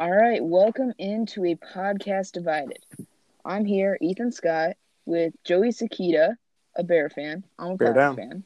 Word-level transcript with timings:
All 0.00 0.10
right, 0.10 0.42
welcome 0.42 0.92
into 0.98 1.44
a 1.44 1.56
podcast 1.56 2.32
divided. 2.32 2.78
I'm 3.44 3.64
here, 3.64 3.98
Ethan 4.00 4.30
Scott, 4.32 4.76
with 5.06 5.34
Joey 5.44 5.70
Sakita, 5.70 6.34
a 6.76 6.84
Bear 6.84 7.10
fan. 7.10 7.42
I'm 7.58 7.72
a 7.72 7.76
Bear 7.76 7.94
Packers 7.94 8.16
down. 8.16 8.16
fan. 8.16 8.42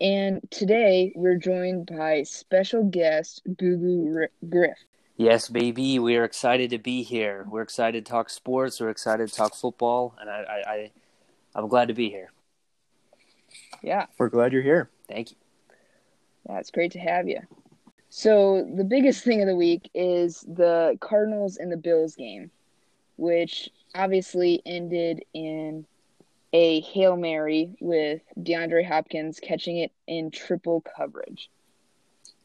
And 0.00 0.40
today 0.50 1.12
we're 1.14 1.36
joined 1.36 1.86
by 1.86 2.24
special 2.24 2.82
guest 2.84 3.42
Guru 3.56 4.22
R- 4.22 4.30
Griff. 4.48 4.78
Yes, 5.16 5.48
baby. 5.48 6.00
We 6.00 6.16
are 6.16 6.24
excited 6.24 6.70
to 6.70 6.78
be 6.78 7.04
here. 7.04 7.46
We're 7.48 7.62
excited 7.62 8.04
to 8.04 8.10
talk 8.10 8.28
sports. 8.28 8.80
We're 8.80 8.90
excited 8.90 9.28
to 9.28 9.34
talk 9.34 9.54
football, 9.54 10.16
and 10.20 10.28
I, 10.28 10.34
I, 10.42 10.70
I 10.72 10.90
I'm 11.54 11.68
glad 11.68 11.86
to 11.88 11.94
be 11.94 12.10
here. 12.10 12.32
Yeah, 13.82 14.06
We're 14.18 14.30
glad 14.30 14.52
you're 14.52 14.62
here. 14.62 14.90
Thank 15.08 15.30
you. 15.30 15.36
yeah, 16.48 16.58
it's 16.58 16.72
great 16.72 16.92
to 16.92 16.98
have 16.98 17.28
you. 17.28 17.40
So 18.16 18.64
the 18.76 18.84
biggest 18.84 19.24
thing 19.24 19.40
of 19.40 19.48
the 19.48 19.56
week 19.56 19.90
is 19.92 20.42
the 20.42 20.96
Cardinals 21.00 21.56
and 21.56 21.72
the 21.72 21.76
Bills 21.76 22.14
game, 22.14 22.52
which 23.16 23.70
obviously 23.92 24.62
ended 24.64 25.24
in 25.34 25.84
a 26.52 26.80
hail 26.82 27.16
mary 27.16 27.74
with 27.80 28.22
DeAndre 28.38 28.86
Hopkins 28.86 29.40
catching 29.40 29.78
it 29.78 29.90
in 30.06 30.30
triple 30.30 30.80
coverage. 30.96 31.50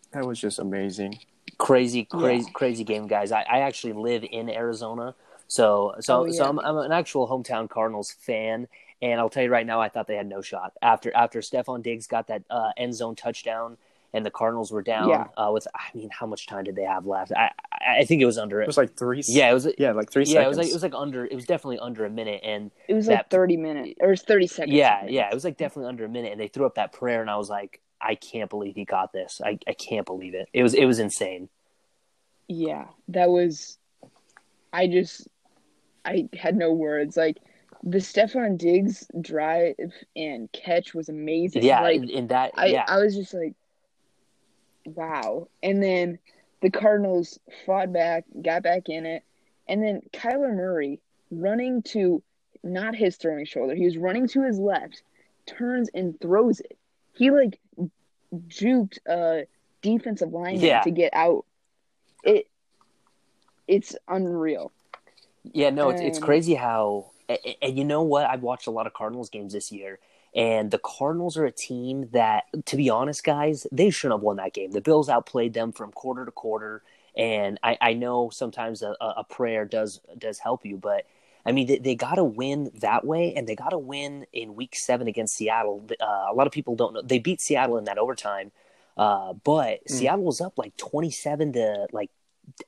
That 0.10 0.26
was 0.26 0.40
just 0.40 0.58
amazing. 0.58 1.20
Crazy, 1.60 2.06
crazy, 2.06 2.46
Yeah. 2.48 2.52
crazy 2.54 2.84
game, 2.84 3.06
guys. 3.06 3.32
I, 3.32 3.44
I 3.44 3.60
actually 3.60 3.94
live 3.94 4.26
in 4.28 4.50
Arizona, 4.50 5.14
so 5.48 5.94
so 6.00 6.26
Oh, 6.26 6.32
so. 6.32 6.46
I'm, 6.46 6.58
I'm 6.62 6.78
an 6.78 6.92
actual 6.92 7.28
hometown 7.28 7.70
Cardinals 7.70 8.12
fan, 8.12 8.68
and 9.04 9.20
I'll 9.20 9.30
tell 9.30 9.44
you 9.44 9.52
right 9.52 9.68
now, 9.68 9.80
I 9.80 9.90
thought 9.90 10.08
they 10.08 10.16
had 10.16 10.26
no 10.26 10.42
shot 10.42 10.74
after 10.82 11.16
after 11.16 11.42
Stefon 11.42 11.84
Diggs 11.84 12.08
got 12.08 12.26
that 12.26 12.42
uh, 12.50 12.72
end 12.76 12.96
zone 12.96 13.16
touchdown. 13.16 13.78
And 14.12 14.26
the 14.26 14.32
Cardinals 14.32 14.72
were 14.72 14.82
down 14.82 15.10
Yeah. 15.10 15.28
uh, 15.38 15.52
with. 15.52 15.68
I 15.76 15.96
mean, 15.96 16.10
how 16.12 16.26
much 16.26 16.48
time 16.48 16.64
did 16.64 16.76
they 16.76 16.84
have 16.84 17.06
left? 17.06 17.32
I 17.32 17.52
I, 17.72 18.00
I 18.00 18.06
think 18.06 18.22
it 18.22 18.26
was 18.26 18.38
under 18.40 18.60
It 18.60 18.64
it. 18.64 18.68
was 18.68 18.78
like 18.78 18.96
three. 18.96 19.22
yeah, 19.28 19.50
it 19.52 19.54
was. 19.54 19.68
yeah, 19.78 19.92
like 19.92 20.12
three 20.12 20.24
Yeah, 20.26 20.42
it 20.44 20.48
was 20.48 20.58
like 20.58 20.68
it 20.68 20.74
was 20.74 20.82
like 20.84 20.96
under. 20.96 21.26
It 21.26 21.36
was 21.36 21.46
definitely 21.46 21.78
under 21.80 22.06
a 22.06 22.10
minute, 22.10 22.42
and 22.44 22.72
It 22.88 22.96
was 22.96 23.08
like 23.08 23.30
30 23.30 23.58
minutes 23.58 23.94
or 24.02 24.16
30 24.16 24.48
seconds. 24.48 24.74
Yeah, 24.76 25.06
yeah, 25.08 25.30
it 25.30 25.34
was 25.34 25.44
like 25.44 25.58
definitely 25.58 25.90
under 25.90 26.06
a 26.06 26.10
minute, 26.10 26.32
and 26.32 26.42
they 26.42 26.48
threw 26.48 26.66
up 26.66 26.76
that 26.76 26.92
prayer, 26.92 27.22
and 27.22 27.30
I 27.30 27.38
was 27.38 27.50
like, 27.50 27.82
I 28.02 28.16
can't 28.16 28.50
believe 28.50 28.76
he 28.76 28.86
got 28.86 29.14
this. 29.14 29.42
I, 29.46 29.60
I 29.68 29.74
can't 29.74 30.06
believe 30.08 30.34
it. 30.34 30.50
It 30.54 30.64
was 30.64 30.74
it 30.74 30.86
was 30.86 30.98
insane. 31.00 31.50
Yeah, 32.48 32.86
that 33.10 33.30
was. 33.30 33.78
I 34.74 34.88
just, 34.88 35.28
I 36.06 36.30
had 36.34 36.56
no 36.56 36.72
words. 36.72 37.16
Like 37.18 37.38
the 37.84 37.98
Stefon 38.00 38.58
Diggs 38.58 39.08
drive 39.22 39.76
and 40.16 40.52
catch 40.52 40.94
was 40.94 41.10
amazing. 41.10 41.64
Yeah, 41.64 41.82
like 41.82 41.98
in, 41.98 42.10
in 42.10 42.28
that 42.28 42.52
I, 42.56 42.68
yeah, 42.68 42.86
I 42.88 42.98
was 42.98 43.16
just 43.16 43.34
like, 43.34 43.54
wow. 44.96 45.48
And 45.64 45.82
then 45.82 46.20
the 46.62 46.70
Cardinals 46.70 47.40
fought 47.66 47.92
back, 47.94 48.26
got 48.42 48.64
back 48.64 48.90
in 48.90 49.06
it, 49.06 49.24
and 49.68 49.82
then 49.84 50.02
Kyler 50.14 50.56
Murray 50.56 51.00
running 51.32 51.82
to 51.84 52.22
not 52.64 52.96
his 52.96 53.16
throwing 53.16 53.46
shoulder. 53.46 53.76
He 53.76 53.86
was 53.86 53.98
running 53.98 54.28
to 54.30 54.44
his 54.44 54.60
left, 54.60 55.02
turns 55.46 55.90
and 55.94 56.20
throws 56.20 56.60
it. 56.60 56.78
He 57.16 57.32
like 57.32 57.60
juked 58.48 58.98
a 59.08 59.46
defensive 59.82 60.32
lineman 60.34 60.62
Yeah. 60.62 60.82
to 60.82 60.92
get 60.92 61.14
out. 61.14 61.46
It 62.24 62.48
it's 63.68 63.96
unreal. 64.08 64.72
yeah. 65.54 65.70
No, 65.70 65.90
it's 65.90 66.02
it's 66.02 66.20
crazy 66.20 66.56
how 66.56 67.12
and, 67.30 67.40
and 67.62 67.78
you 67.78 67.86
know 67.86 68.02
what? 68.02 68.26
I've 68.26 68.42
watched 68.42 68.68
a 68.68 68.72
lot 68.72 68.88
of 68.88 68.94
Cardinals 68.94 69.30
games 69.30 69.54
this 69.54 69.72
year. 69.72 70.00
And 70.36 70.70
the 70.70 70.80
Cardinals 70.80 71.38
are 71.38 71.46
a 71.46 71.52
team 71.52 72.10
that, 72.12 72.44
to 72.66 72.78
be 72.78 72.90
honest, 72.90 73.24
guys, 73.24 73.66
they 73.72 73.90
shouldn't 73.90 74.20
have 74.20 74.24
won 74.24 74.38
that 74.38 74.54
game. 74.54 74.72
The 74.72 74.82
Bills 74.82 75.10
outplayed 75.10 75.54
them 75.54 75.72
from 75.72 75.92
quarter 75.92 76.24
to 76.24 76.32
quarter, 76.32 76.84
and 77.18 77.60
I, 77.64 77.78
I 77.82 77.94
know 77.94 78.30
sometimes 78.30 78.84
a, 78.84 78.96
a 79.02 79.24
prayer 79.24 79.66
does 79.66 80.00
does 80.18 80.38
help 80.40 80.66
you, 80.66 80.78
but 80.78 81.06
I 81.46 81.52
mean, 81.52 81.66
they, 81.68 81.80
they 81.80 81.96
got 81.96 82.16
to 82.16 82.24
win 82.24 82.70
that 82.76 83.04
way, 83.06 83.34
and 83.34 83.48
they 83.48 83.56
got 83.56 83.70
to 83.70 83.80
win 83.80 84.28
in 84.32 84.54
Week 84.56 84.76
Seven 84.76 85.08
against 85.08 85.36
Seattle. 85.36 85.84
Uh, 86.00 86.28
a 86.30 86.34
lot 86.36 86.46
of 86.46 86.54
people 86.54 86.76
don't 86.76 86.94
know 86.94 87.02
they 87.02 87.18
beat 87.20 87.42
Seattle 87.42 87.78
in 87.78 87.86
that 87.86 87.98
overtime, 87.98 88.52
uh, 88.98 89.34
but 89.34 89.80
Mm. 89.86 89.90
Seattle 89.90 90.26
was 90.26 90.42
up 90.42 90.58
like 90.58 90.78
twenty 90.78 91.10
seven 91.10 91.54
to 91.54 91.88
like 91.92 92.12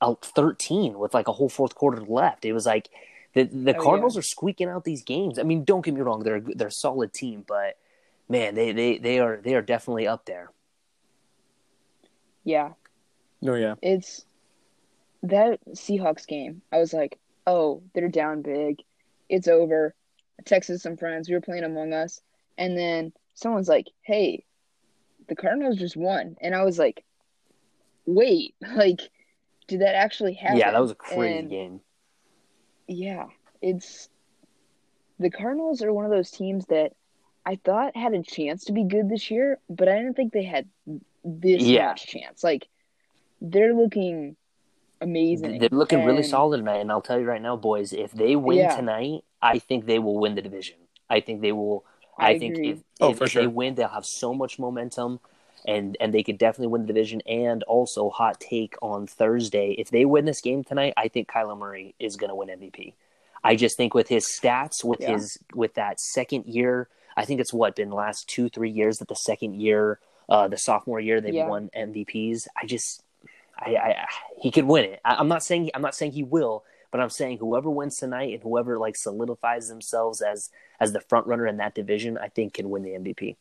uh, 0.02 0.16
thirteen 0.22 0.98
with 0.98 1.14
like 1.14 1.28
a 1.28 1.34
whole 1.34 1.50
fourth 1.50 1.76
quarter 1.76 2.02
left. 2.02 2.44
It 2.44 2.54
was 2.54 2.66
like 2.66 2.90
the 3.34 3.44
the 3.44 3.76
Oh, 3.78 3.82
Cardinals 3.84 4.18
are 4.18 4.22
squeaking 4.22 4.68
out 4.70 4.84
these 4.84 5.04
games. 5.04 5.40
I 5.40 5.44
mean, 5.44 5.64
don't 5.64 5.84
get 5.84 5.94
me 5.94 6.02
wrong; 6.02 6.24
they're 6.24 6.38
a- 6.38 6.56
they're 6.56 6.68
a 6.68 6.72
solid 6.72 7.14
team, 7.14 7.44
but 7.48 7.78
man, 8.30 8.56
they 8.56 8.72
they 8.72 8.98
they 8.98 9.20
are 9.20 9.38
they 9.38 9.56
are 9.56 9.62
definitely 9.62 10.08
up 10.08 10.26
there. 10.26 10.52
Yeah. 12.44 12.72
no, 13.42 13.56
yeah. 13.56 13.76
It's 13.82 14.26
that 15.24 15.60
Seahawks 15.72 16.26
game. 16.28 16.62
I 16.72 16.80
was 16.80 16.94
like, 16.94 17.20
oh, 17.46 17.84
they're 17.94 18.10
down 18.10 18.42
big. 18.42 18.78
It's 19.30 19.48
over. 19.48 19.94
I 20.40 20.44
texted 20.44 20.80
some 20.80 20.98
friends. 20.98 21.30
We 21.30 21.36
were 21.36 21.42
playing 21.42 21.64
Among 21.64 21.94
Us. 21.94 22.22
And 22.58 22.78
then 22.78 23.14
someone's 23.36 23.70
like, 23.70 23.88
hey, 24.02 24.44
the 25.28 25.36
Cardinals 25.36 25.78
just 25.78 25.96
won. 25.96 26.36
And 26.42 26.56
I 26.56 26.64
was 26.64 26.80
like, 26.80 27.04
wait, 28.06 28.56
like, 28.76 29.02
did 29.68 29.82
that 29.82 29.96
actually 29.96 30.34
happen? 30.34 30.58
Yeah, 30.58 30.72
that 30.72 30.82
was 30.82 30.92
a 30.92 30.96
crazy 30.96 31.38
And, 31.38 31.50
game. 31.50 31.82
Yeah. 32.92 33.28
It's 33.62 34.10
the 35.20 35.30
Cardinals 35.30 35.82
are 35.82 35.94
one 35.94 36.06
of 36.06 36.12
those 36.12 36.32
teams 36.32 36.66
that 36.68 36.94
I 37.46 37.56
thought 37.64 37.96
had 37.96 38.14
a 38.14 38.22
chance 38.22 38.66
to 38.66 38.74
be 38.74 38.84
good 38.84 39.10
this 39.10 39.32
year, 39.32 39.60
but 39.70 39.88
I 39.88 39.98
didn't 39.98 40.16
think 40.16 40.34
they 40.34 40.44
had 40.44 40.68
this 41.24 41.62
Yeah. 41.62 41.90
much 41.90 42.08
chance. 42.08 42.44
Like, 42.44 42.68
they're 43.40 43.74
looking 43.74 44.36
amazing. 45.00 45.58
They're 45.58 45.70
looking 45.72 46.04
really 46.04 46.24
solid 46.24 46.58
tonight, 46.58 46.78
and 46.80 46.92
I'll 46.92 47.02
tell 47.02 47.20
you 47.20 47.26
right 47.26 47.42
now, 47.42 47.56
boys, 47.56 47.94
if 47.94 48.12
they 48.12 48.36
win 48.36 48.60
Yeah. 48.60 48.76
tonight, 48.76 49.24
I 49.42 49.58
think 49.60 49.86
they 49.86 50.00
will 50.00 50.20
win 50.20 50.36
the 50.36 50.42
division. 50.42 50.78
I 51.10 51.22
think 51.22 51.42
they 51.42 51.52
will. 51.52 51.86
I 52.18 52.32
I, 52.32 52.40
think 52.40 52.60
if, 52.60 52.84
Oh, 53.00 53.12
if, 53.12 53.18
for 53.18 53.24
if 53.24 53.32
sure. 53.32 53.42
they 53.44 53.48
win, 53.48 53.76
they'll 53.76 53.88
have 53.88 54.06
so 54.06 54.34
much 54.34 54.60
momentum, 54.60 55.20
and 55.66 55.98
and 56.00 56.14
they 56.14 56.24
could 56.24 56.38
definitely 56.38 56.68
win 56.68 56.82
the 56.82 56.88
division. 56.88 57.22
And 57.28 57.64
also, 57.64 58.10
hot 58.10 58.40
take 58.40 58.76
on 58.82 59.08
Thursday: 59.08 59.72
if 59.78 59.90
they 59.90 60.06
win 60.06 60.26
this 60.26 60.42
game 60.42 60.64
tonight, 60.64 60.94
I 60.98 61.08
think 61.08 61.28
Kyler 61.30 61.58
Murray 61.58 61.96
is 62.00 62.16
going 62.18 62.30
to 62.30 62.36
win 62.36 62.50
MVP. 62.50 62.94
I 63.44 63.56
just 63.56 63.76
think 63.78 63.94
with 63.94 64.08
his 64.08 64.26
stats, 64.26 64.84
with 64.84 65.02
Yeah. 65.02 65.14
his 65.14 65.40
with 65.54 65.74
that 65.76 66.00
second 66.00 66.46
year, 66.46 66.88
I 67.18 67.26
think 67.26 67.40
it's 67.42 67.54
what 67.54 67.76
been 67.76 67.90
the 67.90 67.96
last 67.96 68.28
two 68.28 68.50
three 68.50 68.70
years 68.70 69.00
that 69.00 69.08
the 69.08 69.16
second 69.16 69.60
year, 69.60 70.00
uh, 70.30 70.48
the 70.48 70.58
sophomore 70.58 71.00
year 71.00 71.22
they've 71.22 71.34
Yeah. 71.34 71.48
won 71.48 71.70
MVPs. 71.76 72.48
I 72.56 72.66
just, 72.66 73.04
I, 73.58 73.76
I 73.76 74.06
he 74.42 74.52
could 74.52 74.66
win 74.66 74.86
it. 74.86 75.02
I, 75.04 75.16
I'm 75.16 75.28
not 75.28 75.44
saying 75.44 75.72
I'm 75.74 75.82
not 75.82 75.96
saying 75.96 76.12
he 76.12 76.24
will, 76.24 76.64
but 76.92 77.02
I'm 77.02 77.10
saying 77.10 77.38
whoever 77.40 77.70
wins 77.70 77.98
tonight 77.98 78.34
and 78.34 78.44
whoever 78.44 78.78
like 78.78 78.96
solidifies 78.96 79.70
themselves 79.70 80.22
as 80.22 80.50
as 80.80 80.94
the 80.94 81.02
front 81.02 81.26
runner 81.28 81.48
in 81.48 81.58
that 81.58 81.74
division, 81.76 82.18
I 82.18 82.28
think 82.30 82.54
can 82.54 82.70
win 82.70 82.84
the 82.84 82.92
MVP. 82.92 83.38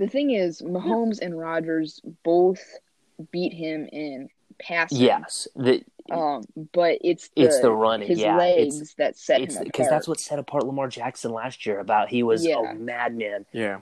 The 0.00 0.08
thing 0.08 0.30
is, 0.30 0.62
Mahomes 0.62 1.20
and 1.20 1.38
Rodgers 1.38 2.00
both 2.24 2.62
beat 3.30 3.52
him 3.52 3.86
in 3.92 4.30
passing. 4.58 4.98
Yes, 4.98 5.46
the, 5.54 5.84
Um, 6.10 6.42
but 6.72 6.98
it's 7.04 7.28
the, 7.36 7.42
It's 7.42 7.60
the 7.60 7.70
running, 7.70 8.08
his 8.08 8.18
yeah, 8.18 8.36
legs 8.36 8.76
it's- 8.76 8.94
that 8.94 9.16
set 9.18 9.42
it's 9.42 9.56
him 9.56 9.64
because 9.64 9.88
that's 9.90 10.08
what 10.08 10.18
set 10.18 10.38
apart 10.38 10.64
Lamar 10.66 10.88
Jackson 10.88 11.32
last 11.32 11.66
year. 11.66 11.78
About 11.78 12.08
he 12.08 12.22
was 12.22 12.44
Yeah. 12.46 12.70
a 12.70 12.74
madman. 12.74 13.44
Yeah. 13.52 13.80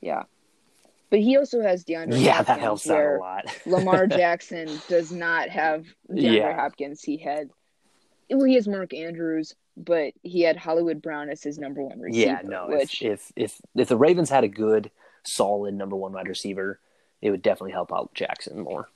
Yeah. 0.00 0.24
But 1.10 1.20
he 1.20 1.36
also 1.36 1.60
has 1.62 1.84
DeAndre 1.84 2.20
Yeah, 2.22 2.32
Hopkins, 2.34 2.46
that 2.48 2.60
helps 2.60 2.90
out 2.90 3.16
a 3.16 3.18
lot. 3.18 3.44
Lamar 3.66 4.06
Jackson 4.06 4.68
does 4.88 5.12
not 5.12 5.48
have 5.48 5.86
DeAndre 6.10 6.36
Yeah. 6.36 6.54
Hopkins. 6.54 7.02
He 7.02 7.16
had, 7.18 7.50
well, 8.30 8.44
he 8.44 8.54
has 8.54 8.68
Mark 8.68 8.94
Andrews, 8.94 9.54
but 9.76 10.12
he 10.22 10.42
had 10.42 10.56
Hollywood 10.56 11.02
Brown 11.02 11.30
as 11.30 11.42
his 11.42 11.58
number 11.58 11.82
one 11.82 12.00
receiver. 12.00 12.26
yeah, 12.26 12.40
no. 12.44 12.66
which 12.68 13.02
If, 13.02 13.32
if 13.36 13.54
if 13.54 13.60
if 13.74 13.88
the 13.88 13.96
Ravens 13.96 14.30
had 14.30 14.44
a 14.44 14.48
good, 14.48 14.90
solid 15.24 15.74
number 15.74 15.96
one 15.96 16.12
wide 16.12 16.28
receiver, 16.28 16.80
it 17.22 17.30
would 17.30 17.42
definitely 17.42 17.72
help 17.72 17.92
out 17.92 18.14
Jackson 18.14 18.60
more. 18.60 18.88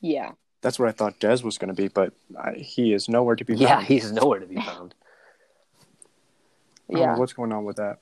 yeah, 0.00 0.32
That's 0.60 0.78
what 0.78 0.88
I 0.88 0.92
thought 0.92 1.20
Dez 1.20 1.42
was 1.42 1.58
going 1.58 1.74
to 1.74 1.80
be, 1.80 1.88
but 1.88 2.12
I, 2.38 2.52
he 2.52 2.92
is 2.92 3.08
nowhere 3.08 3.36
to 3.36 3.44
be 3.44 3.54
found. 3.54 3.62
Yeah, 3.62 3.82
he's 3.82 4.12
nowhere 4.12 4.40
to 4.40 4.46
be 4.46 4.56
found. 4.56 4.94
I 6.90 6.94
don't 6.94 7.02
yeah. 7.02 7.16
what's 7.16 7.32
going 7.32 7.52
on 7.52 7.64
with 7.64 7.76
that? 7.76 7.98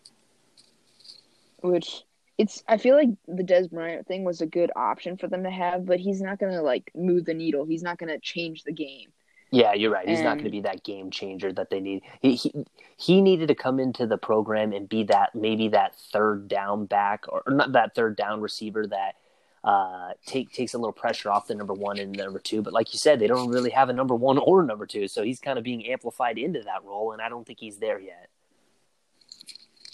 Which 1.62 2.04
it's 2.38 2.62
I 2.68 2.76
feel 2.76 2.96
like 2.96 3.08
the 3.26 3.42
Dez 3.42 3.70
Bryant 3.70 4.06
thing 4.06 4.24
was 4.24 4.40
a 4.40 4.46
good 4.46 4.70
option 4.76 5.16
for 5.16 5.26
them 5.26 5.42
to 5.44 5.50
have, 5.50 5.86
but 5.86 5.98
he's 5.98 6.20
not 6.20 6.38
gonna 6.38 6.62
like 6.62 6.90
move 6.94 7.24
the 7.24 7.34
needle. 7.34 7.64
He's 7.64 7.82
not 7.82 7.98
gonna 7.98 8.20
change 8.20 8.62
the 8.62 8.72
game. 8.72 9.10
Yeah, 9.50 9.74
you're 9.74 9.92
right. 9.92 10.08
He's 10.08 10.22
not 10.22 10.34
going 10.34 10.44
to 10.44 10.50
be 10.50 10.62
that 10.62 10.82
game 10.82 11.10
changer 11.10 11.52
that 11.52 11.70
they 11.70 11.80
need. 11.80 12.02
He, 12.20 12.34
he 12.34 12.52
he 12.96 13.22
needed 13.22 13.48
to 13.48 13.54
come 13.54 13.78
into 13.78 14.06
the 14.06 14.18
program 14.18 14.72
and 14.72 14.88
be 14.88 15.04
that 15.04 15.34
maybe 15.34 15.68
that 15.68 15.94
third 15.94 16.48
down 16.48 16.86
back 16.86 17.26
or, 17.28 17.42
or 17.46 17.52
not 17.52 17.72
that 17.72 17.94
third 17.94 18.16
down 18.16 18.40
receiver 18.40 18.86
that 18.88 19.14
uh, 19.62 20.12
take 20.26 20.52
takes 20.52 20.74
a 20.74 20.78
little 20.78 20.92
pressure 20.92 21.30
off 21.30 21.46
the 21.46 21.54
number 21.54 21.74
one 21.74 21.98
and 21.98 22.12
number 22.12 22.40
two. 22.40 22.60
But 22.60 22.72
like 22.72 22.92
you 22.92 22.98
said, 22.98 23.20
they 23.20 23.28
don't 23.28 23.48
really 23.48 23.70
have 23.70 23.88
a 23.88 23.92
number 23.92 24.14
one 24.14 24.38
or 24.38 24.62
a 24.62 24.66
number 24.66 24.86
two, 24.86 25.06
so 25.06 25.22
he's 25.22 25.38
kind 25.38 25.58
of 25.58 25.64
being 25.64 25.86
amplified 25.86 26.38
into 26.38 26.62
that 26.62 26.84
role, 26.84 27.12
and 27.12 27.22
I 27.22 27.28
don't 27.28 27.46
think 27.46 27.60
he's 27.60 27.78
there 27.78 28.00
yet. 28.00 28.28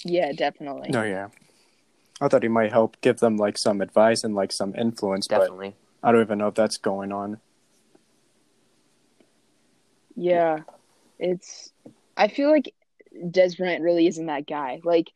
Yeah, 0.05 0.33
definitely. 0.33 0.91
No, 0.91 1.03
yeah. 1.03 1.29
I 2.21 2.29
thought 2.29 2.43
he 2.43 2.49
might 2.49 2.73
help 2.73 2.97
give 3.01 3.19
them 3.19 3.37
like 3.37 3.59
some 3.59 3.81
advice 3.81 4.25
and 4.25 4.35
like 4.35 4.53
some 4.53 4.75
influence, 4.77 5.27
but 5.27 5.41
Definitely. 5.41 5.75
I 6.03 6.13
don't 6.13 6.21
even 6.23 6.39
know 6.39 6.49
if 6.49 6.55
that's 6.55 6.77
going 6.77 7.13
on. 7.13 7.41
Yeah, 10.17 10.61
it's. 11.19 11.73
I 12.17 12.29
feel 12.29 12.51
like 12.51 12.75
Dez 13.15 13.57
Bryant 13.57 13.83
really 13.83 14.07
isn't 14.07 14.27
that 14.27 14.47
guy. 14.47 14.81
Like, 14.85 15.11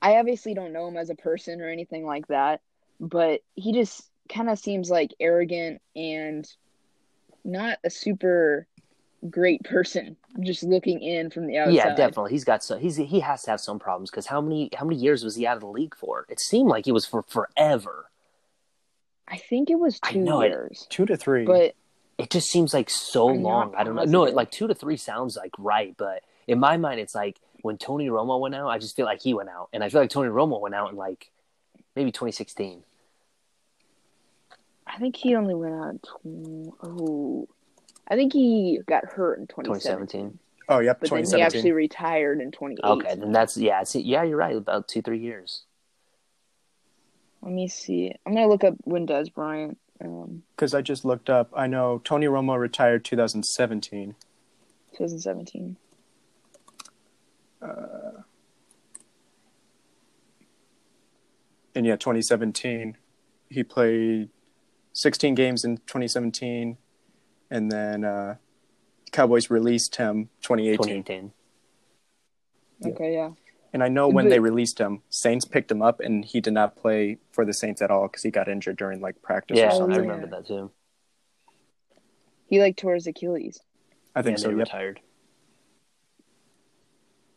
I 0.00 0.16
obviously 0.16 0.54
don't 0.54 0.72
know 0.72 0.88
him 0.88 0.96
as 0.96 1.10
a 1.10 1.14
person 1.14 1.60
or 1.60 1.68
anything 1.68 2.04
like 2.06 2.26
that, 2.28 2.60
but 3.00 3.40
he 3.54 3.72
just 3.72 4.08
kind 4.28 4.48
of 4.48 4.58
seems 4.58 4.90
like 4.90 5.12
arrogant 5.20 5.80
and 5.96 6.46
not 7.44 7.78
a 7.84 7.90
super 7.90 8.66
great 9.28 9.62
person. 9.64 10.16
Just 10.40 10.62
looking 10.62 11.02
in 11.02 11.30
from 11.30 11.46
the 11.46 11.58
outside. 11.58 11.74
Yeah, 11.74 11.94
definitely. 11.94 12.30
He's 12.32 12.44
got 12.44 12.62
so 12.62 12.78
he's 12.78 12.96
he 12.96 13.20
has 13.20 13.42
to 13.42 13.50
have 13.50 13.60
some 13.60 13.78
problems 13.78 14.10
because 14.10 14.26
how 14.26 14.40
many 14.40 14.70
how 14.74 14.84
many 14.84 14.96
years 15.00 15.24
was 15.24 15.34
he 15.36 15.46
out 15.46 15.56
of 15.56 15.60
the 15.60 15.66
league 15.68 15.96
for? 15.96 16.24
It 16.28 16.40
seemed 16.40 16.68
like 16.68 16.84
he 16.86 16.92
was 16.92 17.04
for 17.06 17.22
forever. 17.24 18.06
I 19.26 19.36
think 19.36 19.68
it 19.70 19.78
was 19.78 19.98
I 20.02 20.12
two 20.12 20.20
know 20.20 20.40
it. 20.40 20.48
years, 20.48 20.86
Two 20.88 21.04
to 21.06 21.16
three. 21.16 21.44
but 21.44 21.74
It 22.18 22.30
just 22.30 22.50
seems 22.50 22.74
like 22.74 22.90
so 22.90 23.30
I'm 23.30 23.42
long. 23.42 23.74
I 23.76 23.84
don't 23.84 23.94
know. 23.94 24.02
No, 24.02 24.20
positive. 24.20 24.36
like 24.36 24.50
two 24.50 24.66
to 24.66 24.74
three 24.74 24.96
sounds 24.96 25.36
like 25.36 25.52
right, 25.56 25.94
but 25.96 26.24
in 26.48 26.58
my 26.58 26.76
mind, 26.76 26.98
it's 26.98 27.14
like 27.14 27.38
when 27.62 27.78
Tony 27.78 28.08
Romo 28.08 28.40
went 28.40 28.56
out, 28.56 28.68
I 28.68 28.78
just 28.78 28.96
feel 28.96 29.06
like 29.06 29.22
he 29.22 29.34
went 29.34 29.48
out, 29.48 29.68
and 29.72 29.84
I 29.84 29.88
feel 29.88 30.00
like 30.00 30.10
Tony 30.10 30.28
Romo 30.28 30.60
went 30.60 30.74
out 30.74 30.90
in 30.90 30.96
like 30.96 31.30
maybe 31.94 32.10
2016. 32.10 32.82
I 34.86 34.98
think 34.98 35.16
he 35.16 35.36
only 35.36 35.54
went 35.54 35.74
out. 35.74 36.02
Tw- 36.02 36.74
oh, 36.82 37.48
I 38.08 38.16
think 38.16 38.32
he 38.32 38.80
got 38.86 39.04
hurt 39.04 39.38
in 39.38 39.46
2017. 39.46 40.30
2017. 40.30 40.38
oh, 40.70 40.78
yep, 40.80 41.00
But 41.00 41.10
then 41.10 41.24
he 41.24 41.42
actually 41.42 41.72
retired 41.72 42.40
in 42.40 42.50
2018. 42.50 42.90
Okay, 42.90 43.20
then 43.20 43.32
that's 43.32 43.56
yeah. 43.56 43.84
See, 43.84 44.00
yeah, 44.00 44.24
you're 44.24 44.36
right. 44.36 44.56
About 44.56 44.88
two 44.88 45.02
three 45.02 45.20
years. 45.20 45.62
Let 47.42 47.52
me 47.52 47.68
see. 47.68 48.12
I'm 48.26 48.34
gonna 48.34 48.48
look 48.48 48.64
up 48.64 48.74
when 48.82 49.06
Dez 49.06 49.32
Bryant. 49.32 49.78
Um, 50.00 50.42
Because 50.54 50.74
I 50.74 50.82
just 50.82 51.04
looked 51.04 51.28
up. 51.28 51.50
I 51.54 51.66
know 51.66 52.00
Tony 52.04 52.26
Romo 52.26 52.58
retired 52.58 53.04
2017. 53.04 54.14
2017. 54.92 55.76
And 61.78 61.86
yeah, 61.86 61.94
2017, 61.94 62.96
he 63.50 63.62
played 63.62 64.30
16 64.94 65.36
games 65.36 65.64
in 65.64 65.76
2017, 65.76 66.76
and 67.52 67.70
then 67.70 68.04
uh, 68.04 68.34
Cowboys 69.12 69.48
released 69.48 69.94
him 69.94 70.28
2018. 70.42 71.04
2018. 71.04 71.32
Yeah. 72.80 72.88
Okay, 72.88 73.14
yeah. 73.14 73.30
And 73.72 73.82
I 73.82 73.88
know 73.88 74.08
when 74.08 74.28
they 74.28 74.40
released 74.40 74.78
him, 74.78 75.02
Saints 75.10 75.44
picked 75.44 75.70
him 75.70 75.82
up, 75.82 76.00
and 76.00 76.24
he 76.24 76.40
did 76.40 76.54
not 76.54 76.76
play 76.76 77.18
for 77.32 77.44
the 77.44 77.52
Saints 77.52 77.82
at 77.82 77.90
all 77.90 78.08
because 78.08 78.22
he 78.22 78.30
got 78.30 78.48
injured 78.48 78.76
during 78.78 79.00
like 79.00 79.20
practice 79.20 79.58
Yeah, 79.58 79.76
or 79.76 79.90
I 79.92 79.96
remember 79.96 80.26
that 80.28 80.46
too. 80.46 80.70
He 82.46 82.60
like 82.60 82.76
tore 82.76 82.94
his 82.94 83.06
Achilles. 83.06 83.60
I 84.14 84.22
think 84.22 84.36
and 84.36 84.42
so. 84.42 84.48
they 84.48 84.54
Yep. 84.54 84.66
retired. 84.66 85.00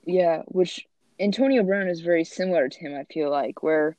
Yeah, 0.06 0.44
which 0.48 0.86
Antonio 1.19 1.63
Brown 1.63 1.88
is 1.88 2.01
very 2.01 2.24
similar 2.24 2.69
to 2.69 2.80
him. 2.80 2.95
I 2.95 3.04
feel 3.13 3.30
like 3.30 3.62
where, 3.62 3.98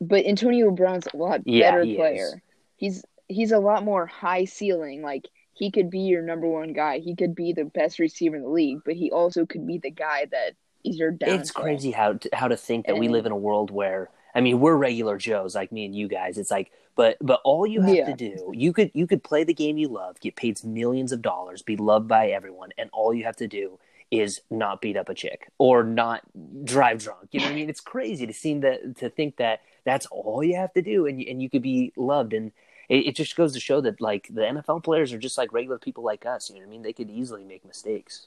but 0.00 0.24
Antonio 0.24 0.70
Brown's 0.70 1.06
a 1.12 1.16
lot 1.16 1.40
Yeah, 1.44 1.70
better 1.70 1.84
he 1.84 1.92
is. 1.92 1.96
player. 1.96 2.42
He's 2.76 3.04
he's 3.28 3.52
a 3.52 3.58
lot 3.58 3.84
more 3.84 4.06
high 4.06 4.44
ceiling. 4.44 5.02
Like 5.02 5.24
he 5.54 5.70
could 5.70 5.90
be 5.90 6.00
your 6.00 6.22
number 6.22 6.48
one 6.48 6.72
guy. 6.72 6.98
He 6.98 7.14
could 7.14 7.34
be 7.34 7.52
the 7.52 7.64
best 7.64 7.98
receiver 7.98 8.36
in 8.36 8.42
the 8.42 8.48
league, 8.48 8.78
but 8.84 8.94
he 8.94 9.10
also 9.10 9.44
could 9.44 9.66
be 9.66 9.78
the 9.78 9.90
guy 9.90 10.26
that 10.30 10.54
is 10.84 10.98
your 10.98 11.10
downfall. 11.10 11.40
It's 11.40 11.50
crazy 11.50 11.90
how 11.90 12.14
to, 12.14 12.28
how 12.32 12.48
to 12.48 12.56
think 12.56 12.86
that 12.86 12.98
we 12.98 13.08
live 13.08 13.26
in 13.26 13.32
a 13.32 13.36
world 13.36 13.70
where 13.70 14.10
I 14.34 14.40
mean 14.40 14.60
we're 14.60 14.76
regular 14.76 15.18
Joes 15.18 15.54
like 15.54 15.72
me 15.72 15.84
and 15.84 15.94
you 15.94 16.08
guys. 16.08 16.38
It's 16.38 16.50
like 16.50 16.70
but 16.94 17.16
but 17.20 17.40
all 17.44 17.66
you 17.66 17.80
have 17.82 17.94
Yeah. 17.94 18.06
to 18.06 18.14
do 18.14 18.50
you 18.54 18.72
could 18.72 18.90
you 18.94 19.06
could 19.06 19.22
play 19.22 19.44
the 19.44 19.54
game 19.54 19.78
you 19.78 19.88
love, 19.88 20.20
get 20.20 20.36
paid 20.36 20.62
millions 20.64 21.12
of 21.12 21.22
dollars, 21.22 21.62
be 21.62 21.76
loved 21.76 22.08
by 22.08 22.28
everyone, 22.28 22.70
and 22.78 22.90
all 22.92 23.14
you 23.14 23.24
have 23.24 23.36
to 23.36 23.48
do 23.48 23.78
is 24.10 24.42
not 24.50 24.82
beat 24.82 24.96
up 24.96 25.08
a 25.08 25.14
chick 25.14 25.48
or 25.58 25.82
not 25.82 26.22
drive 26.64 26.98
drunk. 26.98 27.28
You 27.30 27.40
know 27.40 27.46
what 27.46 27.52
I 27.52 27.56
mean? 27.56 27.70
It's 27.70 27.80
crazy 27.80 28.26
to 28.26 28.32
seem 28.34 28.60
that 28.60 28.96
to 28.98 29.08
think 29.08 29.36
that 29.36 29.60
that's 29.84 30.06
all 30.06 30.44
you 30.44 30.56
have 30.56 30.72
to 30.74 30.82
do 30.82 31.06
and 31.06 31.20
you, 31.20 31.26
and 31.30 31.40
you 31.42 31.48
could 31.50 31.62
be 31.62 31.92
loved 31.96 32.32
and. 32.32 32.52
It, 32.88 33.06
it 33.06 33.16
just 33.16 33.36
goes 33.36 33.54
to 33.54 33.60
show 33.60 33.80
that 33.80 34.00
like 34.02 34.28
the 34.28 34.42
NFL 34.42 34.82
players 34.84 35.12
are 35.14 35.18
just 35.18 35.38
like 35.38 35.52
regular 35.52 35.78
people 35.78 36.04
like 36.04 36.26
us. 36.26 36.50
You 36.50 36.56
know 36.56 36.62
what 36.62 36.66
I 36.66 36.70
mean? 36.70 36.82
They 36.82 36.92
could 36.92 37.08
easily 37.08 37.44
make 37.44 37.64
mistakes. 37.64 38.26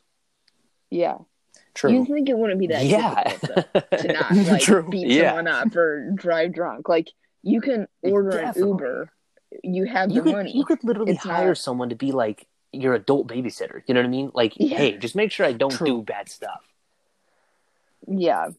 Yeah, 0.89 1.17
True. 1.75 1.91
you 1.91 2.05
think 2.05 2.29
it 2.29 2.37
wouldn't 2.37 2.59
be 2.59 2.67
that 2.67 2.85
yeah, 2.85 3.23
difficult 3.23 3.67
though, 3.91 3.97
to 3.97 4.13
not 4.13 4.31
like 4.31 4.61
True. 4.61 4.87
beat 4.89 5.07
Yeah. 5.07 5.29
someone 5.29 5.47
up 5.47 5.75
or 5.75 6.09
drive 6.15 6.53
drunk? 6.53 6.89
Like 6.89 7.09
you 7.43 7.61
can 7.61 7.87
order 8.01 8.31
Definitely. 8.31 8.61
an 8.63 8.67
Uber. 8.69 9.09
You 9.63 9.85
have 9.85 10.09
you 10.09 10.15
the 10.15 10.21
could 10.23 10.31
money. 10.33 10.57
you 10.57 10.65
could 10.65 10.83
literally 10.83 11.11
It's 11.13 11.23
hire 11.23 11.49
not- 11.49 11.57
someone 11.57 11.89
to 11.89 11.95
be 11.95 12.11
like 12.11 12.47
your 12.71 12.93
adult 12.93 13.27
babysitter. 13.27 13.81
You 13.87 13.93
know 13.93 13.99
what 14.01 14.07
I 14.07 14.09
mean? 14.09 14.31
Like, 14.33 14.53
Yeah. 14.57 14.77
hey, 14.77 14.97
just 14.97 15.15
make 15.15 15.31
sure 15.31 15.45
I 15.45 15.53
don't 15.53 15.71
True. 15.71 15.85
do 15.87 16.01
bad 16.01 16.27
stuff. 16.29 16.61
yeah, 18.07 18.49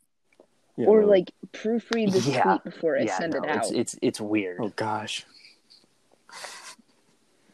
Yeah, 0.77 0.87
or 0.87 1.01
really. 1.01 1.11
like 1.11 1.31
proofread 1.53 2.13
the 2.13 2.21
Yeah. 2.31 2.43
tweet 2.43 2.65
before 2.65 2.97
I 2.99 3.03
yeah, 3.03 3.19
send 3.19 3.33
no, 3.35 3.43
it 3.43 3.49
out. 3.51 3.57
it's 3.59 3.71
it's 3.73 3.97
it's 4.03 4.21
weird. 4.21 4.59
oh 4.61 4.73
gosh. 4.77 5.25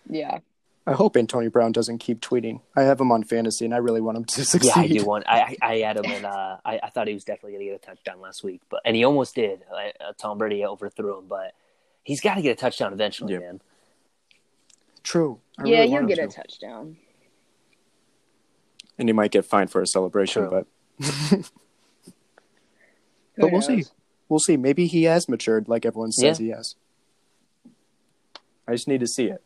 Yeah. 0.09 0.39
I 0.85 0.93
hope 0.95 1.17
Antonio 1.17 1.49
Brown 1.49 1.71
doesn't 1.71 1.99
keep 1.99 2.21
tweeting. 2.21 2.61
I 2.75 2.83
have 2.83 3.01
him 3.01 3.13
on 3.13 3.23
fantasy, 3.23 3.65
and 3.65 3.73
I 3.73 3.77
really 3.77 4.01
want 4.01 4.17
him 4.19 4.25
to 4.25 4.45
succeed. 4.45 4.73
yeah, 4.77 4.83
I 4.83 4.87
do 4.89 5.05
want. 5.05 5.25
I 5.29 5.57
I 5.63 5.75
I 5.75 5.79
had 5.79 5.97
him 5.97 6.05
and 6.07 6.25
Uh, 6.27 6.57
I 6.65 6.81
I 6.83 6.91
thought 6.91 7.07
he 7.07 7.15
was 7.15 7.23
definitely 7.25 7.53
going 7.53 7.67
to 7.67 7.73
get 7.73 7.83
a 7.83 7.87
touchdown 7.87 8.21
last 8.21 8.43
week, 8.43 8.63
but 8.69 8.81
and 8.85 8.97
he 8.97 9.05
almost 9.05 9.35
did. 9.37 9.61
Uh, 9.73 10.13
Tom 10.19 10.39
Brady 10.39 10.65
overthrew 10.65 11.19
him, 11.19 11.27
but 11.29 11.53
he's 12.03 12.21
got 12.21 12.35
to 12.35 12.43
get 12.43 12.51
a 12.51 12.61
touchdown 12.61 12.93
eventually, 12.93 13.35
Yeah. 13.35 13.39
man. 13.41 13.61
True. 15.05 15.39
I 15.59 15.65
yeah, 15.65 15.71
really 15.71 15.83
you'll 15.85 15.93
want 15.93 16.11
him 16.11 16.17
get 16.17 16.25
a 16.25 16.29
touchdown. 16.29 16.97
and 18.99 19.09
he 19.09 19.13
might 19.13 19.31
get 19.31 19.45
fined 19.45 19.71
for 19.71 19.83
a 19.83 19.87
celebration, 19.87 20.49
True. 20.49 20.67
but 20.99 21.51
But 23.39 23.51
we'll 23.51 23.63
see. 23.63 23.85
we'll 24.29 24.39
see. 24.41 24.57
Maybe 24.57 24.87
he 24.87 25.05
has 25.05 25.29
matured, 25.29 25.69
like 25.69 25.87
everyone 25.87 26.13
says 26.13 26.39
Yeah. 26.41 26.45
he 26.45 26.51
has. 26.53 26.75
I 28.69 28.73
just 28.73 28.87
need 28.89 29.01
to 29.01 29.07
see 29.07 29.27
it. 29.27 29.43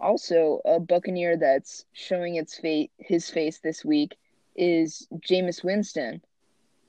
Also, 0.00 0.60
a 0.64 0.80
Buccaneer 0.80 1.36
that's 1.36 1.84
showing 1.92 2.36
its 2.36 2.56
face, 2.58 2.88
his 2.98 3.28
face 3.30 3.58
this 3.58 3.84
week 3.84 4.16
is 4.56 5.06
Jameis 5.18 5.62
Winston, 5.62 6.20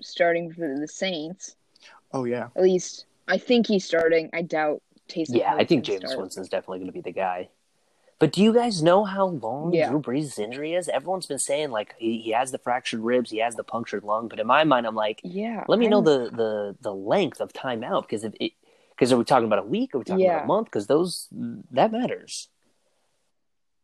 starting 0.02 0.52
for 0.52 0.78
the 0.80 0.88
Saints. 0.88 1.56
Oh 2.14 2.26
yeah, 2.26 2.48
At 2.56 2.64
least 2.64 3.06
I 3.28 3.38
think 3.38 3.68
he's 3.68 3.86
starting. 3.86 4.30
I 4.34 4.42
doubt 4.42 4.82
Taysom. 5.08 5.38
Yeah, 5.38 5.56
I 5.56 5.64
think 5.66 5.86
gonna 5.86 6.00
Jameis 6.00 6.08
start. 6.08 6.20
Winston's 6.20 6.50
definitely 6.50 6.80
going 6.80 6.88
to 6.90 6.94
be 6.94 7.02
the 7.02 7.12
guy. 7.12 7.50
But 8.20 8.34
do 8.34 8.44
you 8.44 8.54
guys 8.54 8.84
know 8.84 9.04
how 9.04 9.26
long 9.28 9.74
Yeah. 9.74 9.90
Drew 9.90 10.00
Brees' 10.02 10.38
injury 10.38 10.76
is? 10.76 10.88
Everyone's 10.90 11.26
been 11.26 11.40
saying 11.40 11.72
like 11.72 11.96
he, 11.98 12.20
he 12.20 12.32
has 12.32 12.52
the 12.52 12.60
fractured 12.60 13.00
ribs, 13.00 13.32
he 13.32 13.40
has 13.40 13.56
the 13.56 13.64
punctured 13.64 14.04
lung, 14.04 14.28
but 14.28 14.40
in 14.40 14.46
my 14.46 14.64
mind, 14.64 14.86
I'm 14.86 14.94
like, 14.96 15.22
Yeah. 15.24 15.64
let 15.68 15.80
me 15.80 15.88
know 15.88 15.98
I'm- 15.98 16.06
the 16.06 16.30
the 16.32 16.76
the 16.82 16.94
length 16.94 17.42
of 17.42 17.52
time 17.52 17.84
out 17.84 18.04
because 18.08 18.24
if 18.24 18.34
it 18.40 18.52
because 18.92 19.12
are 19.12 19.18
we 19.18 19.24
talking 19.24 19.48
about 19.48 19.60
a 19.60 19.64
week? 19.64 19.96
Are 19.96 19.98
we 20.00 20.04
talking 20.04 20.26
about 20.28 20.44
a 20.44 20.48
month? 20.48 20.66
Because 20.68 20.86
those 20.88 21.28
that 21.72 21.92
matters. 21.92 22.50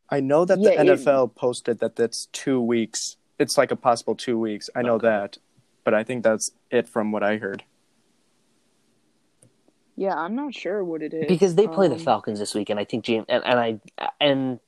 I 0.10 0.20
know 0.20 0.46
that 0.46 0.60
Yeah, 0.60 0.70
the 0.70 0.92
it- 0.94 1.00
NFL 1.00 1.36
posted 1.36 1.80
that 1.80 1.96
that's 1.96 2.28
two 2.28 2.62
weeks. 2.62 3.18
It's 3.40 3.58
like 3.58 3.72
a 3.72 3.76
possible 3.76 4.16
two 4.16 4.40
weeks. 4.40 4.70
I 4.76 4.82
know 4.82 4.96
Okay. 4.96 5.08
that, 5.08 5.38
but 5.84 5.94
I 5.94 6.04
think 6.04 6.24
that's 6.24 6.52
it 6.72 6.88
from 6.88 7.12
what 7.12 7.24
I 7.24 7.38
heard. 7.38 7.64
Yeah, 9.96 10.16
I'm 10.16 10.36
not 10.36 10.54
sure 10.54 10.84
what 10.84 11.02
it 11.02 11.14
is 11.14 11.28
because 11.28 11.56
they 11.56 11.68
play 11.68 11.88
the 11.88 11.96
Um, 11.96 12.00
Falcons 12.00 12.40
this 12.40 12.54
week, 12.54 12.70
and 12.70 12.80
I 12.80 12.84
think 12.86 13.04
Jameis 13.06 13.26
and, 13.30 13.44
and 13.46 13.60
I 13.60 13.80
and 14.22 14.60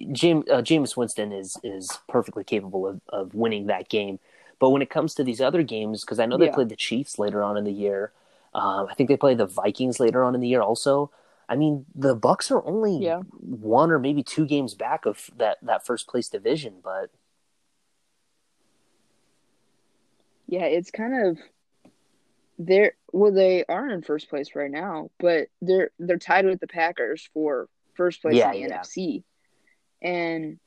Jameis 0.00 0.48
uh, 0.50 0.62
Jameis 0.62 0.96
Winston 0.96 1.30
is 1.32 1.58
is 1.62 1.98
perfectly 2.08 2.42
capable 2.42 2.86
of, 2.86 3.00
of 3.10 3.34
winning 3.34 3.66
that 3.66 3.88
game. 3.90 4.18
But 4.58 4.70
when 4.70 4.82
it 4.82 4.90
comes 4.90 5.14
to 5.16 5.24
these 5.24 5.40
other 5.40 5.62
games, 5.62 6.00
because 6.04 6.18
I 6.18 6.26
know 6.26 6.36
they 6.38 6.46
Yeah. 6.46 6.54
played 6.54 6.70
the 6.70 6.76
Chiefs 6.76 7.18
later 7.18 7.42
on 7.44 7.56
in 7.56 7.64
the 7.64 7.72
year, 7.72 8.12
um, 8.54 8.86
I 8.90 8.94
think 8.94 9.08
they 9.08 9.16
play 9.16 9.34
the 9.34 9.46
Vikings 9.46 10.00
later 10.00 10.24
on 10.24 10.34
in 10.34 10.40
the 10.40 10.48
year 10.48 10.62
also. 10.62 11.10
I 11.48 11.56
mean, 11.56 11.86
the 11.94 12.14
Bucks 12.14 12.50
are 12.50 12.64
only 12.66 12.98
Yeah. 12.98 13.22
one 13.30 13.90
or 13.90 13.98
maybe 13.98 14.22
two 14.22 14.46
games 14.46 14.74
back 14.74 15.06
of 15.06 15.30
that 15.36 15.58
that 15.62 15.86
first 15.86 16.06
place 16.06 16.28
division, 16.28 16.80
but 16.82 17.10
Yeah, 20.46 20.64
it's 20.64 20.90
kind 20.90 21.26
of 21.26 21.38
they're 22.58 22.92
well, 23.12 23.32
they 23.32 23.64
are 23.68 23.88
in 23.88 24.02
first 24.02 24.28
place 24.28 24.54
right 24.54 24.70
now, 24.70 25.10
but 25.18 25.48
they're 25.62 25.90
they're 25.98 26.18
tied 26.18 26.44
with 26.46 26.60
the 26.60 26.66
Packers 26.66 27.28
for 27.32 27.68
first 27.94 28.20
place 28.22 28.36
Yeah, 28.36 28.52
in 28.52 28.62
the 28.62 28.68
yeah. 28.68 28.80
NFC. 28.80 29.22
And 30.02 30.58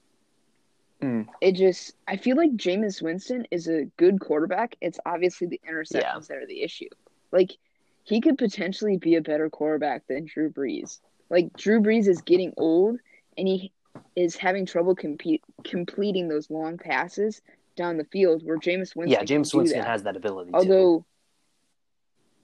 Mm. 1.01 1.27
it 1.41 1.53
just 1.55 1.95
I 2.07 2.17
feel 2.17 2.37
like 2.37 2.51
Jameis 2.51 3.01
Winston 3.01 3.47
is 3.49 3.67
a 3.67 3.85
good 3.97 4.19
quarterback. 4.19 4.75
It's 4.81 4.99
obviously 5.03 5.47
the 5.47 5.59
interceptions 5.67 6.27
that 6.27 6.37
are 6.37 6.45
the 6.45 6.61
issue. 6.61 6.89
Like 7.31 7.57
he 8.03 8.21
could 8.21 8.37
potentially 8.37 8.97
be 8.97 9.15
a 9.15 9.21
better 9.21 9.49
quarterback 9.49 10.07
than 10.07 10.25
Drew 10.25 10.49
Brees. 10.51 10.99
Like 11.29 11.53
Drew 11.53 11.79
Brees 11.81 12.07
is 12.07 12.21
getting 12.21 12.53
old 12.57 12.99
and 13.37 13.47
he 13.47 13.71
is 14.15 14.35
having 14.35 14.65
trouble 14.65 14.95
compete, 14.95 15.43
completing 15.63 16.27
those 16.27 16.49
long 16.49 16.77
passes 16.77 17.41
down 17.75 17.97
the 17.97 18.05
field 18.05 18.41
where 18.43 18.57
Jameis 18.57 18.95
Winston 18.95 19.07
yeah, 19.09 19.23
do 19.23 19.35
Winston 19.37 19.65
that. 19.67 19.85
has 19.87 20.03
that 20.03 20.15
ability. 20.17 20.51
too. 20.51 20.57
Although, 20.57 21.05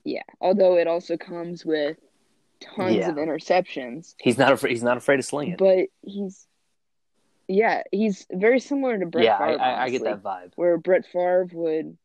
yeah, 0.04 0.24
although 0.40 0.78
it 0.78 0.88
also 0.88 1.18
comes 1.18 1.66
with 1.66 1.98
tons 2.62 2.96
Yeah. 2.96 3.10
of 3.10 3.16
interceptions, 3.18 4.16
He's 4.22 4.38
not 4.38 4.54
afraid. 4.54 4.72
He's 4.72 4.84
not 4.84 4.98
afraid 4.98 5.18
to 5.18 5.24
sling 5.24 5.50
it. 5.52 5.58
but 5.58 5.88
he's 6.02 6.48
yeah, 7.50 7.84
he's 7.92 8.26
very 8.32 8.60
similar 8.60 8.98
to 8.98 9.06
Brett 9.06 9.24
yeah, 9.26 9.38
Favre. 9.38 9.62
I, 9.62 9.72
I, 9.72 9.84
I 9.84 9.90
get 9.90 10.04
that 10.04 10.22
vibe. 10.24 10.52
Where 10.56 10.78
Brett 10.78 11.06
Favre 11.06 11.48
would 11.54 11.98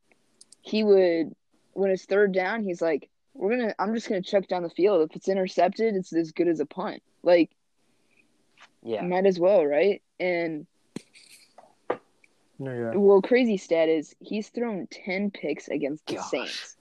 he 0.62 0.84
would 0.84 1.34
when 1.72 1.90
it's 1.90 2.04
third 2.04 2.32
down, 2.32 2.62
he's 2.64 2.82
like, 2.82 3.08
We're 3.34 3.56
gonna 3.56 3.74
I'm 3.78 3.94
just 3.94 4.08
gonna 4.08 4.22
chuck 4.22 4.46
down 4.46 4.62
the 4.62 4.70
field. 4.70 5.08
If 5.10 5.16
it's 5.16 5.28
intercepted, 5.28 5.94
it's 5.96 6.12
as 6.12 6.32
good 6.32 6.48
as 6.48 6.60
a 6.60 6.66
punt. 6.66 7.02
Like 7.22 7.50
Yeah, 8.82 9.02
might 9.02 9.26
as 9.26 9.38
well, 9.38 9.64
right? 9.64 10.02
And 10.20 10.66
No, 12.58 12.72
yeah. 12.72 12.92
well 12.94 13.22
crazy 13.22 13.56
stat 13.56 13.88
is 13.88 14.14
he's 14.20 14.48
thrown 14.48 14.86
ten 14.90 15.30
picks 15.30 15.68
against 15.68 16.06
the 16.06 16.16
Gosh. 16.16 16.30
Saints. 16.30 16.76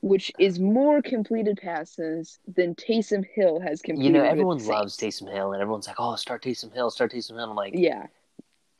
Which 0.00 0.32
is 0.36 0.58
more 0.58 1.00
completed 1.00 1.60
passes 1.62 2.40
than 2.52 2.74
Taysom 2.74 3.24
Hill 3.24 3.60
has 3.60 3.80
completed. 3.80 4.06
you 4.06 4.12
know 4.20 4.24
everyone 4.28 4.58
loves 4.66 4.96
Taysom 4.96 5.32
Hill, 5.32 5.52
and 5.52 5.62
everyone's 5.62 5.86
like, 5.86 5.94
"Oh, 6.00 6.16
start 6.16 6.42
Taysom 6.42 6.72
Hill, 6.74 6.90
start 6.90 7.12
Taysom 7.12 7.36
Hill." 7.36 7.50
I'm 7.50 7.54
like, 7.54 7.74
Yeah, 7.76 8.08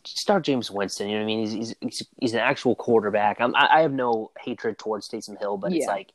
start 0.04 0.44
Jameis 0.44 0.70
Winston. 0.70 1.08
You 1.08 1.14
know 1.18 1.24
what 1.24 1.32
I 1.32 1.36
mean? 1.36 1.40
He's 1.46 1.52
he's 1.52 1.74
he's, 1.80 2.06
he's 2.20 2.32
an 2.34 2.40
actual 2.40 2.74
quarterback. 2.74 3.40
I'm, 3.40 3.54
I 3.54 3.68
I 3.78 3.80
have 3.82 3.92
no 3.92 4.30
hatred 4.40 4.78
towards 4.78 5.08
Taysom 5.08 5.38
Hill, 5.38 5.56
but 5.56 5.72
it's 5.72 5.86
like, 5.86 6.12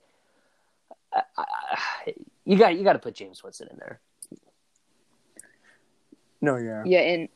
I, 1.13 1.21
I, 1.37 2.13
you 2.45 2.57
got 2.57 2.75
you 2.77 2.83
got 2.83 2.93
to 2.93 2.99
put 2.99 3.15
Jameis 3.15 3.43
Winston 3.43 3.67
in 3.71 3.77
there. 3.77 3.99
No, 6.41 6.57
yeah. 6.57 6.83
yeah, 6.85 6.99
and 6.99 7.29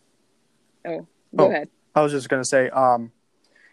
oh, 0.85 1.07
go 1.35 1.45
Oh. 1.45 1.49
ahead. 1.49 1.69
I 1.95 2.01
was 2.01 2.11
just 2.11 2.29
gonna 2.29 2.45
say, 2.45 2.69
um, 2.69 3.11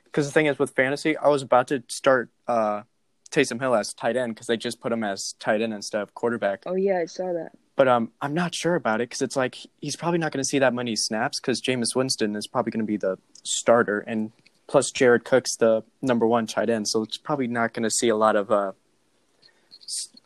because 0.05 0.27
the 0.27 0.33
thing 0.33 0.47
is 0.47 0.59
with 0.59 0.71
fantasy, 0.71 1.17
I 1.17 1.29
was 1.29 1.43
about 1.43 1.69
to 1.69 1.83
start 1.89 2.31
uh 2.47 2.83
Taysom 3.31 3.61
Hill 3.61 3.75
as 3.75 3.93
tight 3.93 4.17
end 4.17 4.35
because 4.35 4.47
they 4.47 4.57
just 4.57 4.81
put 4.81 4.91
him 4.91 5.05
as 5.05 5.35
tight 5.35 5.61
end 5.61 5.75
instead 5.75 6.01
of 6.01 6.15
quarterback. 6.15 6.63
Oh 6.67 6.75
yeah, 6.75 6.99
I 6.99 7.05
saw 7.05 7.33
that. 7.35 7.53
But 7.79 7.87
um, 7.87 8.11
I'm 8.21 8.35
not 8.35 8.57
sure 8.57 8.75
about 8.75 9.01
it 9.01 9.09
because 9.09 9.23
it's 9.23 9.37
like 9.37 9.57
he's 9.81 9.95
probably 9.95 10.19
not 10.19 10.33
going 10.33 10.43
to 10.43 10.49
see 10.49 10.59
that 10.59 10.75
many 10.75 10.97
snaps 10.97 11.39
because 11.39 11.63
Jameis 11.63 11.95
Winston 11.95 12.35
is 12.35 12.49
probably 12.49 12.73
going 12.73 12.85
to 12.85 12.87
be 12.87 12.97
the 12.97 13.19
starter, 13.45 14.01
and 14.01 14.33
plus 14.67 14.91
Jared 14.91 15.25
Cook's 15.25 15.55
the 15.55 15.85
number 16.03 16.27
one 16.27 16.49
tight 16.49 16.71
end, 16.71 16.89
so 16.89 17.05
it's 17.05 17.17
probably 17.17 17.47
not 17.47 17.73
going 17.75 17.85
to 17.85 17.91
see 17.91 18.09
a 18.09 18.17
lot 18.17 18.35
of 18.35 18.51
uh. 18.51 18.73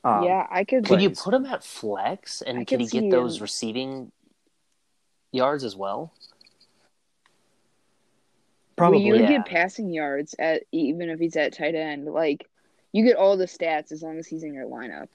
Um, 0.02 0.24
yeah, 0.24 0.46
I 0.50 0.64
could. 0.64 0.86
Could 0.86 1.02
you 1.02 1.10
put 1.10 1.34
him 1.34 1.44
at 1.44 1.62
flex, 1.62 2.40
and 2.40 2.56
I 2.56 2.60
could 2.62 2.80
could 2.80 2.80
he 2.90 3.00
get 3.00 3.10
those 3.10 3.36
him- 3.36 3.42
receiving 3.42 4.12
yards 5.30 5.62
as 5.62 5.76
well? 5.76 6.14
probably. 8.76 8.96
Well, 9.00 9.06
you 9.06 9.12
would 9.12 9.30
Yeah. 9.30 9.36
get 9.38 9.46
passing 9.46 9.92
yards 9.92 10.34
at 10.38 10.62
even 10.72 11.10
if 11.10 11.20
he's 11.20 11.36
at 11.36 11.52
tight 11.52 11.74
end. 11.74 12.06
Like 12.06 12.48
you 12.92 13.04
get 13.04 13.16
all 13.16 13.36
the 13.36 13.44
stats 13.44 13.92
as 13.92 14.02
long 14.02 14.18
as 14.18 14.26
he's 14.26 14.42
in 14.42 14.54
your 14.54 14.64
lineup. 14.64 15.08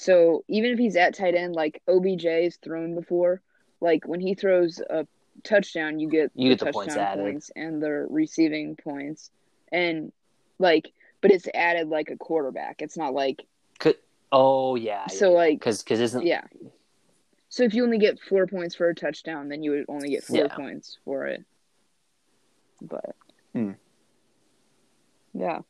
So 0.00 0.44
even 0.48 0.70
if 0.70 0.78
he's 0.78 0.96
at 0.96 1.14
tight 1.14 1.34
end, 1.34 1.54
like 1.54 1.82
OBJ 1.86 2.24
has 2.24 2.56
thrown 2.56 2.94
before, 2.94 3.42
like 3.82 4.08
when 4.08 4.18
he 4.18 4.34
throws 4.34 4.80
a 4.88 5.06
touchdown, 5.44 6.00
you 6.00 6.08
get 6.08 6.30
You 6.34 6.48
get 6.48 6.58
the 6.60 6.72
touchdown 6.72 6.96
points 6.96 7.16
points 7.16 7.50
and 7.54 7.82
the 7.82 8.06
receiving 8.08 8.76
points, 8.76 9.30
and 9.70 10.10
like, 10.58 10.90
but 11.20 11.32
it's 11.32 11.46
added 11.52 11.88
like 11.88 12.08
a 12.08 12.16
quarterback. 12.16 12.80
It's 12.80 12.96
not 12.96 13.12
like 13.12 13.42
Could 13.78 13.96
oh 14.32 14.74
yeah, 14.74 15.06
so 15.08 15.32
like 15.32 15.58
because 15.58 15.82
because 15.82 16.00
isn't 16.00 16.24
yeah. 16.26 16.44
So 17.50 17.64
if 17.64 17.74
you 17.74 17.84
only 17.84 17.98
get 17.98 18.18
four 18.20 18.46
points 18.46 18.74
for 18.76 18.88
a 18.88 18.94
touchdown, 18.94 19.50
then 19.50 19.62
you 19.62 19.72
would 19.72 19.84
only 19.86 20.08
get 20.08 20.24
four 20.24 20.38
Yeah. 20.38 20.56
points 20.56 20.96
for 21.04 21.26
it. 21.26 21.44
But 22.80 23.14
Hmm. 23.52 23.72
yeah, 25.34 25.60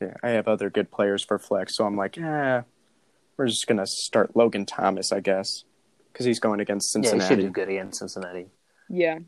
Yeah, 0.00 0.14
I 0.22 0.30
have 0.30 0.48
other 0.48 0.70
good 0.70 0.90
players 0.90 1.22
for 1.22 1.38
flex, 1.38 1.76
so 1.76 1.84
I'm 1.84 1.96
like, 1.96 2.16
yeah, 2.16 2.62
we're 3.36 3.46
just 3.48 3.66
gonna 3.66 3.86
start 3.86 4.34
Logan 4.34 4.64
Thomas, 4.66 5.12
I 5.12 5.20
guess, 5.20 5.64
because 6.12 6.24
he's 6.26 6.40
going 6.40 6.60
against 6.60 6.94
yeah, 6.94 7.00
he 7.00 7.04
should 7.08 7.20
Cincinnati. 7.20 7.42
do 7.42 7.50
good 7.50 7.68
against 7.68 7.98
Cincinnati. 7.98 8.46
yeah. 8.88 9.18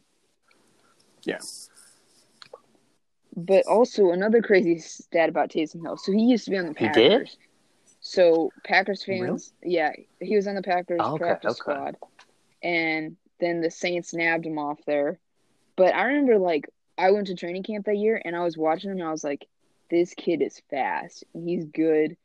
Yeah. 1.24 1.38
But 3.36 3.66
also 3.66 4.10
another 4.10 4.42
crazy 4.42 4.78
stat 4.78 5.28
about 5.28 5.50
Taysom 5.50 5.82
Hill. 5.82 5.96
So 5.96 6.12
he 6.12 6.24
used 6.24 6.44
to 6.46 6.50
be 6.50 6.58
on 6.58 6.66
the 6.66 6.74
Packers. 6.74 7.02
He 7.02 7.08
did? 7.08 7.30
So 8.00 8.50
Packers 8.64 9.04
fans, 9.04 9.52
yeah, 9.62 9.92
he 10.20 10.34
was 10.34 10.48
on 10.48 10.56
the 10.56 10.62
Packers 10.62 10.98
Oh, 11.00 11.14
okay, 11.14 11.18
practice 11.24 11.52
okay. 11.52 11.58
squad, 11.58 11.96
and 12.62 13.16
then 13.38 13.60
the 13.60 13.70
Saints 13.70 14.12
nabbed 14.12 14.44
him 14.44 14.58
off 14.58 14.80
there. 14.86 15.18
But 15.76 15.94
I 15.94 16.04
remember 16.06 16.38
like 16.38 16.68
I 16.98 17.12
went 17.12 17.28
to 17.28 17.36
training 17.36 17.62
camp 17.62 17.86
that 17.86 17.96
year, 17.96 18.20
and 18.22 18.34
I 18.34 18.42
was 18.42 18.58
watching 18.58 18.90
him, 18.90 18.98
and 18.98 19.06
I 19.06 19.12
was 19.12 19.22
like, 19.22 19.46
"This 19.92 20.14
kid 20.14 20.42
is 20.42 20.62
fast. 20.70 21.22
and 21.34 21.48
He's 21.48 21.66
good." 21.66 22.16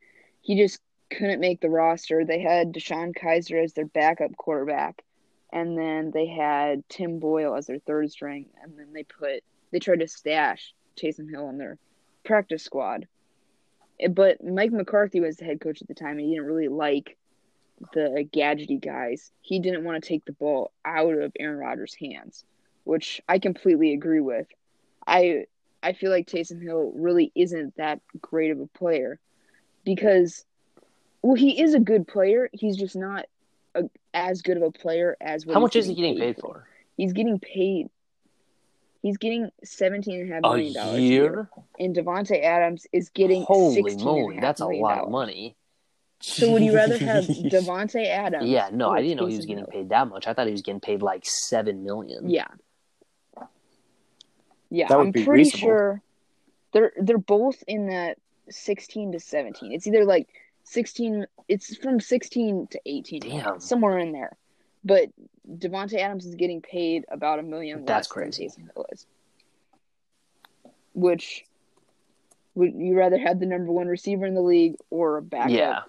He 0.41 0.55
just 0.55 0.81
couldn't 1.09 1.41
make 1.41 1.59
the 1.61 1.69
roster. 1.69 2.23
They 2.23 2.39
had 2.39 2.73
DeShone 2.73 3.13
Kizer 3.13 3.61
as 3.61 3.73
their 3.73 3.85
backup 3.85 4.35
quarterback, 4.37 5.03
and 5.51 5.77
then 5.77 6.11
they 6.11 6.27
had 6.27 6.87
Tim 6.89 7.19
Boyle 7.19 7.55
as 7.55 7.67
their 7.67 7.79
third 7.79 8.09
string, 8.09 8.45
and 8.63 8.77
then 8.79 8.93
they 8.93 9.03
put 9.03 9.43
they 9.71 9.79
tried 9.79 9.99
to 9.99 10.07
stash 10.07 10.73
Taysom 10.95 11.29
Hill 11.29 11.45
on 11.45 11.57
their 11.57 11.77
practice 12.23 12.63
squad. 12.63 13.07
Eh, 13.99 14.07
But 14.07 14.43
Mike 14.43 14.71
McCarthy 14.71 15.19
was 15.19 15.37
the 15.37 15.45
head 15.45 15.59
coach 15.59 15.81
at 15.81 15.87
the 15.89 15.93
time, 15.93 16.17
and 16.17 16.21
he 16.21 16.35
didn't 16.35 16.47
really 16.47 16.69
like 16.69 17.17
the 17.93 18.27
gadgety 18.33 18.79
guys. 18.79 19.31
He 19.41 19.59
didn't 19.59 19.83
want 19.83 20.01
to 20.01 20.07
take 20.07 20.25
the 20.25 20.31
ball 20.33 20.71
out 20.85 21.13
of 21.13 21.33
Aaron 21.39 21.57
Rodgers' 21.57 21.95
hands, 21.95 22.45
which 22.85 23.21
I 23.27 23.39
completely 23.39 23.93
agree 23.93 24.21
with. 24.21 24.47
I 25.05 25.47
I 25.83 25.93
feel 25.93 26.11
like 26.11 26.27
Taysom 26.27 26.61
Hill 26.61 26.91
really 26.95 27.31
isn't 27.35 27.75
that 27.77 28.01
great 28.21 28.51
of 28.51 28.59
a 28.59 28.67
player 28.67 29.19
because, 29.85 30.43
well, 31.21 31.35
he 31.35 31.61
is 31.61 31.73
a 31.73 31.79
good 31.79 32.07
player. 32.07 32.49
He's 32.51 32.77
just 32.77 32.95
not 32.95 33.25
a, 33.75 33.83
as 34.13 34.41
good 34.41 34.57
of 34.57 34.63
a 34.63 34.71
player 34.71 35.15
as 35.21 35.45
what 35.45 35.53
How 35.53 35.59
much 35.59 35.75
is 35.75 35.85
he 35.85 35.95
getting 35.95 36.17
paid 36.17 36.37
for? 36.37 36.67
He's 36.95 37.13
getting 37.13 37.39
paid. 37.39 37.89
He's 39.03 39.17
getting 39.17 39.51
seventeen 39.63 40.21
and 40.21 40.31
a 40.31 40.33
half 40.33 40.43
A 40.43 40.47
million 40.49 40.73
dollars 40.73 40.95
a 40.95 41.01
year, 41.01 41.49
and 41.79 41.95
Davante 41.95 42.43
Adams 42.43 42.87
is 42.91 43.09
getting 43.09 43.43
Holy 43.43 43.95
moly, 43.95 44.33
a 44.33 44.35
half 44.35 44.41
that's 44.41 44.61
a 44.61 44.67
lot 44.67 44.97
of 44.99 45.09
money. 45.09 45.55
So 46.19 46.51
would 46.51 46.63
you 46.63 46.75
rather 46.75 46.97
have 46.97 47.23
Davante 47.27 48.05
Adams? 48.07 48.49
Yeah, 48.49 48.69
no, 48.71 48.89
I 48.89 49.01
didn't 49.01 49.17
know 49.17 49.27
he 49.27 49.35
was 49.37 49.45
getting 49.45 49.67
paid 49.67 49.89
that 49.89 50.07
much. 50.07 50.27
I 50.27 50.33
thought 50.33 50.47
he 50.47 50.51
was 50.51 50.63
getting 50.63 50.81
paid 50.81 51.01
like 51.03 51.25
seven 51.25 51.83
million. 51.83 52.29
Yeah. 52.29 52.47
Yeah, 54.69 54.87
That 54.87 54.97
would 54.97 55.07
I'm 55.07 55.11
be 55.11 55.23
pretty 55.23 55.43
reasonable. 55.43 55.67
sure 55.67 56.01
they're 56.73 56.91
they're 57.01 57.17
both 57.17 57.63
in 57.67 57.87
that 57.87 58.17
16 58.49 59.13
to 59.13 59.19
17. 59.19 59.71
It's 59.71 59.87
either 59.87 60.03
like 60.05 60.27
16 60.63 61.25
it's 61.47 61.77
from 61.77 61.99
16 61.99 62.67
to 62.67 62.79
18 62.85 63.21
Damn. 63.21 63.59
somewhere 63.59 63.97
in 63.99 64.11
there. 64.11 64.35
But 64.83 65.09
Davante 65.49 65.95
Adams 65.99 66.25
is 66.25 66.35
getting 66.35 66.61
paid 66.61 67.05
about 67.09 67.39
a 67.39 67.43
million 67.43 67.85
That's 67.85 68.07
less 68.07 68.11
crazy. 68.11 68.47
Taysom 68.47 68.69
Hill 68.75 68.85
is. 68.91 69.05
Which 70.93 71.45
would 72.55 72.73
you 72.73 72.97
rather 72.97 73.17
have 73.17 73.39
the 73.39 73.45
number 73.45 73.71
one 73.71 73.87
receiver 73.87 74.25
in 74.25 74.33
the 74.33 74.41
league 74.41 74.75
or 74.89 75.17
a 75.17 75.21
backup 75.21 75.51
Yeah. 75.51 75.79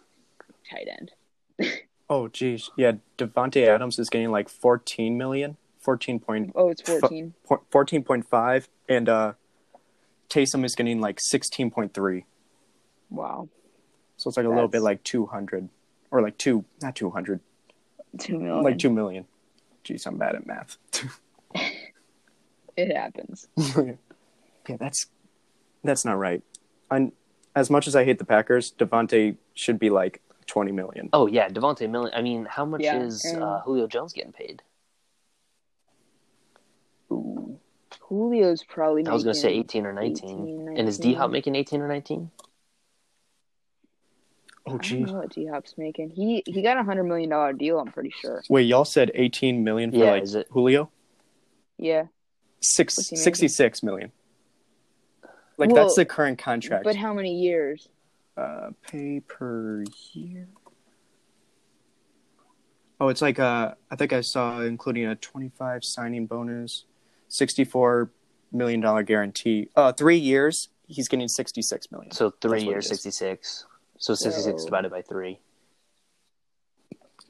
tight 0.71 0.89
end? 0.89 1.13
Oh, 2.11 2.27
geez, 2.27 2.71
yeah. 2.79 2.93
Davante 3.19 3.67
Adams 3.67 3.99
is 3.99 4.09
getting 4.09 4.31
like 4.31 4.49
14 4.49 5.19
million, 5.19 5.59
14 5.89 6.19
point, 6.21 6.53
Oh, 6.55 6.69
it's 6.69 6.83
14. 6.83 7.33
14.5, 7.49 8.69
and 8.91 9.09
uh, 9.09 9.33
Taysom 10.29 10.63
is 10.63 10.75
getting 10.75 11.01
like 11.01 11.17
16.3. 11.17 12.25
Wow. 13.09 13.49
So 14.19 14.29
it's 14.29 14.37
like 14.37 14.45
a 14.45 14.51
little 14.51 14.69
bit 14.69 14.83
like 14.83 15.03
200, 15.03 15.71
or 16.11 16.21
like 16.21 16.37
two, 16.37 16.67
not 16.83 16.95
200, 16.95 17.41
2 18.19 18.39
million. 18.39 18.63
like 18.63 18.77
2 18.77 18.91
million. 18.91 19.25
Jeez, 19.83 20.07
I'm 20.07 20.19
bad 20.19 20.35
at 20.35 20.47
math. 20.47 20.77
It 22.77 22.95
happens. 22.95 23.49
yeah, 23.57 24.77
that's 24.79 25.07
that's 25.83 26.05
not 26.05 26.17
right. 26.17 26.45
i 26.93 27.11
as 27.57 27.71
much 27.71 27.89
as 27.89 27.97
I 27.97 28.05
hate 28.05 28.19
the 28.21 28.25
Packers, 28.25 28.73
Davante 28.79 29.37
should 29.55 29.81
be 29.81 29.91
like 29.91 30.23
20 30.47 30.71
million. 30.71 31.09
Oh 31.13 31.27
yeah, 31.27 31.49
Davante 31.49 31.91
Million. 31.91 32.13
I 32.15 32.23
mean, 32.23 32.45
how 32.45 32.65
much 32.65 32.83
Yeah, 32.83 33.03
is 33.03 33.25
and- 33.25 33.43
uh, 33.43 33.63
Julio 33.65 33.89
Jones 33.89 34.13
getting 34.13 34.31
paid? 34.33 34.63
Ooh. 37.11 37.59
Julio's 38.09 38.65
probably 38.65 39.07
I 39.07 39.13
was 39.13 39.25
going 39.25 39.35
to 39.35 39.41
say 39.41 39.51
eighteen 39.53 39.85
or 39.87 39.93
nineteen. 39.93 40.43
18, 40.69 40.79
and 40.79 40.89
is 40.89 40.99
D 40.99 41.15
Hop 41.15 41.31
making 41.31 41.55
eighteen 41.55 41.81
or 41.81 41.89
nineteen? 41.89 42.31
Oh, 44.67 44.75
I 44.75 44.77
don't 44.79 45.03
know 45.03 45.13
what 45.15 45.31
D 45.31 45.47
Hop's 45.47 45.75
making. 45.79 46.11
He 46.11 46.43
he 46.47 46.63
got 46.63 46.77
a 46.79 46.83
hundred 46.83 47.05
million 47.05 47.31
dollar 47.31 47.53
deal. 47.53 47.79
I'm 47.79 47.91
pretty 47.93 48.11
sure. 48.11 48.43
Wait, 48.49 48.63
y'all 48.63 48.85
said 48.85 49.11
18 49.15 49.65
million 49.65 49.91
for 49.91 49.99
Yeah, 49.99 50.11
like 50.13 50.23
is 50.23 50.35
it- 50.35 50.47
Julio? 50.51 50.91
Yeah, 51.79 52.05
Six, 52.61 52.97
What's 52.97 53.09
he 53.11 53.15
making? 53.15 53.23
66 53.25 53.83
million. 53.83 54.13
Like 55.57 55.71
Well, 55.71 55.85
that's 55.85 55.95
the 55.97 56.05
current 56.05 56.39
contract. 56.39 56.85
but 56.85 56.97
how 56.97 57.13
many 57.15 57.35
years? 57.41 57.89
uh, 58.37 58.71
pay 58.87 59.21
per 59.21 59.85
year. 60.13 60.49
Oh, 63.01 63.09
it's 63.09 63.23
like 63.23 63.39
uh, 63.39 63.75
I 63.91 63.97
think 63.97 64.13
I 64.13 64.21
saw 64.21 64.61
including 64.61 65.07
a 65.07 65.17
25 65.17 65.83
signing 65.85 66.27
bonus, 66.27 66.85
64 67.29 68.11
million 68.53 68.81
dollar 68.81 69.03
guarantee. 69.03 69.69
Uh, 69.77 69.93
three 69.93 70.17
years, 70.17 70.69
he's 70.87 71.09
getting 71.09 71.29
66 71.29 71.91
million. 71.93 72.11
So 72.13 72.31
three 72.41 72.63
years, 72.63 72.87
it 72.87 72.93
is. 72.93 73.01
sixty 73.03 73.11
six. 73.11 73.67
So 73.99 74.15
sixty 74.15 74.41
six 74.43 74.63
So- 74.63 74.67
divided 74.69 74.91
by 74.91 75.03
three. 75.03 75.39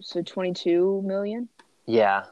So 0.01 0.23
22 0.23 1.03
million. 1.05 1.49
Yeah, 1.85 2.27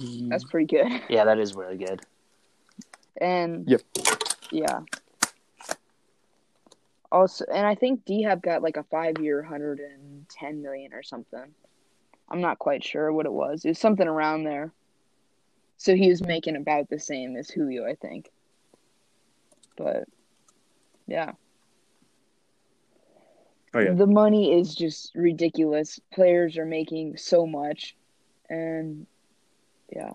That's 0.00 0.44
pretty 0.44 0.66
good. 0.66 1.02
yeah, 1.10 1.24
that 1.24 1.38
is 1.38 1.54
really 1.54 1.76
good. 1.76 2.00
And 3.20 3.68
Yep. 3.68 3.82
yeah. 4.50 4.80
Also, 7.12 7.44
and 7.52 7.66
I 7.66 7.74
think 7.74 8.04
D 8.06 8.22
Hop 8.24 8.40
got 8.42 8.62
like 8.62 8.76
a 8.76 8.82
five-year, 8.84 9.42
110 9.42 10.62
million 10.62 10.92
or 10.94 11.02
something. 11.02 11.54
I'm 12.30 12.40
not 12.40 12.58
quite 12.58 12.82
sure 12.82 13.12
what 13.12 13.26
it 13.26 13.32
was. 13.32 13.64
It 13.64 13.68
was 13.68 13.78
something 13.78 14.08
around 14.08 14.44
there. 14.44 14.72
So 15.76 15.94
he 15.94 16.08
was 16.08 16.22
making 16.22 16.56
about 16.56 16.88
the 16.88 16.98
same 16.98 17.36
as 17.36 17.50
Julio, 17.50 17.86
I 17.86 17.94
think. 17.94 18.30
But 19.76 20.04
yeah, 21.06 21.32
Oh 23.74 23.80
yeah. 23.80 23.92
the 23.92 24.06
money 24.06 24.58
is 24.58 24.74
just 24.74 25.14
ridiculous. 25.14 25.98
Players 26.12 26.56
are 26.58 26.64
making 26.64 27.16
so 27.16 27.44
much, 27.46 27.96
and 28.48 29.06
yeah. 29.94 30.12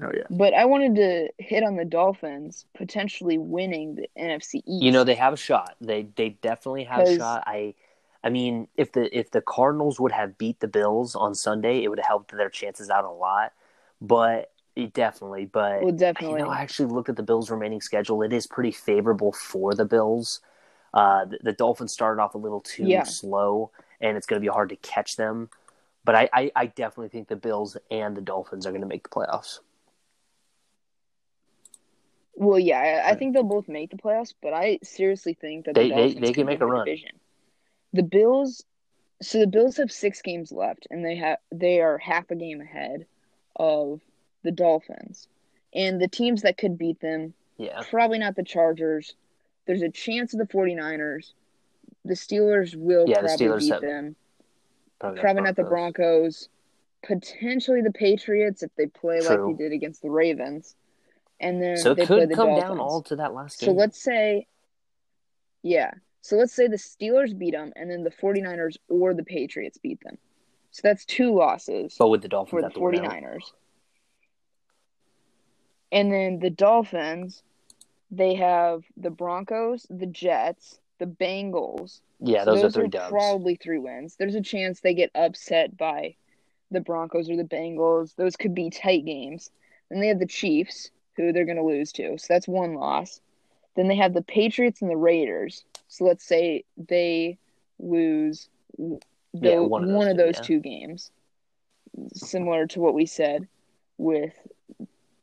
Oh 0.00 0.10
yeah. 0.14 0.22
But 0.30 0.54
I 0.54 0.64
wanted 0.66 0.94
to 0.96 1.28
hit 1.38 1.64
on 1.64 1.74
the 1.74 1.84
Dolphins 1.84 2.64
potentially 2.76 3.38
winning 3.38 3.96
the 3.96 4.08
NFC 4.16 4.62
East. 4.66 4.82
You 4.82 4.92
know, 4.92 5.02
they 5.02 5.16
have 5.16 5.32
a 5.32 5.36
shot. 5.36 5.74
They 5.80 6.04
they 6.14 6.30
definitely 6.30 6.84
have 6.84 7.00
a 7.00 7.04
'Cause- 7.06 7.16
shot. 7.16 7.42
I 7.46 7.74
I 8.22 8.30
mean, 8.30 8.68
if 8.76 8.92
the 8.92 9.16
if 9.16 9.32
the 9.32 9.40
Cardinals 9.40 9.98
would 9.98 10.12
have 10.12 10.38
beat 10.38 10.60
the 10.60 10.68
Bills 10.68 11.16
on 11.16 11.34
Sunday, 11.34 11.82
it 11.82 11.88
would 11.88 11.98
have 11.98 12.06
helped 12.06 12.30
their 12.36 12.50
chances 12.50 12.88
out 12.88 13.04
a 13.04 13.10
lot. 13.10 13.52
But 14.00 14.52
it 14.76 14.92
definitely, 14.92 15.46
but 15.46 15.82
well, 15.82 15.92
definitely. 15.92 16.38
You 16.38 16.44
know, 16.44 16.50
I 16.50 16.60
actually 16.60 16.92
looked 16.92 17.08
at 17.08 17.16
the 17.16 17.22
Bills' 17.22 17.50
remaining 17.50 17.80
schedule. 17.80 18.22
It 18.22 18.32
is 18.32 18.46
pretty 18.46 18.70
favorable 18.70 19.32
for 19.32 19.74
the 19.74 19.84
Bills. 19.84 20.40
Uh, 20.94 21.24
the, 21.24 21.38
the 21.42 21.52
Dolphins 21.52 21.92
started 21.92 22.22
off 22.22 22.34
a 22.34 22.38
little 22.38 22.60
too 22.60 22.86
Yeah. 22.86 23.02
slow, 23.02 23.70
and 24.00 24.16
it's 24.16 24.26
going 24.26 24.40
to 24.40 24.44
be 24.46 24.52
hard 24.52 24.68
to 24.70 24.76
catch 24.76 25.16
them. 25.16 25.50
But 26.04 26.14
I, 26.14 26.28
I, 26.32 26.52
I 26.54 26.66
definitely 26.66 27.08
think 27.08 27.28
the 27.28 27.36
Bills 27.36 27.76
and 27.90 28.16
the 28.16 28.20
Dolphins 28.22 28.66
are 28.66 28.70
going 28.70 28.80
to 28.82 28.86
make 28.86 29.02
the 29.02 29.08
playoffs. 29.10 29.58
well, 32.34 32.58
yeah, 32.58 33.02
I, 33.04 33.10
I 33.10 33.14
think 33.16 33.34
they'll 33.34 33.42
both 33.42 33.68
make 33.68 33.90
the 33.90 33.96
playoffs, 33.96 34.32
but 34.40 34.52
I 34.54 34.78
seriously 34.84 35.34
think 35.34 35.66
that 35.66 35.74
They- 35.74 35.88
the 35.88 35.94
they- 35.94 36.14
they 36.14 36.32
can 36.32 36.46
make 36.46 36.60
a 36.60 36.66
run. 36.66 36.84
Division. 36.84 37.18
The 37.92 38.04
Bills, 38.04 38.64
so 39.20 39.40
the 39.40 39.46
Bills 39.48 39.78
have 39.78 39.90
six 39.90 40.22
games 40.22 40.52
left, 40.52 40.86
and 40.90 41.04
they 41.04 41.16
have 41.16 41.38
they 41.50 41.80
are 41.80 41.98
half 41.98 42.30
a 42.30 42.36
game 42.36 42.60
ahead 42.60 43.06
of 43.58 44.00
the 44.42 44.50
Dolphins, 44.52 45.28
and 45.74 46.00
the 46.00 46.08
teams 46.08 46.42
that 46.42 46.56
could 46.58 46.78
beat 46.78 47.00
them 47.00 47.34
Yeah, 47.56 47.82
probably 47.90 48.18
not 48.18 48.36
the 48.36 48.44
Chargers. 48.44 49.14
There's 49.66 49.82
a 49.82 49.90
chance 49.90 50.32
of 50.32 50.38
the 50.38 50.46
49ers. 50.46 51.32
The 52.04 52.14
Steelers 52.14 52.74
will 52.76 53.06
Yeah, 53.08 53.20
the 53.22 53.28
probably 53.28 53.46
Steelers 53.46 53.60
beat 53.60 53.72
have- 53.72 53.80
them. 53.82 54.16
probably, 55.00 55.20
Probably 55.20 55.42
not 55.42 55.56
the 55.56 55.64
Broncos. 55.64 56.48
Potentially 57.02 57.80
the 57.82 57.92
Patriots 57.92 58.62
if 58.62 58.74
they 58.76 58.86
play 58.86 59.20
like 59.20 59.38
they 59.44 59.52
did 59.52 59.72
against 59.72 60.02
the 60.02 60.10
Ravens. 60.10 60.74
And 61.40 61.62
then 61.62 61.76
So 61.76 61.94
they 61.94 62.02
it 62.02 62.06
play 62.06 62.20
could 62.20 62.30
the 62.30 62.34
come 62.34 62.46
Dolphins. 62.48 62.68
down 62.68 62.80
all 62.80 63.02
to 63.02 63.16
that 63.16 63.34
last 63.34 63.60
game. 63.60 63.68
so 63.68 63.72
let's 63.72 64.02
say 64.02 64.46
Yeah. 65.62 65.92
So 66.20 66.36
let's 66.36 66.52
say 66.52 66.66
the 66.66 66.76
Steelers 66.76 67.36
beat 67.36 67.52
them 67.52 67.72
and 67.76 67.90
then 67.90 68.02
the 68.04 68.10
49ers 68.10 68.76
or 68.88 69.14
the 69.14 69.22
Patriots 69.24 69.78
beat 69.78 70.00
them. 70.02 70.18
So 70.78 70.82
that's 70.84 71.04
two 71.04 71.34
losses 71.34 71.96
but 71.98 72.06
with 72.06 72.22
the 72.22 72.28
Dolphins, 72.28 72.50
for 72.50 72.60
the 72.60 72.68
have 72.68 72.74
to 72.74 72.80
win 72.80 73.04
out. 73.04 73.10
49ers. 73.12 73.42
And 75.90 76.12
then 76.12 76.38
the 76.38 76.50
Dolphins, 76.50 77.42
they 78.12 78.34
have 78.34 78.84
the 78.96 79.10
Broncos, 79.10 79.86
the 79.90 80.06
Jets, 80.06 80.78
the 81.00 81.06
Bengals. 81.06 82.00
Yeah, 82.20 82.44
So 82.44 82.54
those, 82.54 82.64
are 82.64 82.70
three 82.70 82.84
are 82.84 82.88
dubs. 82.88 83.10
probably 83.10 83.56
three 83.56 83.78
wins. 83.78 84.14
There's 84.16 84.36
a 84.36 84.40
chance 84.40 84.78
they 84.78 84.94
get 84.94 85.10
upset 85.16 85.76
by 85.76 86.14
the 86.70 86.80
Broncos 86.80 87.28
or 87.28 87.36
the 87.36 87.42
Bengals. 87.42 88.14
Those 88.14 88.36
could 88.36 88.54
be 88.54 88.70
tight 88.70 89.04
games. 89.04 89.50
Then 89.90 89.98
they 90.00 90.06
have 90.08 90.20
the 90.20 90.26
Chiefs, 90.26 90.90
who 91.16 91.32
they're 91.32 91.44
going 91.44 91.56
to 91.56 91.64
lose 91.64 91.90
to. 91.94 92.18
So 92.18 92.26
that's 92.28 92.46
one 92.46 92.74
loss. 92.74 93.20
Then 93.74 93.88
they 93.88 93.96
have 93.96 94.14
the 94.14 94.22
Patriots 94.22 94.80
and 94.80 94.90
the 94.92 94.96
Raiders. 94.96 95.64
So 95.88 96.04
let's 96.04 96.24
say 96.24 96.62
they 96.76 97.38
lose 97.80 98.48
the, 99.40 99.50
Yeah, 99.50 99.58
one 99.60 99.92
one 99.92 100.06
of 100.06 100.12
of 100.12 100.16
those, 100.16 100.36
those 100.36 100.46
two, 100.46 100.54
yeah. 100.54 100.58
two 100.58 100.60
games. 100.60 101.10
Similar 102.12 102.66
to 102.68 102.80
what 102.80 102.94
we 102.94 103.06
said 103.06 103.48
with 103.96 104.34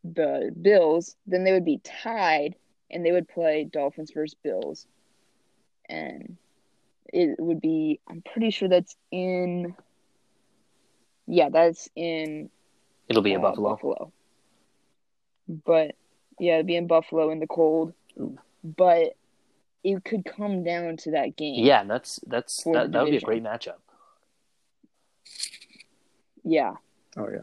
the 0.03 0.53
Bills, 0.61 1.15
then 1.25 1.43
they 1.43 1.51
would 1.51 1.65
be 1.65 1.79
tied 1.83 2.55
and 2.91 3.05
they 3.05 3.11
would 3.11 3.27
play 3.27 3.63
Dolphins 3.63 4.11
versus 4.11 4.35
Bills. 4.43 4.85
And 5.87 6.37
it 7.13 7.39
would 7.39 7.61
be 7.61 7.99
I'm 8.07 8.21
pretty 8.21 8.49
sure 8.51 8.67
that's 8.67 8.95
in 9.11 9.75
Yeah, 11.27 11.49
that's 11.49 11.89
in 11.95 12.49
It'll 13.07 13.21
be 13.21 13.33
in 13.33 13.39
uh, 13.39 13.51
Buffalo. 13.51 14.11
But 15.47 15.95
yeah, 16.39 16.55
it'd 16.55 16.67
be 16.67 16.75
in 16.75 16.87
Buffalo 16.87 17.29
in 17.29 17.39
the 17.39 17.47
cold. 17.47 17.93
Ooh. 18.19 18.37
But 18.63 19.15
it 19.83 20.03
could 20.03 20.25
come 20.25 20.63
down 20.63 20.97
to 20.97 21.11
that 21.11 21.35
game. 21.35 21.63
Yeah, 21.63 21.83
that's 21.83 22.19
that's 22.25 22.63
that, 22.63 22.91
that 22.91 23.03
would 23.03 23.11
be 23.11 23.17
a 23.17 23.21
great 23.21 23.43
matchup. 23.43 23.75
Yeah. 26.45 26.75
Oh 27.17 27.27
yeah. 27.29 27.41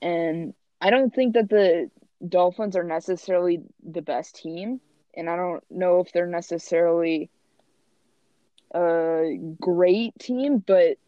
And 0.00 0.54
I 0.80 0.88
don't 0.90 1.14
think 1.14 1.34
that 1.34 1.48
the 1.50 1.90
Dolphins 2.26 2.76
are 2.76 2.84
necessarily 2.84 3.60
the 3.84 4.00
best 4.02 4.36
team. 4.36 4.80
And 5.14 5.28
I 5.28 5.36
don't 5.36 5.62
know 5.70 6.00
if 6.00 6.12
they're 6.12 6.26
necessarily 6.26 7.28
a 8.74 9.36
great 9.60 10.18
team, 10.18 10.58
but 10.58 10.98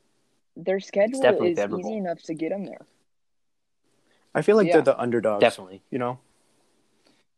their 0.57 0.81
schedule 0.81 1.21
is 1.45 1.57
favorable. 1.59 1.81
easy 1.81 1.97
enough 1.97 2.23
to 2.25 2.35
get 2.35 2.51
them 2.51 2.65
there. 2.65 2.81
I 4.35 4.43
feel 4.43 4.57
like 4.57 4.67
Yeah. 4.67 4.75
they're 4.75 4.83
the 4.83 5.01
underdogs. 5.01 5.41
Definitely. 5.41 5.83
You 5.91 5.99
know, 5.99 6.19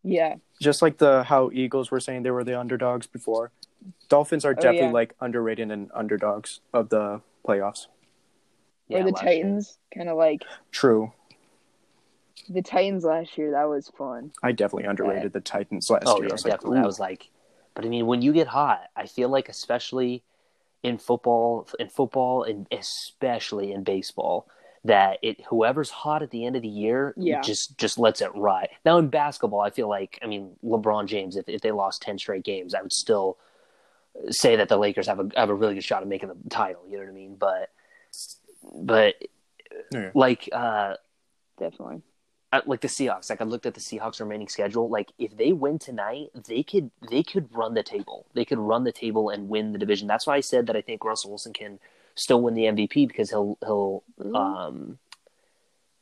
Yeah. 0.02 0.36
just 0.60 0.80
like 0.82 0.98
the 0.98 1.24
how 1.24 1.50
Eagles 1.52 1.90
were 1.90 2.00
saying 2.00 2.22
they 2.22 2.30
were 2.30 2.44
the 2.44 2.58
underdogs 2.58 3.06
before. 3.06 3.50
Dolphins 4.08 4.44
are 4.44 4.50
Oh, 4.50 4.54
definitely 4.54 4.86
yeah. 4.88 4.92
like 4.92 5.14
underrated 5.20 5.70
and 5.70 5.90
underdogs 5.94 6.60
of 6.72 6.88
the 6.90 7.20
playoffs. 7.46 7.86
Yeah, 8.90 8.98
or 9.00 9.04
the. 9.04 9.12
Titans, 9.12 9.78
kind 9.94 10.08
of 10.08 10.16
like 10.16 10.42
True. 10.72 11.12
the 12.48 12.62
Titans 12.62 13.04
last 13.04 13.36
year. 13.38 13.52
That 13.52 13.68
was 13.68 13.88
fun. 13.96 14.32
I 14.42 14.52
definitely 14.52 14.88
underrated 14.88 15.32
the 15.32 15.40
Titans 15.40 15.88
last 15.90 16.04
Oh 16.06 16.16
year. 16.16 16.24
yeah, 16.26 16.30
I 16.30 16.34
was 16.34 16.44
like, 16.44 16.52
definitely. 16.54 16.78
I 16.78 16.86
was 16.86 16.98
like, 17.00 17.30
but 17.74 17.84
I 17.84 17.88
mean, 17.88 18.06
when 18.06 18.22
you 18.22 18.32
get 18.32 18.48
hot, 18.48 18.82
I 18.96 19.06
feel 19.06 19.28
like 19.28 19.48
especially 19.48 20.22
in 20.82 20.98
football, 20.98 21.68
in 21.78 21.88
football, 21.88 22.42
and 22.42 22.66
especially 22.72 23.72
in 23.72 23.84
baseball, 23.84 24.46
that 24.84 25.18
it 25.22 25.42
whoever's 25.50 25.90
hot 25.90 26.22
at 26.22 26.30
the 26.30 26.46
end 26.46 26.56
of 26.56 26.62
the 26.62 26.68
year, 26.68 27.12
Yeah. 27.16 27.42
just 27.42 27.76
just 27.78 27.98
lets 27.98 28.20
it 28.22 28.34
ride. 28.34 28.70
Now 28.84 28.96
in 28.98 29.08
basketball, 29.08 29.60
I 29.60 29.70
feel 29.70 29.88
like 29.88 30.18
I 30.22 30.26
mean 30.26 30.56
LeBron 30.64 31.06
James, 31.06 31.36
if 31.36 31.48
if 31.48 31.60
they 31.60 31.70
lost 31.70 32.00
ten 32.02 32.18
straight 32.18 32.44
games, 32.44 32.74
I 32.74 32.80
would 32.82 32.92
still 32.92 33.36
say 34.30 34.56
that 34.56 34.68
the 34.70 34.78
Lakers 34.78 35.06
have 35.06 35.20
a 35.20 35.28
have 35.36 35.50
a 35.50 35.54
really 35.54 35.74
good 35.74 35.84
shot 35.84 36.02
of 36.02 36.08
making 36.08 36.30
the 36.30 36.36
title. 36.48 36.82
You 36.88 36.96
know 36.96 37.04
what 37.04 37.10
I 37.10 37.14
mean? 37.14 37.36
But 37.36 37.68
but 38.62 39.14
Yeah. 39.92 40.10
like 40.14 40.48
uh 40.52 40.94
Definitely. 41.58 42.02
uh, 42.52 42.62
like 42.66 42.80
the 42.80 42.88
Seahawks. 42.88 43.28
Like 43.30 43.40
I 43.40 43.44
looked 43.44 43.66
at 43.66 43.74
the 43.74 43.80
Seahawks 43.80 44.18
remaining 44.20 44.48
schedule. 44.48 44.88
Like 44.88 45.12
if 45.18 45.36
they 45.36 45.52
win 45.52 45.78
tonight, 45.78 46.28
they 46.48 46.62
could 46.62 46.90
they 47.10 47.22
could 47.22 47.54
run 47.54 47.74
the 47.74 47.82
table. 47.82 48.26
They 48.34 48.44
could 48.44 48.58
run 48.58 48.84
the 48.84 48.92
table 48.92 49.28
and 49.30 49.48
win 49.48 49.72
the 49.72 49.78
division. 49.78 50.08
That's 50.08 50.26
why 50.26 50.36
I 50.36 50.40
said 50.40 50.66
that 50.66 50.76
I 50.76 50.80
think 50.80 51.04
Russell 51.04 51.30
Wilson 51.30 51.52
can 51.52 51.78
still 52.14 52.40
win 52.42 52.54
the 52.54 52.64
MVP 52.64 53.06
because 53.08 53.30
he'll 53.30 53.56
he'll 53.64 54.02
um 54.34 54.98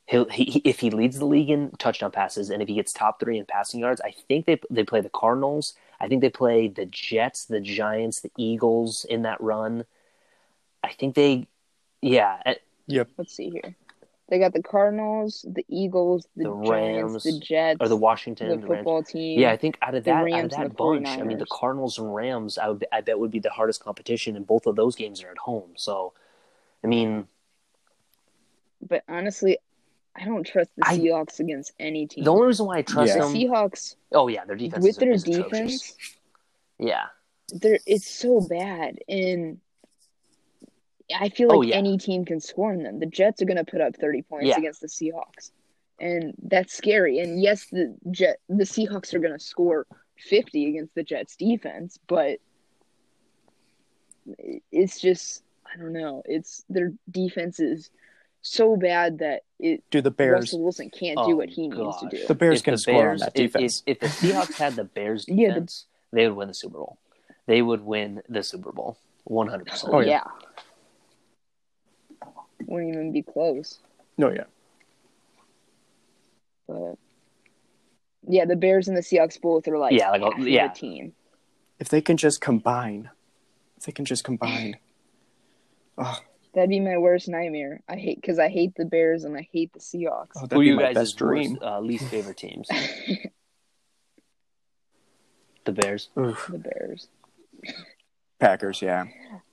he'll 0.06 0.28
he, 0.28 0.44
he- 0.44 0.62
if 0.64 0.80
he 0.80 0.90
leads 0.90 1.18
the 1.18 1.26
league 1.26 1.50
in 1.50 1.70
touchdown 1.78 2.10
passes 2.10 2.50
and 2.50 2.62
if 2.62 2.68
he 2.68 2.74
gets 2.74 2.92
top 2.92 3.20
three 3.20 3.38
in 3.38 3.44
passing 3.44 3.80
yards. 3.80 4.00
I 4.00 4.12
think 4.28 4.46
they 4.46 4.60
they 4.70 4.84
play 4.84 5.00
the 5.00 5.10
Cardinals. 5.10 5.74
I 6.00 6.08
think 6.08 6.20
they 6.22 6.30
play 6.30 6.68
the 6.68 6.86
Jets, 6.86 7.44
the 7.46 7.60
Giants, 7.60 8.20
the 8.20 8.30
Eagles 8.38 9.04
in 9.04 9.22
that 9.22 9.40
run. 9.40 9.84
I 10.84 10.92
think 10.92 11.16
they, 11.16 11.48
yeah, 12.02 12.40
uh, 12.46 12.54
Yep. 12.86 13.08
Let's 13.18 13.34
see 13.34 13.50
here. 13.50 13.76
They 14.30 14.38
got 14.38 14.52
the 14.52 14.62
Cardinals, 14.62 15.44
the 15.48 15.64
Eagles, 15.68 16.26
the, 16.36 16.44
The 16.44 16.62
Giants, 16.66 16.68
Rams, 16.70 17.24
the 17.24 17.40
Jets, 17.40 17.78
or 17.80 17.88
the 17.88 17.96
Washington, 17.96 18.48
the 18.48 18.56
the 18.56 18.66
Rams. 18.66 18.78
football 18.80 19.02
team. 19.02 19.38
Yeah, 19.40 19.50
I 19.50 19.56
think 19.56 19.78
out 19.82 19.94
of 19.94 20.04
the 20.04 20.10
that 20.10 20.16
out 20.16 20.20
of 20.20 20.24
Rams 20.26 20.52
and 20.54 20.62
that 20.64 20.68
the 20.68 20.74
bunch, 20.74 21.06
I 21.08 21.22
mean, 21.22 21.38
the 21.38 21.46
Cardinals 21.50 21.98
and 21.98 22.14
Rams, 22.14 22.58
I 22.58 22.68
would 22.68 22.84
I 22.92 23.00
bet 23.00 23.18
would 23.18 23.30
be 23.30 23.38
the 23.40 23.50
hardest 23.50 23.82
competition, 23.82 24.36
and 24.36 24.46
both 24.46 24.66
of 24.66 24.76
those 24.76 24.96
games 24.96 25.22
are 25.22 25.30
at 25.30 25.38
home. 25.38 25.70
So, 25.76 26.12
I 26.84 26.86
mean, 26.88 27.26
But 28.86 29.02
honestly, 29.08 29.58
I 30.14 30.24
don't 30.24 30.44
trust 30.46 30.70
the 30.76 30.86
I- 30.86 30.98
Seahawks 30.98 31.40
against 31.40 31.72
any 31.78 32.06
team. 32.06 32.24
the 32.24 32.32
only 32.32 32.46
reason 32.48 32.66
why 32.66 32.78
I 32.78 32.82
trust 32.82 33.12
the 33.14 33.18
Yeah. 33.18 33.24
them, 33.24 33.34
Seahawks 33.34 33.96
oh 34.12 34.28
yeah, 34.28 34.44
their 34.44 34.56
defense 34.56 34.82
with 34.84 34.96
their 34.96 35.10
is 35.12 35.22
atrocious. 35.26 35.50
defense, 35.50 35.96
Yeah, 36.78 37.06
they're 37.52 37.78
it's 37.86 38.06
so 38.06 38.40
bad 38.40 38.98
and 39.08 39.60
I 41.16 41.28
feel 41.30 41.48
oh, 41.52 41.58
like 41.58 41.68
Oh, 41.68 41.70
yeah. 41.70 41.76
any 41.76 41.98
team 41.98 42.24
can 42.24 42.40
score 42.40 42.72
on 42.72 42.82
them. 42.82 42.98
The 42.98 43.06
Jets 43.06 43.40
are 43.42 43.46
going 43.46 43.56
to 43.56 43.64
put 43.64 43.80
up 43.80 43.96
30 43.96 44.22
points 44.22 44.46
Yeah. 44.48 44.58
against 44.58 44.80
the 44.80 44.88
Seahawks. 44.88 45.50
And 46.00 46.34
that's 46.42 46.76
scary. 46.76 47.18
And 47.18 47.40
yes, 47.42 47.66
the 47.72 47.96
Jet 48.10 48.38
the 48.48 48.64
Seahawks 48.64 49.14
are 49.14 49.18
going 49.18 49.32
to 49.32 49.40
score 49.44 49.86
50 50.18 50.68
against 50.68 50.94
the 50.94 51.02
Jets 51.02 51.34
defense, 51.36 51.98
but 52.06 52.38
it's 54.70 55.00
just 55.00 55.42
I 55.72 55.78
don't 55.78 55.92
know. 55.92 56.22
It's 56.24 56.64
their 56.70 56.92
defense 57.10 57.60
is 57.60 57.90
so 58.42 58.76
bad 58.76 59.18
that 59.18 59.42
it 59.58 59.82
Do 59.90 60.00
the 60.00 60.10
Bears? 60.10 60.40
Russell 60.40 60.62
Wilson 60.62 60.90
can't 60.90 61.18
Oh, 61.18 61.26
do 61.28 61.36
what 61.36 61.48
he 61.48 61.70
oh, 61.74 61.84
needs 61.84 62.00
to 62.00 62.08
do. 62.10 62.26
The 62.26 62.34
Bears 62.34 62.58
If 62.58 62.64
can 62.64 62.74
the 62.74 62.78
score 62.78 62.94
Bears- 63.02 63.22
on 63.22 63.26
that 63.26 63.34
defense. 63.34 63.82
If, 63.86 63.98
if, 64.02 64.20
the 64.20 64.28
Seahawks 64.28 64.54
had 64.56 64.76
the 64.76 64.84
Bears 64.84 65.24
Yeah, 65.28 65.48
the- 65.48 65.54
defense, 65.54 65.86
they 66.12 66.26
would 66.28 66.36
win 66.36 66.48
the 66.48 66.54
Super 66.54 66.78
Bowl. 66.78 66.98
They 67.46 67.60
would 67.62 67.80
win 67.84 68.22
the 68.28 68.42
Super 68.42 68.72
Bowl, 68.72 68.98
one 69.24 69.48
hundred 69.48 69.66
percent. 69.68 69.92
Oh, 69.92 70.00
yeah. 70.00 70.10
yeah. 70.10 70.46
Wouldn't 72.68 72.92
even 72.92 73.12
be 73.12 73.22
close. 73.22 73.78
no, 74.16 74.30
yeah. 74.30 74.44
But 76.68 76.96
yeah, 78.28 78.44
the 78.44 78.56
Bears 78.56 78.86
and 78.88 78.96
the 78.96 79.00
Seahawks 79.00 79.40
both 79.40 79.66
are 79.68 79.78
like 79.78 79.94
Yeah, 79.94 80.10
like, 80.10 80.20
half 80.22 80.38
of 80.38 80.46
yeah. 80.46 80.68
team. 80.68 81.14
If 81.78 81.88
they 81.88 82.02
can 82.02 82.18
just 82.18 82.40
combine, 82.42 83.08
if 83.78 83.84
they 83.84 83.92
can 83.92 84.04
just 84.04 84.24
combine. 84.24 84.76
Oh, 86.00 86.16
That'd 86.54 86.70
be 86.70 86.78
my 86.78 86.96
worst 86.96 87.28
nightmare. 87.28 87.80
I 87.88 87.96
hate 87.96 88.20
because 88.20 88.38
I 88.38 88.46
hate 88.48 88.76
the 88.76 88.84
Bears 88.84 89.24
and 89.24 89.36
I 89.36 89.48
hate 89.52 89.72
the 89.72 89.80
Seahawks. 89.80 90.28
oh 90.36 90.40
Who 90.42 90.46
that'd 90.46 90.60
be 90.60 90.66
you 90.66 90.76
my 90.76 90.82
guys' 90.82 90.94
best 90.94 91.18
dream. 91.18 91.54
worst, 91.54 91.62
uh, 91.64 91.80
least 91.80 92.04
favorite 92.04 92.36
teams? 92.36 92.68
the 95.64 95.72
Bears. 95.72 96.08
Oof. 96.16 96.46
the 96.52 96.58
Bears. 96.58 97.08
Packers, 98.38 98.80
yeah. 98.80 99.06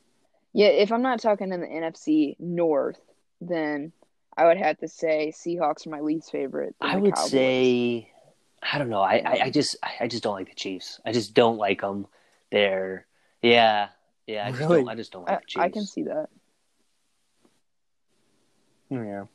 Yeah, 0.56 0.68
if 0.68 0.94
I'm 0.94 1.02
not 1.02 1.20
talking 1.20 1.52
in 1.52 1.60
the 1.60 1.68
NFC 1.68 2.38
North, 2.40 2.98
then 3.42 3.92
I 4.38 4.46
would 4.46 4.56
have 4.56 4.78
to 4.78 4.88
say 4.88 5.34
Seahawks 5.36 5.86
are 5.86 5.90
my 5.90 6.00
least 6.00 6.32
favorite. 6.32 6.74
I 6.80 6.96
would 6.96 7.14
Cowboys. 7.14 7.30
say, 7.30 8.10
I 8.64 8.78
don't 8.78 8.90
know. 8.90 9.02
I, 9.02 9.16
I, 9.16 9.40
I 9.44 9.50
just 9.50 9.76
I 10.00 10.08
just 10.08 10.24
don't 10.24 10.34
like 10.36 10.48
the 10.48 10.56
Chiefs. 10.56 11.02
I 11.06 11.12
just 11.12 11.34
don't 11.34 11.58
like 11.58 11.82
them. 11.82 12.08
They're 12.54 13.06
yeah 13.42 13.90
yeah. 14.28 14.48
I 14.48 14.52
just 14.52 14.62
Really? 14.62 14.78
don't. 14.78 14.88
I 14.88 14.96
just 14.96 15.12
don't 15.12 15.24
like 15.24 15.34
I, 15.34 15.36
the 15.40 15.46
Chiefs. 15.46 15.64
I 15.66 15.70
can 15.70 15.86
see 15.86 16.04
that. 16.04 16.30
Yeah. 18.90 19.26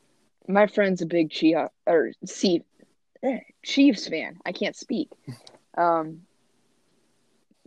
My 0.47 0.65
friend's 0.65 1.03
a 1.03 1.05
big 1.05 1.29
Chief 1.29 1.55
or 1.85 2.13
see, 2.25 2.63
eh, 3.21 3.41
Chiefs 3.63 4.07
fan. 4.07 4.39
I 4.43 4.53
can't 4.53 4.75
speak. 4.75 5.09
Um, 5.77 6.23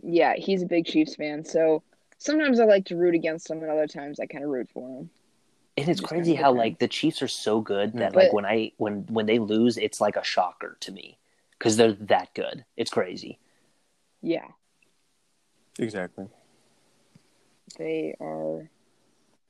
yeah, 0.03 0.35
he's 0.37 0.61
a 0.61 0.67
big 0.67 0.85
Chiefs 0.85 1.15
fan. 1.15 1.43
So 1.43 1.81
sometimes 2.17 2.59
I 2.59 2.65
like 2.65 2.85
to 2.85 2.95
root 2.95 3.15
against 3.15 3.47
them, 3.47 3.61
and 3.61 3.71
other 3.71 3.87
times 3.87 4.19
I 4.19 4.25
kind 4.25 4.43
of 4.43 4.49
root 4.49 4.69
for 4.73 4.87
them. 4.87 5.09
And 5.77 5.89
it's 5.89 5.99
crazy 5.99 6.35
how 6.35 6.53
depends. 6.53 6.57
like 6.57 6.79
the 6.79 6.87
Chiefs 6.87 7.21
are 7.21 7.27
so 7.27 7.59
good 7.59 7.93
that 7.93 8.11
mm. 8.11 8.13
But- 8.13 8.23
like 8.23 8.33
when 8.33 8.45
I 8.45 8.71
when 8.77 9.05
when 9.07 9.25
they 9.25 9.39
lose, 9.39 9.77
it's 9.77 9.99
like 9.99 10.15
a 10.15 10.23
shocker 10.23 10.77
to 10.81 10.91
me 10.91 11.17
because 11.59 11.75
they're 11.77 11.93
that 11.93 12.33
good. 12.33 12.63
It's 12.77 12.89
crazy. 12.91 13.39
Yeah, 14.21 14.47
Exactly. 15.77 16.27
they 17.77 18.15
are. 18.19 18.69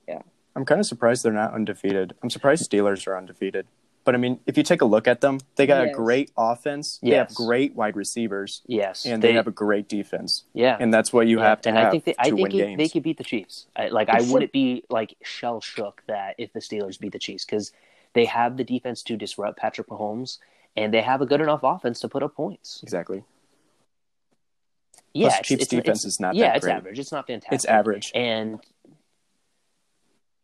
Yeah. 0.07 0.21
I'm 0.55 0.65
kind 0.65 0.79
of 0.81 0.85
surprised 0.87 1.23
they're 1.23 1.31
not 1.31 1.53
undefeated. 1.53 2.13
I'm 2.23 2.29
surprised 2.29 2.69
Steelers 2.69 3.07
are 3.07 3.17
undefeated. 3.17 3.67
But 4.05 4.13
I 4.15 4.19
mean, 4.19 4.39
if 4.45 4.55
you 4.55 4.63
take 4.63 4.81
a 4.81 4.85
look 4.85 5.07
at 5.07 5.19
them, 5.21 5.39
they 5.55 5.65
got 5.65 5.83
Yes. 5.83 5.93
a 5.93 5.97
great 5.97 6.31
offense. 6.37 6.99
They 7.01 7.09
have 7.15 7.33
great 7.33 7.75
wide 7.75 7.95
receivers, 7.97 8.61
Yes, 8.67 9.03
and 9.05 9.21
they, 9.21 9.33
have 9.33 9.47
a 9.47 9.51
great 9.51 9.89
defense. 9.89 10.43
yeah. 10.53 10.77
And 10.79 10.93
that's 10.93 11.11
what 11.11 11.25
you 11.27 11.39
Yeah, 11.39 11.49
have 11.49 11.61
to 11.61 11.69
and 11.69 11.77
have 11.77 11.87
I 11.87 11.89
think 11.91 12.03
they, 12.05 12.15
I 12.19 12.29
think 12.29 12.53
it- 12.53 12.77
they 12.77 12.87
could 12.87 13.01
beat 13.03 13.17
the 13.17 13.23
Chiefs. 13.23 13.65
I, 13.75 13.87
like 13.87 14.09
I 14.09 14.21
wouldn't 14.21 14.51
be 14.51 14.83
like 14.91 15.15
shell 15.23 15.59
shook 15.59 16.03
that 16.07 16.35
if 16.37 16.53
the 16.53 16.59
Steelers 16.59 16.99
beat 16.99 17.13
the 17.13 17.19
Chiefs 17.19 17.45
because 17.45 17.71
they 18.13 18.25
have 18.25 18.57
the 18.57 18.63
defense 18.63 19.01
to 19.03 19.17
disrupt 19.17 19.57
Patrick 19.57 19.87
Mahomes 19.87 20.37
and 20.77 20.93
they 20.93 21.01
have 21.01 21.21
a 21.21 21.25
good 21.25 21.41
enough 21.41 21.61
offense 21.63 21.99
to 22.01 22.07
put 22.07 22.21
up 22.21 22.35
points. 22.35 22.81
Exactly. 22.83 23.23
Yeah, 25.13 25.29
Plus, 25.29 25.39
Chiefs 25.47 25.67
defense 25.67 26.05
is 26.05 26.19
not 26.19 26.35
yeah, 26.35 26.47
that 26.47 26.55
it's 26.57 26.65
great. 26.65 26.75
average. 26.75 26.99
It's 26.99 27.11
not 27.11 27.25
fantastic. 27.25 27.53
It's 27.55 27.65
average. 27.65 28.11
and 28.13 28.59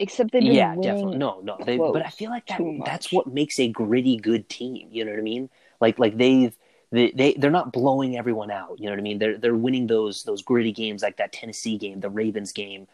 Except 0.01 0.31
they've 0.31 0.41
been 0.41 0.51
yeah, 0.51 0.69
winning 0.75 0.81
definitely. 0.81 1.17
No, 1.17 1.39
no. 1.43 1.57
They, 1.63 1.77
close 1.77 1.93
but 1.93 2.03
I 2.05 2.09
feel 2.09 2.31
like 2.31 2.47
that, 2.47 2.59
that's 2.85 3.11
what 3.11 3.27
makes 3.27 3.59
a 3.59 3.67
gritty 3.67 4.17
good 4.17 4.49
team. 4.49 4.87
You 4.91 5.05
know 5.05 5.11
what 5.11 5.19
I 5.19 5.23
mean? 5.23 5.49
Like 5.79 5.99
like 5.99 6.17
they've 6.17 6.57
they, 6.91 7.11
they 7.11 7.33
they're 7.33 7.51
not 7.51 7.71
blowing 7.71 8.17
everyone 8.17 8.49
out. 8.49 8.79
You 8.79 8.85
know 8.85 8.93
what 8.93 8.99
I 8.99 9.03
mean? 9.03 9.19
They're 9.19 9.37
they're 9.37 9.55
winning 9.55 9.85
those 9.87 10.23
those 10.23 10.41
gritty 10.41 10.71
games 10.71 11.03
like 11.03 11.17
that 11.17 11.31
Tennessee 11.31 11.77
game, 11.77 11.99
the 11.99 12.09
Ravens 12.09 12.51
game. 12.51 12.87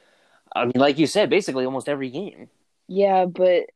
I 0.53 0.65
mean, 0.65 0.73
like 0.75 0.97
you 0.97 1.07
said, 1.07 1.29
basically 1.29 1.65
almost 1.65 1.87
every 1.87 2.09
game. 2.09 2.49
Yeah, 2.87 3.25
but 3.25 3.67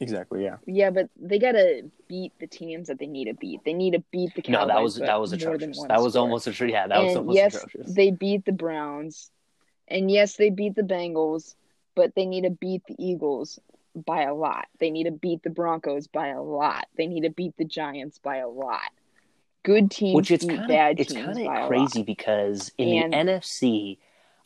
Exactly. 0.00 0.44
Yeah. 0.44 0.56
yeah, 0.66 0.90
but 0.90 1.10
they 1.20 1.38
gotta 1.38 1.90
beat 2.08 2.32
the 2.40 2.46
teams 2.46 2.88
that 2.88 2.98
they 2.98 3.06
need 3.06 3.26
to 3.26 3.34
beat. 3.34 3.64
They 3.64 3.74
need 3.74 3.92
to 3.92 4.02
beat 4.10 4.34
the 4.34 4.42
Cowboys. 4.42 4.68
No, 4.68 4.74
that 4.74 4.82
was 4.82 4.98
but 4.98 5.06
that 5.06 5.20
was 5.20 5.32
atrocious. 5.32 5.76
one 5.76 5.88
That 5.88 6.00
was 6.00 6.14
score. 6.14 6.22
almost 6.22 6.46
a 6.46 6.68
yeah. 6.68 6.86
That 6.86 7.02
was 7.02 7.16
almost 7.16 7.36
yes, 7.36 7.54
atrocious. 7.56 7.92
they 7.94 8.10
beat 8.10 8.46
the 8.46 8.52
Browns, 8.52 9.30
and 9.88 10.10
yes, 10.10 10.36
they 10.36 10.48
beat 10.48 10.74
the 10.74 10.82
Bengals, 10.82 11.54
but 11.94 12.14
they 12.14 12.26
need 12.26 12.42
to 12.42 12.50
beat 12.50 12.82
the 12.86 12.94
Eagles 12.98 13.58
by 13.94 14.22
a 14.22 14.34
lot. 14.34 14.68
They 14.78 14.90
need 14.90 15.04
to 15.04 15.10
beat 15.10 15.42
the 15.42 15.50
Broncos 15.50 16.06
by 16.06 16.28
a 16.28 16.42
lot. 16.42 16.86
They 16.96 17.06
need 17.06 17.22
to 17.22 17.30
beat 17.30 17.56
the 17.56 17.64
Giants 17.64 18.18
by 18.18 18.36
a 18.36 18.48
lot. 18.48 18.90
Good 19.62 19.90
teams 19.90 20.14
Which 20.14 20.30
it's 20.30 20.44
beat 20.44 20.56
kind 20.56 20.68
bad 20.68 20.92
of 20.92 21.00
it's 21.00 21.12
kind 21.12 21.46
of 21.46 21.68
crazy 21.68 22.02
because 22.02 22.72
in 22.78 23.12
And- 23.12 23.28
the 23.28 23.32
NFC, 23.32 23.98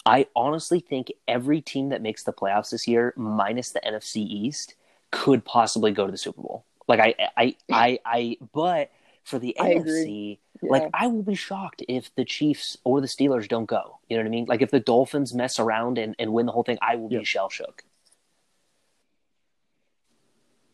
I 0.06 0.26
honestly 0.34 0.80
think 0.80 1.12
every 1.28 1.60
team 1.60 1.90
that 1.90 2.02
makes 2.02 2.24
the 2.24 2.32
playoffs 2.32 2.70
this 2.70 2.86
year, 2.88 3.14
minus 3.16 3.70
the 3.70 3.80
NFC 3.80 4.16
East, 4.16 4.74
could 5.10 5.44
possibly 5.44 5.92
go 5.92 6.06
to 6.06 6.12
the 6.12 6.18
Super 6.18 6.42
Bowl. 6.42 6.64
Like 6.88 7.00
I, 7.00 7.14
I, 7.36 7.56
I, 7.70 7.98
I. 8.04 8.36
But 8.52 8.90
for 9.22 9.38
the 9.38 9.58
I 9.58 9.74
NFC, 9.74 9.80
agree. 9.80 10.38
Like 10.70 10.90
I 10.94 11.06
will 11.06 11.22
be 11.22 11.34
shocked 11.34 11.82
if 11.88 12.14
the 12.14 12.24
Chiefs 12.24 12.76
or 12.84 13.00
the 13.00 13.06
Steelers 13.06 13.48
don't 13.48 13.66
go. 13.66 13.98
You 14.08 14.16
know 14.16 14.22
what 14.22 14.28
I 14.28 14.30
mean? 14.30 14.44
Like 14.46 14.62
if 14.62 14.70
the 14.70 14.80
Dolphins 14.80 15.34
mess 15.34 15.58
around 15.58 15.98
and, 15.98 16.14
and 16.18 16.32
win 16.32 16.46
the 16.46 16.52
whole 16.52 16.62
thing, 16.64 16.78
I 16.82 16.96
will 16.96 17.10
Yeah. 17.12 17.20
be 17.20 17.24
shell 17.24 17.48
shook. 17.50 17.82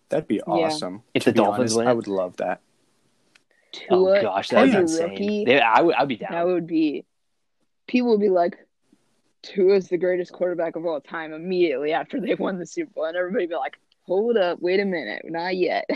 That'd 0.09 0.27
be 0.29 0.41
awesome. 0.43 1.03
If 1.15 1.23
To 1.25 1.31
the 1.31 1.35
be 1.35 1.37
Dolphins 1.45 1.73
honest, 1.73 1.77
win 1.77 1.87
I 1.89 1.93
would 1.93 2.09
love 2.09 2.37
that. 2.39 2.61
Oh 3.89 4.07
Tua 4.07 4.23
gosh, 4.23 4.47
as 4.47 4.51
that'd 4.51 4.73
be 4.73 4.79
insane. 4.79 5.11
rookie, 5.11 5.45
They- 5.45 5.61
I 5.61 5.81
would, 5.81 5.95
I'd 5.95 6.09
be 6.09 6.17
down. 6.17 6.33
that 6.33 6.47
would 6.47 6.67
be. 6.67 7.05
People 7.87 8.11
would 8.11 8.21
be 8.21 8.29
like, 8.29 8.57
"Tua's 9.43 9.89
the 9.89 9.99
greatest 9.99 10.33
quarterback 10.33 10.75
of 10.77 10.85
all 10.87 11.01
time." 11.01 11.33
Immediately 11.33 11.93
after 11.93 12.21
they 12.21 12.35
won 12.35 12.59
the 12.59 12.67
Super 12.67 12.91
Bowl, 12.93 13.05
and 13.05 13.17
everybody 13.17 13.45
would 13.45 13.51
be 13.51 13.57
like, 13.57 13.79
"Hold 14.03 14.37
up, 14.37 14.61
wait 14.61 14.81
a 14.81 14.85
minute, 14.85 15.23
not 15.25 15.57
yet." 15.57 15.89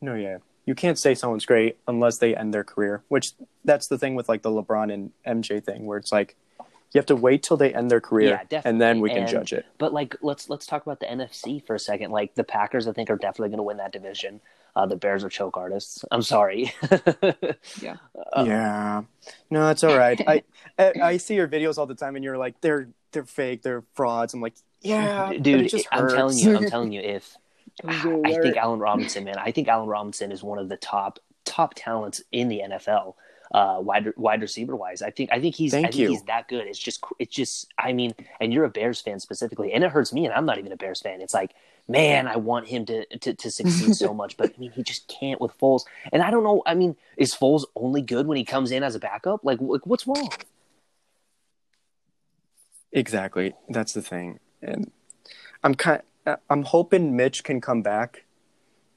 No, 0.00 0.14
yeah. 0.14 0.38
You 0.66 0.74
can't 0.74 0.98
say 0.98 1.14
someone's 1.14 1.44
great 1.46 1.76
unless 1.86 2.18
they 2.18 2.34
end 2.34 2.54
their 2.54 2.64
career, 2.64 3.02
which 3.08 3.32
that's 3.64 3.86
the 3.88 3.98
thing 3.98 4.14
with 4.14 4.28
like 4.28 4.42
the 4.42 4.50
LeBron 4.50 4.92
and 4.92 5.12
MJ 5.26 5.62
thing 5.62 5.84
where 5.86 5.98
it's 5.98 6.10
like 6.12 6.36
you 6.92 6.98
have 6.98 7.06
to 7.06 7.16
wait 7.16 7.42
till 7.42 7.56
they 7.56 7.74
end 7.74 7.90
their 7.90 8.00
career 8.00 8.40
Yeah, 8.50 8.62
and 8.64 8.80
then 8.80 9.00
we 9.00 9.08
can 9.10 9.18
And- 9.20 9.28
judge 9.28 9.52
it. 9.52 9.66
But 9.78 9.92
like, 9.92 10.16
let's 10.22 10.48
let's 10.48 10.64
talk 10.66 10.82
about 10.86 11.00
the 11.00 11.06
NFC 11.06 11.64
for 11.66 11.74
a 11.74 11.78
second. 11.78 12.12
Like 12.12 12.34
the 12.34 12.44
Packers, 12.44 12.86
I 12.88 12.92
think 12.92 13.10
are 13.10 13.16
definitely 13.16 13.48
going 13.50 13.58
to 13.58 13.62
win 13.64 13.76
that 13.78 13.92
division. 13.92 14.40
Uh, 14.76 14.86
the 14.86 14.96
Bears 14.96 15.22
are 15.22 15.28
choke 15.28 15.56
artists. 15.56 16.04
I'm 16.10 16.22
sorry. 16.22 16.72
Yeah. 17.82 17.96
Uh, 18.32 18.44
yeah. 18.46 19.02
No, 19.50 19.68
it's 19.70 19.84
all 19.84 19.96
right. 19.98 20.20
I, 20.26 20.42
I 20.78 20.92
I 21.02 21.16
see 21.18 21.34
your 21.34 21.48
videos 21.48 21.78
all 21.78 21.86
the 21.86 21.94
time 21.94 22.14
and 22.16 22.24
you're 22.24 22.38
like 22.38 22.60
they're 22.60 22.88
they're 23.12 23.24
fake, 23.24 23.62
they're 23.62 23.84
frauds. 23.94 24.34
I'm 24.34 24.40
like, 24.40 24.54
yeah, 24.80 25.32
dude, 25.40 25.62
it 25.66 25.68
just 25.70 25.86
I'm 25.92 26.08
telling 26.08 26.36
you, 26.38 26.56
I'm 26.56 26.68
telling 26.68 26.92
you, 26.92 27.00
if 27.00 27.32
Boo 27.34 27.38
I 27.84 28.00
think 28.00 28.26
alert. 28.26 28.56
Allen 28.56 28.80
Robinson, 28.80 29.24
man, 29.24 29.38
I 29.38 29.50
think 29.50 29.68
Allen 29.68 29.88
Robinson 29.88 30.32
is 30.32 30.42
one 30.42 30.58
of 30.58 30.68
the 30.68 30.76
top 30.76 31.18
top 31.44 31.74
talents 31.74 32.22
in 32.32 32.48
the 32.48 32.62
NFL. 32.64 33.14
Uh, 33.52 33.78
wide 33.78 34.12
wide 34.16 34.40
receiver 34.40 34.74
wise, 34.74 35.00
I 35.02 35.10
think 35.10 35.30
I 35.30 35.40
think 35.40 35.54
he's 35.54 35.70
Thank 35.70 35.86
I 35.86 35.88
think 35.90 36.00
you. 36.00 36.08
he's 36.08 36.22
that 36.24 36.48
good. 36.48 36.66
It's 36.66 36.78
just 36.78 37.04
it's 37.18 37.34
just 37.34 37.72
I 37.78 37.92
mean, 37.92 38.14
and 38.40 38.52
you're 38.52 38.64
a 38.64 38.70
Bears 38.70 39.00
fan 39.00 39.20
specifically, 39.20 39.72
and 39.72 39.84
it 39.84 39.90
hurts 39.90 40.12
me, 40.12 40.24
and 40.24 40.34
I'm 40.34 40.46
not 40.46 40.58
even 40.58 40.72
a 40.72 40.76
Bears 40.76 41.00
fan. 41.00 41.20
It's 41.20 41.34
like, 41.34 41.54
man, 41.86 42.26
I 42.26 42.36
want 42.36 42.66
him 42.66 42.84
to 42.86 43.04
to, 43.18 43.34
to 43.34 43.50
succeed 43.50 43.94
so 43.94 44.12
much, 44.22 44.36
but 44.36 44.54
I 44.56 44.58
mean, 44.58 44.72
he 44.72 44.82
just 44.82 45.06
can't 45.06 45.40
with 45.40 45.56
Foles. 45.58 45.84
And 46.10 46.22
I 46.22 46.30
don't 46.30 46.42
know. 46.42 46.62
I 46.66 46.74
mean, 46.74 46.96
is 47.16 47.34
Foles 47.34 47.64
only 47.76 48.02
good 48.02 48.26
when 48.26 48.38
he 48.38 48.44
comes 48.44 48.72
in 48.72 48.82
as 48.82 48.96
a 48.96 48.98
backup? 48.98 49.44
Like, 49.44 49.60
like 49.60 49.86
what's 49.86 50.06
wrong? 50.06 50.30
Exactly. 52.94 53.54
That's 53.68 53.92
the 53.92 54.02
thing. 54.02 54.38
And 54.62 54.90
I'm 55.62 55.74
kind 55.74 56.00
I'm 56.48 56.62
hoping 56.64 57.16
Mitch 57.16 57.44
can 57.44 57.60
come 57.60 57.82
back 57.82 58.24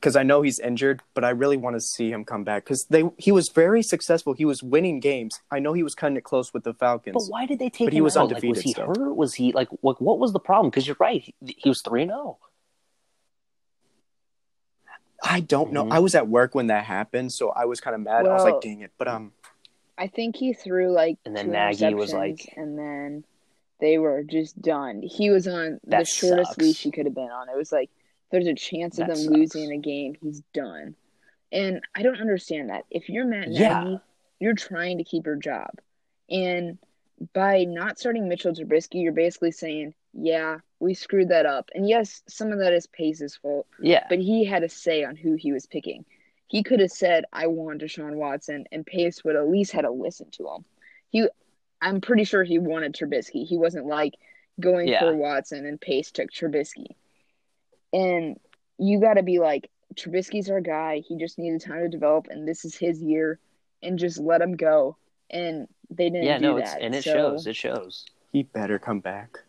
cuz 0.02 0.16
I 0.16 0.24
know 0.24 0.44
he's 0.44 0.60
injured, 0.60 1.02
but 1.14 1.24
I 1.26 1.30
really 1.32 1.58
want 1.58 1.76
to 1.76 1.82
see 1.82 2.12
him 2.12 2.24
come 2.24 2.44
back 2.44 2.66
cuz 2.66 2.86
they 2.90 3.04
he 3.18 3.32
was 3.32 3.50
very 3.50 3.82
successful. 3.84 4.34
He 4.34 4.46
was 4.46 4.64
winning 4.64 5.00
games. 5.00 5.42
I 5.52 5.60
know 5.60 5.74
he 5.74 5.84
was 5.84 5.96
cutting 5.96 6.18
it 6.18 6.24
close 6.24 6.54
with 6.54 6.64
the 6.64 6.74
Falcons. 6.74 7.14
But 7.14 7.32
why 7.32 7.46
did 7.46 7.60
they 7.60 7.70
take 7.70 7.88
But 7.88 7.94
he 7.94 8.02
was 8.02 8.16
out? 8.16 8.26
Like, 8.26 8.36
undefeated 8.36 8.56
was 8.58 8.64
he 8.64 8.72
still. 8.72 8.88
hurt? 8.88 9.16
Was 9.16 9.34
he 9.34 9.52
like 9.52 9.70
what? 9.82 10.02
What 10.02 10.20
was 10.20 10.32
the 10.34 10.40
problem? 10.40 10.70
Because 10.70 10.88
you're 10.88 10.98
right, 11.00 11.22
he, 11.22 11.34
he 11.58 11.70
was 11.70 11.82
three 11.82 12.04
and 12.04 12.12
oh. 12.12 12.16
zero. 12.16 12.38
I 15.24 15.40
don't 15.40 15.74
know. 15.74 15.86
Mhm. 15.86 15.92
I 15.94 16.00
was 16.00 16.16
at 16.16 16.28
work 16.28 16.54
when 16.54 16.68
that 16.68 16.86
happened, 16.86 17.34
so 17.34 17.50
I 17.50 17.66
was 17.66 17.82
kind 17.82 17.96
of 17.96 18.02
mad. 18.02 18.26
I 18.28 18.34
was 18.34 18.44
like, 18.44 18.62
"Dang 18.62 18.82
it." 18.82 18.92
But 18.98 19.08
um 19.08 19.34
I 19.98 20.08
think 20.08 20.36
he 20.36 20.54
threw 20.54 20.92
like 20.92 21.18
And 21.26 21.36
then 21.36 21.48
two 21.48 21.52
Nagy 21.52 21.94
was 21.96 22.14
like- 22.14 22.54
and 22.56 22.78
then 22.78 23.26
they 23.80 23.98
were 23.98 24.24
just 24.24 24.62
done. 24.62 25.02
He 25.02 25.30
was 25.30 25.48
on 25.48 25.80
the 25.86 26.04
shortest 26.04 26.50
sucks. 26.52 26.58
leash 26.58 26.82
he 26.84 26.92
could 26.92 27.06
have 27.06 27.16
been 27.16 27.30
on. 27.32 27.50
It 27.50 27.56
was 27.58 27.72
like 27.72 27.90
there's 28.32 28.48
a 28.48 28.54
chance 28.56 29.00
of 29.00 29.08
That 29.08 29.16
them 29.16 29.24
sucks. 29.26 29.36
losing 29.38 29.72
a 29.72 29.78
game. 29.78 30.16
He's 30.22 30.42
done, 30.54 30.96
and 31.52 31.82
I 31.96 32.02
don't 32.04 32.20
understand 32.20 32.70
that. 32.70 32.86
If 32.92 33.10
you're 33.10 33.26
Matt 33.26 33.50
Nagy, 33.50 33.60
Yeah. 33.62 33.98
you're 34.40 34.54
trying 34.56 34.98
to 34.98 35.04
keep 35.04 35.26
your 35.26 35.36
job, 35.36 35.70
and 36.30 36.78
by 37.34 37.64
not 37.64 37.98
starting 37.98 38.28
Mitchell 38.28 38.54
Trubisky, 38.54 39.02
you're 39.02 39.12
basically 39.12 39.50
saying, 39.52 39.94
yeah, 40.14 40.60
we 40.80 40.94
screwed 40.94 41.30
that 41.30 41.48
up. 41.48 41.70
And 41.74 41.90
yes, 41.90 42.22
some 42.28 42.52
of 42.52 42.60
that 42.60 42.74
is 42.74 42.86
Pace's 42.86 43.36
fault, 43.36 43.66
Yeah. 43.82 44.06
but 44.08 44.20
he 44.20 44.46
had 44.46 44.64
a 44.64 44.70
say 44.70 45.04
on 45.04 45.16
who 45.16 45.34
he 45.34 45.52
was 45.52 45.66
picking. 45.66 46.06
He 46.46 46.62
could 46.62 46.80
have 46.80 46.92
said, 46.92 47.26
I 47.34 47.48
want 47.48 47.82
Deshaun 47.82 48.16
Watson, 48.18 48.66
and 48.72 48.86
Pace 48.86 49.24
would 49.24 49.36
at 49.36 49.48
least 49.50 49.72
had 49.72 49.82
to 49.82 49.90
listen 49.90 50.30
to 50.34 50.48
him. 50.48 50.66
He, 51.10 51.28
I'm 51.82 52.02
pretty 52.02 52.24
sure 52.24 52.44
he 52.44 52.60
wanted 52.60 52.94
Trubisky. 52.96 53.46
He 53.46 53.58
wasn't 53.58 53.86
like 53.86 54.14
going 54.60 54.88
Yeah. 54.88 55.00
for 55.02 55.16
Watson 55.16 55.66
and 55.66 55.80
Pace 55.80 56.12
took 56.12 56.32
Trubisky. 56.32 56.88
And 57.94 58.40
you 58.78 59.00
got 59.00 59.16
to 59.16 59.24
be 59.24 59.40
like, 59.40 59.70
Trubisky's 59.96 60.50
our 60.50 60.62
guy. 60.62 61.00
He 61.08 61.18
just 61.18 61.38
needed 61.40 61.62
time 61.62 61.82
to 61.82 61.88
develop, 61.90 62.28
and 62.30 62.48
this 62.48 62.66
is 62.66 62.76
his 62.76 63.02
year, 63.02 63.40
and 63.82 63.98
just 63.98 64.20
let 64.20 64.42
him 64.42 64.56
go. 64.56 64.98
And 65.30 65.68
they 65.90 66.10
didn't 66.10 66.26
yeah, 66.26 66.38
do 66.38 66.44
no, 66.44 66.56
that. 66.58 66.64
it's 66.64 66.76
and 66.82 66.96
it 66.96 67.04
So- 67.04 67.14
shows. 67.14 67.48
It 67.48 67.56
shows. 67.56 68.06
He 68.32 68.44
better 68.44 68.78
come 68.78 69.00
back. 69.00 69.40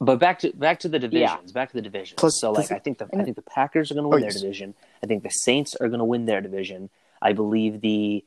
But 0.00 0.18
back 0.18 0.40
to 0.40 0.52
back 0.52 0.80
to 0.80 0.88
the 0.88 0.98
divisions. 0.98 1.52
Back 1.52 1.68
to 1.68 1.74
the 1.76 1.82
divisions. 1.82 2.18
Plus- 2.18 2.40
so 2.40 2.50
like 2.50 2.66
plus- 2.68 2.72
I 2.72 2.80
think 2.80 2.98
the 2.98 3.04
I 3.16 3.22
think 3.22 3.36
the 3.36 3.42
Packers 3.42 3.90
are 3.90 3.94
going 3.94 4.04
to 4.04 4.08
win 4.08 4.16
Oh, 4.16 4.20
their 4.20 4.32
yes. 4.32 4.40
division. 4.40 4.74
I 5.02 5.06
think 5.06 5.22
the 5.22 5.28
Saints 5.30 5.76
are 5.76 5.86
going 5.88 6.00
to 6.00 6.04
win 6.04 6.24
their 6.24 6.40
division. 6.40 6.90
I 7.20 7.32
believe 7.34 7.80
the 7.82 8.24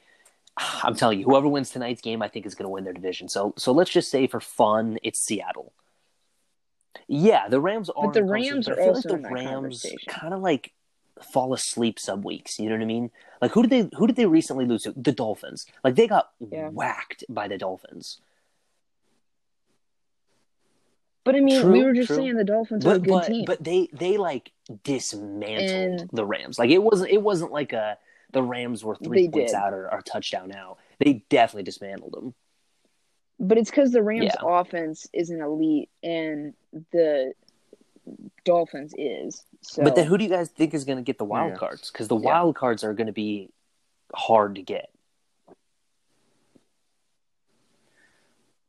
I'm 0.83 0.95
telling 0.95 1.19
you, 1.19 1.25
whoever 1.25 1.47
wins 1.47 1.69
tonight's 1.69 2.01
game, 2.01 2.21
I 2.21 2.27
think 2.27 2.45
is 2.45 2.55
going 2.55 2.65
to 2.65 2.69
win 2.69 2.83
their 2.83 2.93
division. 2.93 3.27
So 3.29 3.53
so 3.57 3.71
let's 3.71 3.91
just 3.91 4.09
say 4.09 4.27
for 4.27 4.39
fun, 4.39 4.97
it's 5.03 5.19
Seattle. 5.23 5.73
Yeah, 7.07 7.47
the 7.49 7.59
Rams 7.59 7.89
are. 7.89 8.07
But 8.07 8.13
the 8.13 8.23
Rams 8.23 8.65
but 8.67 8.73
are 8.73 8.81
feel 8.81 8.87
also 8.95 9.09
like 9.09 9.15
in 9.17 9.21
the 9.23 9.27
that 9.27 9.33
Rams 9.33 9.85
kind 10.07 10.33
of 10.33 10.41
like 10.41 10.71
fall 11.33 11.53
asleep 11.53 11.99
some 11.99 12.21
weeks. 12.21 12.57
You 12.59 12.69
know 12.69 12.75
what 12.75 12.81
I 12.81 12.85
mean? 12.85 13.11
Like 13.41 13.51
who 13.51 13.61
did 13.63 13.69
they 13.71 13.97
who 13.97 14.07
did 14.07 14.15
they 14.15 14.25
recently 14.25 14.65
lose 14.65 14.83
to? 14.83 14.93
The 14.95 15.11
Dolphins. 15.11 15.65
Like 15.83 15.95
they 15.95 16.07
got 16.07 16.31
Yeah. 16.51 16.69
whacked 16.69 17.23
by 17.29 17.47
the 17.47 17.57
Dolphins. 17.57 18.19
But 21.23 21.35
I 21.35 21.39
mean, 21.39 21.61
True, 21.61 21.71
we 21.71 21.83
were 21.83 21.93
just 21.93 22.07
true. 22.07 22.17
saying 22.17 22.35
the 22.35 22.43
Dolphins 22.43 22.85
are 22.85 22.95
a 22.95 22.99
good 22.99 23.09
but, 23.09 23.27
team. 23.27 23.45
but 23.45 23.63
they 23.63 23.89
they 23.91 24.17
like 24.17 24.51
dismantled 24.83 26.01
And- 26.01 26.09
the 26.13 26.25
Rams. 26.25 26.59
Like 26.59 26.69
it 26.69 26.77
wasn't 26.83 27.11
it 27.11 27.21
wasn't 27.21 27.51
like 27.51 27.73
a 27.73 27.97
the 28.31 28.43
Rams 28.43 28.83
were 28.83 28.95
three 28.95 29.27
They 29.27 29.31
points 29.31 29.51
did. 29.51 29.57
out 29.57 29.73
or, 29.73 29.91
or 29.91 30.01
touchdown 30.01 30.51
out. 30.51 30.77
They 30.99 31.25
definitely 31.29 31.63
dismantled 31.63 32.13
them. 32.13 32.33
But 33.39 33.57
it's 33.57 33.69
because 33.69 33.91
the 33.91 34.03
Rams' 34.03 34.33
Yeah. 34.33 34.41
offense 34.43 35.07
isn't 35.13 35.41
elite 35.41 35.89
and 36.03 36.53
the 36.91 37.33
Dolphins 38.43 38.93
is. 38.97 39.43
So 39.61 39.83
But 39.83 39.95
then 39.95 40.07
who 40.07 40.17
do 40.17 40.23
you 40.23 40.29
guys 40.29 40.49
think 40.49 40.73
is 40.73 40.85
going 40.85 40.97
to 40.97 41.03
get 41.03 41.17
the 41.17 41.25
wild 41.25 41.51
Yeah. 41.51 41.57
cards? 41.57 41.91
Because 41.91 42.07
the 42.07 42.15
Yeah. 42.15 42.29
wild 42.29 42.55
cards 42.55 42.83
are 42.83 42.93
going 42.93 43.07
to 43.07 43.13
be 43.13 43.49
hard 44.13 44.55
to 44.55 44.61
get. 44.61 44.89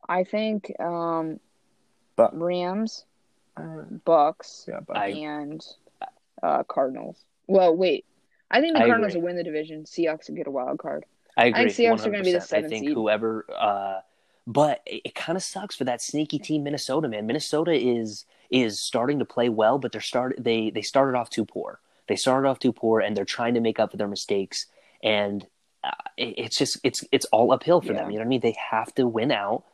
I 0.09 0.25
think 0.25 0.73
um, 0.81 1.41
But 2.17 2.39
Rams, 2.39 3.05
uh, 3.57 3.83
Bucks, 4.05 4.67
yeah, 4.69 4.81
but 4.87 4.97
and 4.97 5.65
uh, 6.43 6.63
Cardinals. 6.65 7.25
Well, 7.47 7.77
wait. 7.77 8.05
I 8.51 8.61
think 8.61 8.77
the 8.77 8.83
I 8.83 8.87
Cardinals 8.87 9.13
agree. 9.13 9.21
will 9.21 9.27
win 9.29 9.37
the 9.37 9.45
division. 9.45 9.85
Seahawks 9.85 10.29
will 10.29 10.37
get 10.37 10.47
a 10.47 10.51
wild 10.51 10.79
card. 10.79 11.05
I 11.37 11.47
agree. 11.47 11.65
I 11.65 11.69
think 11.69 11.77
Seahawks 11.77 12.07
are 12.07 12.11
gonna 12.11 12.23
be 12.25 12.33
the 12.33 12.39
100%. 12.39 12.53
I 12.65 12.69
think 12.69 12.87
seed. 12.87 12.95
whoever, 12.95 13.45
uh, 13.57 14.01
but 14.47 14.81
it, 14.87 15.03
it 15.07 15.15
kind 15.15 15.37
of 15.37 15.43
sucks 15.43 15.75
for 15.77 15.85
that 15.85 16.01
sneaky 16.01 16.39
team, 16.39 16.63
Minnesota. 16.65 17.09
Man, 17.09 17.27
Minnesota 17.27 17.73
is 17.73 18.25
is 18.51 18.81
starting 18.81 19.19
to 19.19 19.25
play 19.25 19.49
well, 19.49 19.79
but 19.79 19.93
they're 19.93 20.01
start 20.01 20.37
they 20.39 20.71
they 20.71 20.83
started 20.83 21.17
off 21.19 21.29
too 21.31 21.45
poor. 21.45 21.81
They 22.09 22.17
started 22.17 22.49
off 22.49 22.59
too 22.61 22.73
poor, 22.73 23.01
and 23.01 23.17
they're 23.17 23.25
trying 23.25 23.55
to 23.55 23.61
make 23.61 23.81
up 23.81 23.91
for 23.91 23.97
their 23.97 24.07
mistakes. 24.09 24.67
And 25.03 25.45
uh, 25.83 25.91
it, 26.17 26.35
it's 26.39 26.57
just 26.59 26.79
it's 26.85 27.05
it's 27.11 27.27
all 27.27 27.53
uphill 27.53 27.81
for 27.81 27.93
them. 27.93 28.11
You 28.11 28.19
know 28.19 28.21
what 28.21 28.27
I 28.27 28.29
mean? 28.29 28.41
They 28.41 28.57
have 28.71 28.95
to 28.95 29.07
win 29.07 29.33
out. 29.33 29.65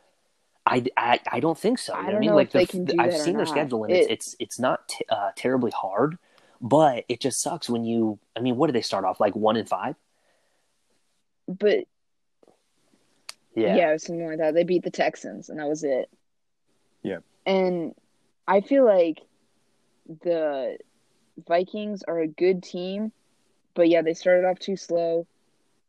I, 0.65 0.85
I, 0.95 1.19
I 1.29 1.39
don't 1.41 1.57
think 1.59 1.77
so. 1.77 1.93
I 1.93 1.97
You 1.97 2.01
know 2.03 2.05
what 2.05 2.11
don't 2.11 2.15
I 2.15 2.19
mean? 2.21 2.29
know 2.29 2.35
Like 2.35 2.51
the- 2.51 2.95
I've 2.99 3.17
seen 3.17 3.35
their 3.37 3.45
schedule, 3.45 3.83
and 3.83 3.93
It- 3.93 4.09
it's 4.09 4.09
it's 4.09 4.35
it's 4.39 4.59
not 4.59 4.87
t- 4.87 5.05
uh, 5.09 5.31
terribly 5.35 5.71
hard, 5.71 6.17
but 6.63 7.03
it 7.09 7.19
just 7.19 7.41
sucks 7.41 7.69
when 7.69 7.83
you. 7.83 8.17
I 8.35 8.39
mean, 8.39 8.55
what 8.55 8.67
did 8.67 8.75
they 8.75 8.81
start 8.81 9.03
off 9.03 9.19
like 9.19 9.35
one 9.35 9.57
and 9.57 9.67
five? 9.67 9.95
But 11.47 11.83
Yeah, 13.53 13.75
yeah. 13.75 13.97
something 13.97 14.25
like 14.25 14.37
that. 14.37 14.53
They 14.55 14.63
beat 14.63 14.83
the 14.83 14.89
Texans, 14.89 15.49
and 15.49 15.59
that 15.59 15.67
was 15.67 15.83
it. 15.83 16.09
Yeah. 17.03 17.19
And 17.45 17.93
I 18.47 18.61
feel 18.61 18.85
like 18.85 19.19
the 20.23 20.77
Vikings 21.45 22.03
are 22.03 22.19
a 22.19 22.27
good 22.27 22.63
team, 22.63 23.11
but 23.73 23.89
yeah, 23.89 24.01
they 24.01 24.13
started 24.13 24.47
off 24.47 24.57
too 24.57 24.77
slow, 24.77 25.27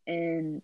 and 0.08 0.60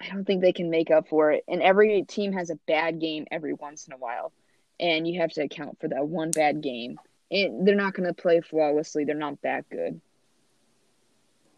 I 0.00 0.08
don't 0.10 0.24
think 0.24 0.42
they 0.42 0.52
can 0.52 0.70
make 0.70 0.92
up 0.92 1.08
for 1.08 1.32
it. 1.32 1.42
And 1.48 1.60
every 1.60 2.04
team 2.04 2.32
has 2.34 2.50
a 2.50 2.58
bad 2.68 3.00
game 3.00 3.26
every 3.32 3.52
once 3.52 3.88
in 3.88 3.94
a 3.94 3.98
while, 3.98 4.32
and 4.78 5.08
you 5.08 5.20
have 5.20 5.32
to 5.32 5.42
account 5.42 5.80
for 5.80 5.88
that 5.88 6.06
one 6.06 6.30
bad 6.30 6.62
game. 6.62 7.00
And 7.30 7.66
they're 7.66 7.74
not 7.76 7.94
going 7.94 8.08
to 8.08 8.14
play 8.14 8.40
flawlessly. 8.40 9.04
They're 9.04 9.14
not 9.14 9.40
that 9.42 9.68
good. 9.70 10.00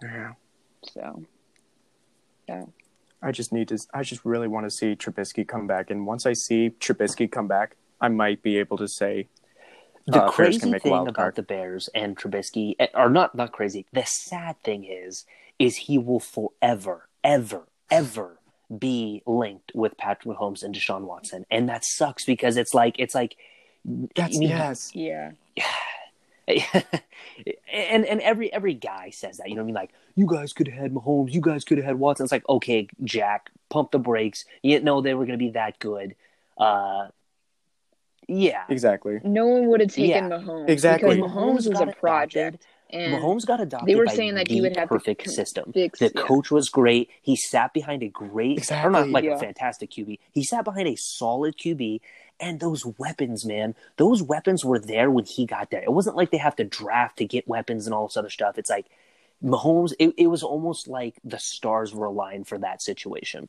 yeah. 0.02 0.32
So, 0.92 1.24
Yeah. 2.48 2.64
I 3.24 3.30
just 3.30 3.52
need 3.52 3.68
to. 3.68 3.78
I 3.94 4.02
just 4.02 4.24
really 4.24 4.48
want 4.48 4.66
to 4.66 4.70
see 4.70 4.96
Trubisky 4.96 5.46
come 5.46 5.68
back, 5.68 5.90
and 5.90 6.06
once 6.06 6.26
I 6.26 6.32
see 6.32 6.70
Trubisky 6.80 7.30
come 7.30 7.46
back, 7.46 7.76
I 8.00 8.08
might 8.08 8.42
be 8.42 8.58
able 8.58 8.76
to 8.78 8.88
say 8.88 9.28
The 10.08 10.22
uh, 10.22 10.24
Bears 10.24 10.34
crazy 10.34 10.58
can 10.58 10.70
make 10.72 10.82
thing 10.82 10.92
about 10.92 11.14
card. 11.14 11.36
the 11.36 11.42
Bears 11.44 11.88
and 11.94 12.16
Trubisky, 12.16 12.74
eh, 12.80 12.88
or 12.94 13.08
not 13.08 13.36
not 13.36 13.52
crazy. 13.52 13.86
The 13.92 14.04
sad 14.04 14.56
thing 14.64 14.84
is, 14.84 15.24
is 15.60 15.76
he 15.76 15.98
will 15.98 16.18
forever, 16.18 17.08
ever, 17.22 17.68
ever 17.92 18.40
be 18.76 19.22
linked 19.24 19.70
with 19.72 19.96
Patrick 19.96 20.36
Mahomes 20.36 20.64
and 20.64 20.74
Deshaun 20.74 21.02
Watson, 21.02 21.46
and 21.48 21.68
that 21.68 21.84
sucks 21.84 22.24
because 22.24 22.56
it's 22.56 22.74
like 22.74 22.96
it's 22.98 23.14
like 23.14 23.36
That's 23.84 24.36
I 24.36 24.40
mean, 24.40 24.48
yes. 24.48 24.90
yeah. 24.94 25.32
Yeah. 25.56 25.62
and 27.72 28.04
and 28.04 28.20
every 28.20 28.52
every 28.52 28.74
guy 28.74 29.10
says 29.10 29.36
that. 29.38 29.48
You 29.48 29.54
know 29.54 29.62
what 29.62 29.64
I 29.64 29.66
mean? 29.66 29.74
Like 29.74 29.90
you 30.16 30.26
guys 30.26 30.52
could 30.52 30.68
have 30.68 30.76
had 30.78 30.92
Mahomes, 30.92 31.32
you 31.32 31.40
guys 31.40 31.64
could 31.64 31.78
have 31.78 31.86
had 31.86 31.98
Watson. 31.98 32.24
It's 32.24 32.32
like 32.32 32.48
okay, 32.48 32.88
Jack, 33.04 33.50
pump 33.70 33.90
the 33.92 33.98
brakes. 33.98 34.44
You 34.62 34.72
didn't 34.72 34.84
know 34.84 35.00
they 35.00 35.14
were 35.14 35.24
going 35.26 35.38
to 35.38 35.44
be 35.44 35.50
that 35.52 35.78
good. 35.78 36.14
Uh, 36.58 37.08
yeah, 38.28 38.64
Exactly. 38.68 39.20
No 39.24 39.46
one 39.46 39.66
would 39.68 39.80
have 39.80 39.90
taken 39.92 40.30
Yeah. 40.30 40.38
Mahomes. 40.38 40.68
Exactly. 40.68 41.16
Because 41.16 41.30
Mahomes 41.32 41.68
was 41.68 41.80
a 41.80 41.86
project. 41.86 42.54
adopted. 42.56 42.66
And 42.90 43.14
Mahomes 43.14 43.46
got 43.46 43.60
adopted. 43.60 43.88
they 43.88 43.94
were 43.94 44.04
by 44.04 44.12
saying 44.14 44.34
that 44.34 44.46
the 44.48 44.54
he 44.54 44.60
would 44.60 44.76
have 44.76 44.88
to 44.88 44.94
perfect 44.94 45.28
system. 45.30 45.72
fix- 45.72 45.98
the 45.98 46.12
yeah. 46.14 46.22
coach 46.22 46.50
was 46.50 46.68
great. 46.68 47.08
He 47.22 47.36
sat 47.36 47.72
behind 47.72 48.02
a 48.02 48.08
great, 48.08 48.58
or 48.58 48.60
Exactly. 48.60 48.92
not 48.92 49.08
like 49.08 49.24
Yeah. 49.24 49.36
a 49.36 49.38
fantastic 49.38 49.90
QB. 49.90 50.18
He 50.32 50.44
sat 50.44 50.64
behind 50.64 50.88
a 50.88 50.94
solid 50.96 51.56
QB, 51.56 52.00
and 52.42 52.58
those 52.58 52.84
weapons, 52.84 53.46
man, 53.46 53.74
those 53.96 54.22
weapons 54.22 54.64
were 54.64 54.80
there 54.80 55.10
when 55.10 55.24
he 55.24 55.46
got 55.46 55.70
there. 55.70 55.82
It 55.82 55.92
wasn't 55.92 56.16
like 56.16 56.32
they 56.32 56.38
have 56.38 56.56
to 56.56 56.64
draft 56.64 57.18
to 57.18 57.24
get 57.24 57.46
weapons 57.48 57.86
and 57.86 57.94
all 57.94 58.08
this 58.08 58.16
other 58.16 58.28
stuff. 58.28 58.58
It's 58.58 58.68
like 58.68 58.86
Mahomes. 59.42 59.92
It, 59.98 60.12
it 60.18 60.26
was 60.26 60.42
almost 60.42 60.88
like 60.88 61.14
the 61.24 61.38
stars 61.38 61.94
were 61.94 62.06
aligned 62.06 62.48
for 62.48 62.58
that 62.58 62.82
situation. 62.82 63.48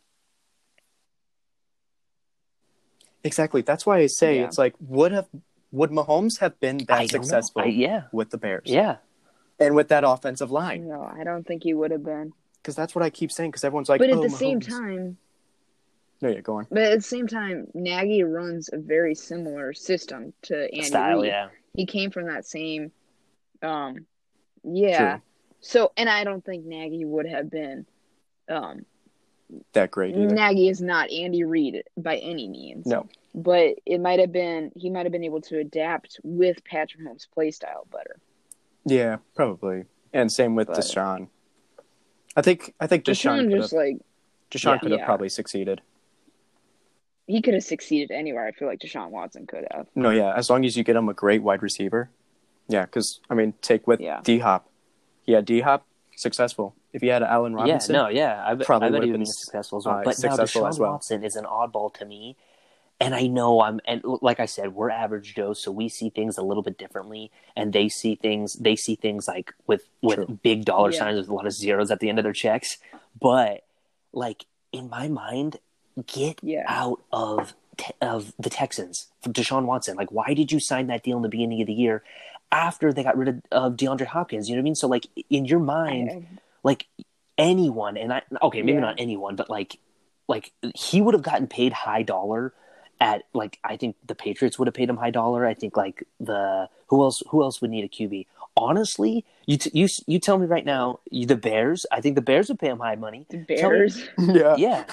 Exactly. 3.24 3.62
That's 3.62 3.86
why 3.86 3.98
I 3.98 4.08
say 4.08 4.38
Yeah. 4.38 4.46
it's 4.46 4.58
like 4.60 4.76
would 4.80 5.12
have 5.12 5.28
would 5.72 5.90
Mahomes 5.90 6.40
have 6.40 6.60
been 6.60 6.78
that 6.88 7.10
successful 7.10 7.64
I- 7.64 7.66
yeah, 7.66 8.04
with 8.12 8.30
the 8.30 8.38
Bears 8.38 8.66
yeah. 8.66 8.98
and 9.60 9.74
with 9.76 9.88
that 9.88 10.04
offensive 10.04 10.52
line? 10.52 10.88
no, 10.88 11.02
I 11.04 11.24
don't 11.24 11.48
think 11.48 11.64
he 11.64 11.74
would 11.74 11.90
have 11.90 12.04
been. 12.04 12.34
Because 12.62 12.76
that's 12.76 12.94
what 12.94 13.04
I 13.04 13.10
keep 13.10 13.32
saying. 13.32 13.50
Because 13.52 13.64
everyone's 13.64 13.90
like, 13.90 14.00
but 14.00 14.10
at 14.10 14.18
oh, 14.18 14.24
the 14.24 14.30
same 14.30 14.62
time, 14.62 15.18
no, 16.24 16.30
yeah, 16.30 16.40
go 16.42 16.56
on. 16.58 16.68
but 16.72 16.82
at 16.84 16.96
the 16.98 17.02
same 17.04 17.28
time, 17.28 17.68
Nagy 17.74 18.24
runs 18.24 18.70
a 18.72 18.78
very 18.78 19.14
similar 19.16 19.74
system 19.74 20.34
to 20.44 20.64
Andy 20.74 20.82
Style, 20.84 21.22
Reid. 21.22 21.28
yeah. 21.28 21.50
He 21.76 21.86
came 21.86 22.12
from 22.12 22.28
that 22.28 22.46
same, 22.46 22.92
um, 23.62 24.06
yeah. 24.64 25.14
True. 25.18 25.22
So, 25.60 25.92
and 25.98 26.10
I 26.10 26.24
don't 26.24 26.44
think 26.44 26.66
Nagy 26.66 27.06
would 27.06 27.28
have 27.28 27.50
been, 27.50 27.86
um, 28.50 28.86
That 29.74 29.92
great 29.92 30.16
either. 30.16 30.34
Nagy 30.34 30.68
is 30.70 30.82
not 30.82 31.12
Andy 31.12 31.44
Reid 31.44 31.84
by 31.98 32.18
any 32.18 32.48
means. 32.48 32.86
No. 32.86 33.08
But 33.36 33.76
it 33.86 34.00
might 34.00 34.20
have 34.20 34.32
been 34.32 34.72
he 34.76 34.90
might 34.90 35.06
have 35.06 35.12
been 35.12 35.24
able 35.24 35.42
to 35.42 35.58
adapt 35.60 36.20
with 36.24 36.64
Patrick 36.66 37.02
Mahomes' 37.04 37.28
play 37.34 37.50
style 37.52 37.88
better. 37.92 38.18
Yeah, 38.86 39.18
probably. 39.36 39.86
And 40.14 40.32
same 40.32 40.56
with 40.56 40.68
But- 40.68 40.78
Deshaun. 40.78 41.28
I 42.36 42.42
think 42.42 42.74
I 42.80 42.88
think 42.88 43.06
Deshaun 43.06 43.46
Deshaun 43.46 43.50
could 43.50 43.58
just 43.62 43.72
have 43.72 43.78
like 43.78 43.98
Deshaun 44.52 44.74
Yeah. 44.74 44.78
could 44.80 44.92
have 44.92 45.00
Yeah. 45.00 45.06
probably 45.06 45.30
succeeded. 45.30 45.82
He 47.28 47.42
could 47.42 47.54
have 47.54 47.64
succeeded 47.64 48.12
anywhere. 48.12 48.46
I 48.46 48.52
feel 48.52 48.68
like 48.68 48.80
Deshaun 48.80 49.10
Watson 49.10 49.46
could 49.48 49.66
have. 49.72 49.88
No, 49.96 50.10
yeah, 50.10 50.34
as 50.36 50.50
long 50.50 50.66
as 50.66 50.76
you 50.78 50.84
get 50.84 50.96
him 50.96 51.10
a 51.10 51.14
great 51.14 51.42
wide 51.44 51.62
receiver. 51.62 52.10
Yeah, 52.68 52.86
because 52.86 53.20
I 53.30 53.34
mean, 53.34 53.54
take 53.62 53.88
with 53.88 54.00
Yeah. 54.00 54.22
D 54.24 54.40
Hop. 54.40 54.70
Yeah, 55.26 55.42
D 55.42 55.62
Hop 55.62 55.86
successful. 56.16 56.76
If 56.94 57.02
he 57.02 57.08
had 57.08 57.24
Allen 57.24 57.54
Robinson, 57.56 57.96
Yeah, 57.96 58.02
no, 58.04 58.08
yeah, 58.10 58.44
I, 58.46 58.54
bet- 58.54 58.66
probably 58.68 58.88
I 58.88 58.90
bet 58.92 58.94
would've 59.00 59.06
he 59.08 59.12
would 59.14 59.18
been 59.20 59.26
successful 59.26 59.80
as 59.80 59.86
well. 59.86 59.96
uh, 59.98 60.04
but 60.04 60.16
now 60.24 60.38
Deshaun 60.38 60.78
well. 60.80 60.92
Watson 60.94 61.24
is 61.24 61.36
an 61.36 61.46
oddball 61.46 61.92
to 61.96 62.06
me, 62.06 62.36
and 63.02 63.16
I 63.16 63.26
know 63.28 63.62
I'm 63.62 63.80
and 63.86 64.02
like 64.22 64.40
I 64.40 64.46
said, 64.46 64.76
we're 64.76 64.92
average 64.92 65.34
Joe, 65.36 65.54
so 65.54 65.72
we 65.72 65.90
see 65.90 66.10
things 66.12 66.38
a 66.38 66.44
little 66.44 66.62
bit 66.62 66.78
differently, 66.78 67.32
and 67.56 67.74
they 67.74 67.90
see 67.90 68.14
things 68.16 68.54
they 68.54 68.76
see 68.76 68.96
things 68.96 69.28
like 69.28 69.54
with 69.66 69.90
with 70.04 70.16
True. 70.18 70.40
big 70.44 70.66
dollar 70.66 70.92
Yeah. 70.92 71.00
signs 71.00 71.18
with 71.20 71.30
a 71.30 71.34
lot 71.34 71.48
of 71.48 71.54
zeros 71.54 71.90
at 71.90 72.00
the 72.00 72.10
end 72.10 72.20
of 72.20 72.24
their 72.24 72.34
checks. 72.34 72.78
But 73.20 73.64
like 74.14 74.46
in 74.72 74.90
my 74.90 75.08
mind, 75.08 75.58
get 76.06 76.40
Yeah. 76.44 76.64
out 76.68 77.02
of 77.12 77.54
te- 77.78 77.94
of 78.02 78.34
the 78.40 78.50
Texans 78.50 79.08
for 79.22 79.30
Deshaun 79.30 79.66
Watson. 79.66 79.96
Like, 79.98 80.12
why 80.12 80.34
did 80.34 80.52
you 80.52 80.60
sign 80.60 80.88
that 80.88 81.04
deal 81.04 81.18
in 81.18 81.24
the 81.24 81.30
beginning 81.30 81.62
of 81.62 81.68
the 81.68 81.74
year 81.74 82.04
after 82.52 82.94
they 82.94 83.04
got 83.04 83.18
rid 83.18 83.28
of, 83.30 83.42
of 83.52 83.74
DeAndre 83.78 84.06
Hopkins? 84.06 84.50
You 84.50 84.56
know 84.56 84.60
what 84.60 84.64
I 84.64 84.66
mean? 84.66 84.76
So, 84.76 84.88
like, 84.88 85.08
in 85.30 85.46
your 85.46 85.60
mind, 85.60 86.12
I- 86.12 86.28
like 86.64 86.86
anyone, 87.38 87.98
and 87.98 88.14
I 88.14 88.22
okay, 88.42 88.62
maybe 88.62 88.74
Yeah. 88.74 88.80
not 88.82 88.96
anyone, 89.00 89.36
but 89.36 89.50
like, 89.50 89.78
like 90.28 90.52
he 90.76 91.02
would 91.02 91.14
have 91.14 91.24
gotten 91.24 91.48
paid 91.48 91.74
high 91.74 92.04
dollar 92.04 92.54
at 93.02 93.24
like 93.34 93.60
I 93.64 93.76
think 93.76 93.96
the 94.06 94.16
Patriots 94.16 94.58
would 94.58 94.68
have 94.68 94.76
paid 94.76 94.88
him 94.90 94.98
high 94.98 95.10
dollar. 95.12 95.46
I 95.46 95.54
think 95.56 95.76
like 95.76 96.08
the 96.20 96.70
who 96.88 97.02
else 97.04 97.22
who 97.30 97.42
else 97.44 97.60
would 97.62 97.72
need 97.72 97.84
a 97.84 97.90
QB? 97.90 98.28
Honestly, 98.56 99.26
you 99.48 99.58
t- 99.58 99.72
you 99.74 99.88
you 100.08 100.20
tell 100.20 100.38
me 100.38 100.46
right 100.46 100.64
now, 100.64 101.00
you, 101.10 101.26
the 101.26 101.36
Bears. 101.36 101.86
I 101.92 102.00
think 102.02 102.16
the 102.16 102.22
Bears 102.22 102.48
would 102.50 102.60
pay 102.60 102.68
him 102.70 102.80
high 102.80 102.96
money. 102.96 103.26
the 103.30 103.40
Tell 103.58 103.72
me- 103.72 103.78
Bears. 103.80 104.08
yeah. 104.20 104.56
Yeah, 104.58 104.84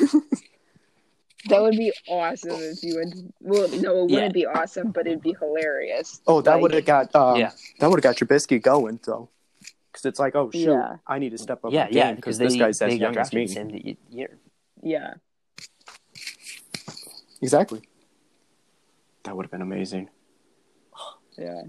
That 1.49 1.63
would 1.63 1.77
be 1.77 1.91
awesome 2.09 2.51
if 2.61 2.83
you 2.83 2.97
would. 2.97 3.33
Well, 3.41 3.69
no, 3.81 3.99
it 4.01 4.11
wouldn't 4.11 4.11
Yeah. 4.11 4.29
be 4.29 4.47
awesome, 4.47 4.91
but 4.93 5.07
it'd 5.07 5.23
be 5.23 5.35
hilarious. 5.41 6.21
Oh, 6.27 6.41
that 6.43 6.55
Like, 6.55 6.63
would 6.63 6.75
have 6.75 6.85
got 6.85 7.15
um, 7.17 7.39
Yeah. 7.39 7.53
that 7.79 7.89
would 7.91 8.03
have 8.03 8.03
got 8.03 8.17
Trubisky 8.17 8.61
going 8.61 9.01
though, 9.07 9.31
because 9.91 10.05
it's 10.05 10.21
like, 10.21 10.35
oh 10.37 10.51
shoot, 10.51 10.71
Yeah. 10.71 10.97
I 11.07 11.19
need 11.19 11.31
to 11.31 11.39
step 11.39 11.65
up 11.65 11.73
yeah, 11.73 11.85
my 11.85 11.91
yeah. 11.91 12.07
game 12.09 12.17
Because 12.17 12.39
because 12.39 12.53
this 12.53 12.61
guy's 12.61 12.79
they 12.79 12.87
as 12.89 12.99
young 12.99 13.17
as 13.17 13.33
me. 13.33 13.47
the 13.47 13.53
same 13.53 13.97
year. 14.11 14.39
Yeah. 14.83 15.15
Exactly. 17.43 17.81
That 19.25 19.37
would 19.37 19.47
have 19.47 19.51
been 19.51 19.63
amazing. 19.63 20.09
Yeah. 21.39 21.63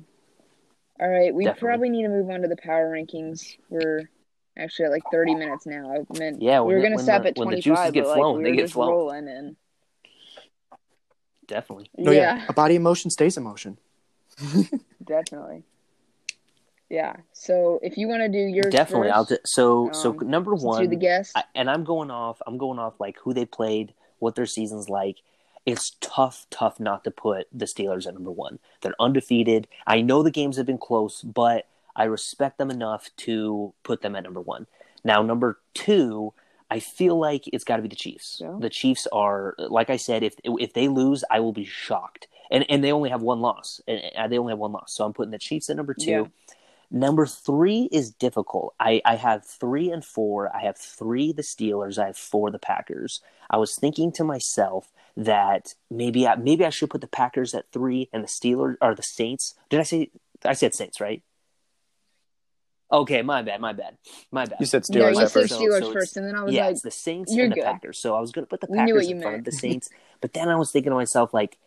All 0.99 1.09
right, 1.09 1.33
we 1.33 1.45
Definitely. 1.45 1.67
probably 1.67 1.89
need 1.89 2.03
to 2.03 2.09
move 2.09 2.29
on 2.29 2.41
to 2.41 2.47
the 2.47 2.57
power 2.57 2.91
rankings. 2.91 3.57
We're 3.69 4.09
actually 4.57 4.85
at 4.85 4.91
like 4.91 5.03
30 5.11 5.35
minutes 5.35 5.65
now. 5.65 5.91
I 5.93 6.17
meant 6.19 6.41
Yeah, 6.41 6.59
we 6.61 6.67
when 6.67 6.75
were 6.75 6.81
gonna 6.83 6.95
when 6.97 7.05
stop 7.05 7.23
the- 7.23 7.29
at 7.29 7.37
when 7.37 7.47
the 7.49 7.61
25, 7.61 7.63
juices 7.63 7.91
get 7.93 8.03
but 8.03 8.09
like 8.09 8.17
flowing, 8.17 8.37
we 8.37 8.43
they 8.43 8.49
were 8.51 8.55
get 8.57 8.61
just 8.63 8.73
flowing. 8.73 8.89
rolling 8.91 9.27
and 9.29 9.55
Definitely. 11.51 11.89
No, 11.97 12.11
yeah. 12.11 12.37
yeah, 12.37 12.45
a 12.47 12.53
body 12.53 12.77
in 12.77 12.81
motion 12.81 13.11
stays 13.11 13.35
in 13.35 13.43
motion. 13.43 13.77
definitely. 15.05 15.63
Yeah. 16.89 17.17
So 17.33 17.79
if 17.83 17.97
you 17.97 18.07
want 18.07 18.21
to 18.21 18.29
do 18.29 18.37
your 18.37 18.63
Definitely. 18.63 19.09
first, 19.09 19.15
I'll 19.15 19.25
t- 19.25 19.37
so 19.43 19.89
so 19.91 20.11
Um, 20.11 20.29
number 20.29 20.51
since 20.51 20.63
you're 20.63 20.71
one, 20.71 20.89
the 20.89 20.95
guest. 20.95 21.33
I, 21.35 21.43
and 21.53 21.69
I'm 21.69 21.83
going 21.83 22.09
off. 22.09 22.41
I'm 22.47 22.57
going 22.57 22.79
off 22.79 22.99
like 22.99 23.17
who 23.19 23.33
they 23.33 23.45
played, 23.45 23.93
what 24.19 24.35
their 24.35 24.45
season's 24.45 24.87
like. 24.87 25.17
It's 25.65 25.95
tough, 25.99 26.47
tough 26.49 26.79
not 26.79 27.03
to 27.03 27.11
put 27.11 27.47
the 27.53 27.65
Steelers 27.65 28.07
at 28.07 28.13
number 28.13 28.31
one. 28.31 28.59
They're 28.81 28.95
undefeated. 28.99 29.67
I 29.85 30.01
know 30.01 30.23
the 30.23 30.31
games 30.31 30.55
have 30.57 30.65
been 30.65 30.77
close, 30.77 31.21
but 31.21 31.67
I 31.95 32.05
respect 32.05 32.57
them 32.57 32.71
enough 32.71 33.09
to 33.17 33.73
put 33.83 34.01
them 34.01 34.15
at 34.15 34.23
number 34.23 34.41
one. 34.41 34.67
Now, 35.03 35.21
number 35.21 35.59
two, 35.73 36.33
I 36.71 36.79
feel 36.79 37.19
like 37.19 37.43
it's 37.51 37.65
got 37.65 37.75
to 37.75 37.81
be 37.81 37.89
the 37.89 37.95
Chiefs. 37.95 38.39
Yeah. 38.41 38.55
The 38.57 38.69
Chiefs 38.69 39.05
are, 39.11 39.55
like 39.59 39.89
I 39.89 39.97
said, 39.97 40.23
if 40.23 40.35
if 40.43 40.73
they 40.73 40.87
lose, 40.87 41.23
I 41.29 41.41
will 41.41 41.51
be 41.51 41.65
shocked. 41.65 42.27
And 42.49 42.65
and 42.69 42.83
they 42.83 42.91
only 42.91 43.09
have 43.09 43.21
one 43.21 43.41
loss. 43.41 43.81
And, 43.87 44.31
they 44.31 44.37
only 44.37 44.51
have 44.51 44.59
one 44.59 44.71
loss, 44.71 44.93
so 44.93 45.05
I'm 45.05 45.13
putting 45.13 45.31
the 45.31 45.37
Chiefs 45.37 45.69
at 45.69 45.75
number 45.75 45.93
two. 45.93 46.09
Yeah. 46.09 46.55
Number 46.93 47.25
three 47.25 47.87
is 47.91 48.11
difficult. 48.11 48.73
I, 48.77 49.01
I 49.05 49.15
have 49.15 49.45
three 49.45 49.91
and 49.91 50.03
four. 50.03 50.53
I 50.53 50.63
have 50.63 50.77
three 50.77 51.31
the 51.31 51.41
Steelers. 51.41 51.97
I 51.97 52.07
have 52.07 52.17
four 52.17 52.51
the 52.51 52.59
Packers. 52.59 53.21
I 53.49 53.57
was 53.57 53.75
thinking 53.75 54.11
to 54.13 54.25
myself 54.25 54.91
that 55.15 55.75
maybe 55.89 56.27
I, 56.27 56.35
maybe 56.35 56.65
I 56.65 56.69
should 56.69 56.89
put 56.89 56.99
the 56.99 57.07
Packers 57.07 57.53
at 57.53 57.71
three 57.71 58.09
and 58.11 58.23
the 58.23 58.27
Steelers 58.27 58.75
or 58.81 58.93
the 58.93 59.03
Saints. 59.03 59.55
Did 59.69 59.79
I 59.79 59.83
say 59.83 60.11
I 60.43 60.53
said 60.53 60.73
Saints 60.73 60.99
right? 60.99 61.23
Okay, 62.91 63.21
my 63.21 63.41
bad, 63.41 63.61
my 63.61 63.73
bad, 63.73 63.97
my 64.31 64.45
bad. 64.45 64.57
You 64.59 64.65
said 64.65 64.83
yeah, 64.89 65.01
Steelers 65.01 65.09
you 65.11 65.15
said 65.15 65.31
first. 65.31 65.49
So- 65.49 65.59
Steelers 65.59 65.69
so 65.69 65.77
it's- 65.77 65.93
first, 65.93 66.17
and 66.17 66.27
then 66.27 66.35
I 66.35 66.43
was 66.43 66.53
yeah, 66.53 66.65
like, 66.65 66.71
it's 66.73 66.81
the 66.81 66.91
Saints 66.91 67.33
you're 67.33 67.45
and 67.45 67.51
the 67.53 67.55
good. 67.55 67.63
Packers. 67.65 67.99
So 67.99 68.15
I 68.15 68.19
was 68.19 68.31
going 68.31 68.45
to 68.45 68.49
put 68.49 68.61
the 68.61 68.67
Packers 68.67 68.93
what 68.93 69.07
you 69.07 69.15
in 69.15 69.21
front 69.21 69.37
of 69.37 69.43
the 69.45 69.51
Saints, 69.51 69.89
but 70.19 70.33
then 70.33 70.49
I 70.49 70.55
was 70.55 70.71
thinking 70.71 70.89
to 70.91 70.95
myself, 70.95 71.33
like, 71.33 71.57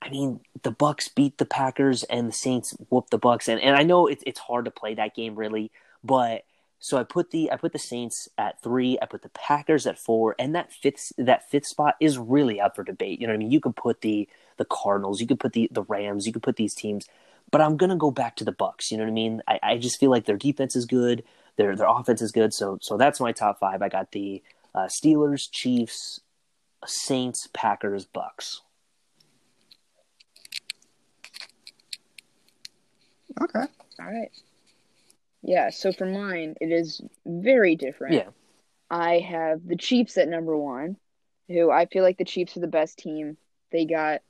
I 0.00 0.08
mean, 0.10 0.40
the 0.62 0.70
Bucks 0.70 1.08
beat 1.08 1.38
the 1.38 1.44
Packers 1.44 2.04
and 2.04 2.28
the 2.28 2.32
Saints 2.32 2.74
whooped 2.88 3.10
the 3.10 3.18
Bucks, 3.18 3.48
and, 3.48 3.60
and 3.60 3.76
I 3.76 3.82
know 3.82 4.06
it's 4.06 4.22
it's 4.26 4.40
hard 4.40 4.64
to 4.66 4.70
play 4.70 4.94
that 4.94 5.14
game 5.14 5.34
really, 5.34 5.72
but 6.04 6.44
so 6.78 6.96
I 6.96 7.02
put 7.02 7.30
the 7.30 7.50
I 7.52 7.56
put 7.56 7.72
the 7.72 7.78
Saints 7.78 8.28
at 8.38 8.62
three, 8.62 8.96
I 9.02 9.06
put 9.06 9.20
the 9.22 9.28
Packers 9.30 9.86
at 9.86 9.98
four, 9.98 10.34
and 10.38 10.54
that 10.54 10.72
fifth 10.72 11.12
that 11.18 11.50
fifth 11.50 11.66
spot 11.66 11.96
is 12.00 12.16
really 12.16 12.58
up 12.60 12.76
for 12.76 12.84
debate. 12.84 13.20
You 13.20 13.26
know 13.26 13.32
what 13.32 13.38
I 13.38 13.38
mean? 13.40 13.50
You 13.50 13.60
could 13.60 13.76
put 13.76 14.00
the 14.00 14.26
the 14.56 14.64
Cardinals, 14.64 15.20
you 15.20 15.26
could 15.26 15.40
put 15.40 15.52
the 15.52 15.68
the 15.70 15.82
Rams, 15.82 16.26
you 16.26 16.32
could 16.32 16.42
put 16.42 16.56
these 16.56 16.74
teams, 16.74 17.06
but 17.50 17.60
I'm 17.60 17.76
gonna 17.76 17.96
go 17.96 18.10
back 18.10 18.36
to 18.36 18.44
the 18.44 18.52
Bucks. 18.52 18.90
You 18.90 18.98
know 18.98 19.04
what 19.04 19.10
I 19.10 19.14
mean? 19.14 19.42
I, 19.48 19.58
I 19.62 19.78
just 19.78 19.98
feel 19.98 20.10
like 20.10 20.24
their 20.24 20.36
defense 20.36 20.76
is 20.76 20.86
good, 20.86 21.24
their 21.56 21.76
their 21.76 21.88
offense 21.88 22.22
is 22.22 22.32
good, 22.32 22.54
so 22.54 22.78
so 22.80 22.96
that's 22.96 23.20
my 23.20 23.32
top 23.32 23.58
five. 23.60 23.82
I 23.82 23.88
got 23.88 24.12
the 24.12 24.42
uh, 24.74 24.86
Steelers, 24.86 25.48
Chiefs, 25.50 26.20
Saints, 26.86 27.48
Packers, 27.52 28.04
Bucks. 28.04 28.62
Okay. 33.40 33.60
all 33.60 34.06
right. 34.06 34.30
Yeah. 35.42 35.70
So 35.70 35.92
for 35.92 36.06
mine, 36.06 36.56
it 36.60 36.70
is 36.72 37.00
very 37.24 37.76
different. 37.76 38.14
Yeah. 38.14 38.28
I 38.90 39.20
have 39.20 39.66
the 39.66 39.76
Chiefs 39.76 40.18
at 40.18 40.28
number 40.28 40.56
one, 40.56 40.96
who 41.48 41.70
I 41.70 41.86
feel 41.86 42.02
like 42.02 42.18
the 42.18 42.24
Chiefs 42.24 42.56
are 42.56 42.60
the 42.60 42.66
best 42.66 42.98
team. 42.98 43.36
They 43.70 43.84
got 43.86 44.20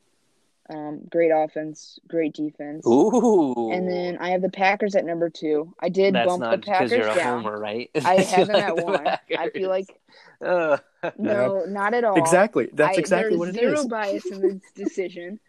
um, 0.71 1.01
great 1.11 1.31
offense, 1.35 1.99
great 2.09 2.33
defense. 2.33 2.87
Ooh. 2.87 3.71
And 3.73 3.89
then 3.91 4.17
I 4.19 4.31
have 4.31 4.41
the 4.43 4.49
Packers 4.51 4.95
at 4.95 5.05
number 5.05 5.29
two. 5.29 5.75
I 5.81 5.89
did 5.89 6.15
that's 6.15 6.27
bump 6.29 6.41
not 6.43 6.51
the 6.53 6.57
because 6.59 6.73
Packers 6.73 6.93
you're 6.93 7.09
a 7.11 7.15
down. 7.15 7.43
homer, 7.43 7.59
right? 7.59 7.91
I 8.05 8.15
have 8.23 8.47
them 8.47 8.55
like 8.57 8.65
at 8.65 8.77
the 8.77 8.85
one. 8.85 9.07
I 9.39 9.51
feel 9.51 9.69
like 9.69 9.99
Uh, 10.41 10.79
no, 11.19 11.65
not 11.67 11.93
at 11.95 12.05
all. 12.05 12.17
Exactly. 12.19 12.69
That's 12.73 12.97
I- 12.97 13.01
exactly 13.01 13.31
there's 13.31 13.39
what 13.39 13.49
it 13.51 13.55
zero 13.57 13.81
is. 13.81 13.87
bias 13.87 14.27
in 14.31 14.41
this 14.41 14.61
decision 14.75 15.41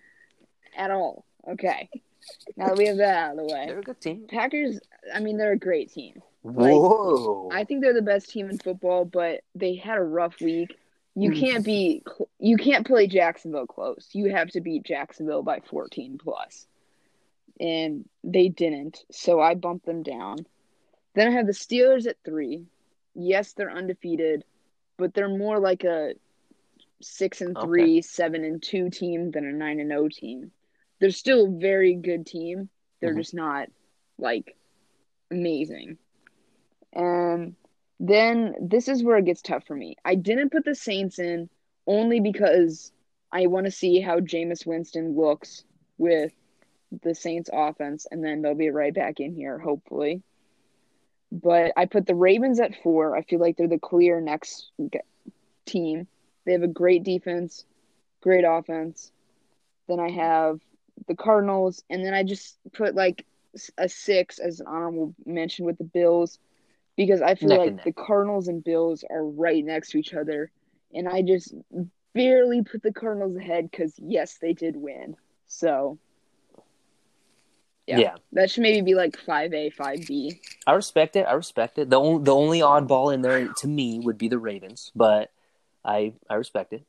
at 0.76 0.92
all. 0.92 1.26
Okay. 1.48 1.90
Now 2.58 2.68
that 2.68 2.78
we 2.78 2.88
have 2.88 2.98
that 2.98 3.16
out 3.18 3.32
of 3.32 3.38
the 3.38 3.44
way, 3.54 3.66
they're 3.68 3.80
a 3.80 3.84
good 3.84 4.00
team. 4.02 4.26
Packers. 4.30 4.80
I 5.14 5.20
mean, 5.20 5.38
they're 5.38 5.54
a 5.54 5.58
great 5.58 5.92
team. 5.92 6.22
Like, 6.44 6.72
Whoa. 6.74 7.50
I 7.52 7.64
think 7.64 7.82
they're 7.82 7.94
the 7.94 8.02
best 8.02 8.30
team 8.32 8.50
in 8.50 8.58
football, 8.58 9.06
but 9.06 9.42
they 9.54 9.76
had 9.76 9.98
a 9.98 10.04
rough 10.04 10.40
week. 10.42 10.78
You 11.15 11.32
Mm. 11.32 11.39
can't 11.39 11.65
be 11.65 12.04
you 12.39 12.58
can't 12.58 12.88
play 12.88 13.08
Jacksonville 13.08 13.67
close. 13.67 14.10
You 14.13 14.32
have 14.32 14.50
to 14.52 14.62
beat 14.62 14.84
Jacksonville 14.84 15.43
by 15.43 15.60
14 15.60 16.17
plus. 16.17 16.67
And 17.60 18.08
they 18.24 18.47
didn't. 18.50 19.04
So 19.12 19.39
I 19.39 19.54
bumped 19.56 19.86
them 19.86 20.04
down. 20.04 20.45
Then 21.13 21.28
I 21.28 21.32
have 21.32 21.45
the 21.45 21.52
Steelers 21.52 22.08
at 22.08 22.17
3. 22.24 22.65
Yes, 23.13 23.54
they're 23.54 23.69
undefeated, 23.71 24.45
but 24.97 25.13
they're 25.13 25.28
more 25.30 25.60
like 25.60 25.84
a 25.84 26.15
6 27.02 27.41
and 27.41 27.58
3, 27.60 28.02
7 28.02 28.43
and 28.45 28.63
2 28.63 28.89
team 28.89 29.32
than 29.32 29.45
a 29.45 29.52
9 29.52 29.80
and 29.80 29.89
0 29.89 30.08
team. 30.08 30.52
They're 31.00 31.10
still 31.12 31.45
a 31.47 31.60
very 31.60 31.93
good 31.95 32.26
team. 32.26 32.69
They're 33.00 33.13
Mhm. 33.13 33.17
just 33.17 33.34
not 33.34 33.69
like 34.17 34.56
amazing. 35.30 35.97
And 36.93 37.56
then 38.04 38.56
this 38.60 38.88
is 38.88 39.04
where 39.04 39.18
it 39.18 39.26
gets 39.26 39.44
tough 39.44 39.64
for 39.68 39.76
me. 39.76 39.96
I 40.04 40.16
didn't 40.16 40.52
put 40.52 40.66
the 40.66 40.74
Saints 40.74 41.20
in 41.20 41.50
only 41.86 42.20
because 42.20 42.92
I 43.32 43.46
want 43.46 43.68
to 43.68 43.72
see 43.72 44.02
how 44.02 44.20
Jameis 44.20 44.66
Winston 44.66 45.16
looks 45.16 45.64
with 46.00 46.34
the 47.04 47.14
Saints 47.14 47.52
offense, 47.54 48.08
and 48.10 48.26
then 48.26 48.42
they'll 48.42 48.56
be 48.56 48.72
right 48.72 48.94
back 48.94 49.20
in 49.20 49.36
here, 49.36 49.60
hopefully. 49.60 50.24
But 51.32 51.74
I 51.78 51.86
put 51.86 52.08
the 52.08 52.16
Ravens 52.16 52.60
at 52.60 52.82
four. 52.82 53.16
I 53.16 53.22
feel 53.22 53.40
like 53.40 53.56
they're 53.56 53.68
the 53.68 53.78
clear 53.78 54.20
next 54.20 54.72
team. 55.68 56.08
They 56.44 56.54
have 56.54 56.64
a 56.64 56.68
great 56.68 57.04
defense, 57.04 57.66
great 58.20 58.46
offense. 58.46 59.12
Then 59.88 60.00
I 60.00 60.10
have 60.10 60.60
the 61.08 61.16
Cardinals, 61.16 61.84
and 61.88 62.04
then 62.04 62.16
I 62.16 62.24
just 62.24 62.58
put 62.74 62.96
like 62.96 63.28
a 63.78 63.88
six 63.88 64.40
as 64.40 64.60
an 64.60 64.66
honorable 64.66 65.14
mention 65.24 65.66
with 65.66 65.78
the 65.78 65.84
Bills 65.84 66.40
because 66.97 67.21
I 67.21 67.36
feel 67.36 67.49
Neck 67.49 67.60
like 67.60 67.84
the 67.84 67.93
Cardinals 67.93 68.47
and 68.47 68.63
Bills 68.63 69.04
are 69.10 69.23
right 69.23 69.63
next 69.63 69.92
to 69.92 69.98
each 69.98 70.13
other, 70.13 70.52
and 70.94 71.08
I 71.08 71.21
just 71.21 71.54
barely 72.13 72.63
put 72.63 72.83
the 72.83 72.94
Cardinals 72.94 73.35
ahead 73.35 73.69
because 73.69 73.94
yes, 73.98 74.37
they 74.42 74.54
did 74.54 74.75
win. 74.75 75.15
So 75.48 76.00
yeah. 77.87 77.98
yeah. 78.00 78.15
that 78.33 78.50
should 78.50 78.63
maybe 78.63 78.81
be 78.81 78.96
like 78.96 79.17
five 79.17 79.54
A, 79.54 79.69
five 79.69 80.06
B. 80.08 80.39
I 80.67 80.73
respect 80.73 81.15
it. 81.15 81.23
I 81.23 81.33
respect 81.33 81.77
it. 81.77 81.89
The 81.89 82.00
only 82.00 82.23
the 82.23 82.35
only 82.35 82.60
oddball 82.60 83.13
in 83.13 83.21
there 83.21 83.48
to 83.48 83.67
me 83.67 84.00
would 84.00 84.17
be 84.17 84.27
the 84.27 84.39
Ravens, 84.39 84.92
but 84.96 85.31
I 85.83 86.13
I 86.29 86.35
respect 86.35 86.73
it. 86.73 86.85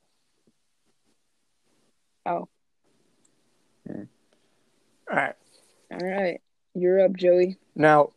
Oh, 2.24 2.48
hmm. 3.86 4.03
All 5.11 5.16
right. 5.16 5.34
all 5.90 5.98
right, 5.98 6.40
you're 6.74 7.05
up, 7.05 7.16
Joey. 7.16 7.59
Now, 7.74 8.11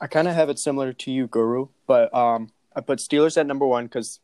I 0.00 0.06
kind 0.06 0.28
of 0.28 0.34
have 0.34 0.48
it 0.48 0.58
similar 0.58 0.92
to 0.92 1.10
you, 1.10 1.26
Guru, 1.26 1.68
but 1.86 2.12
um, 2.14 2.50
I 2.74 2.80
put 2.80 2.98
Steelers 3.00 3.36
at 3.36 3.46
number 3.46 3.66
one 3.66 3.84
because, 3.86 4.20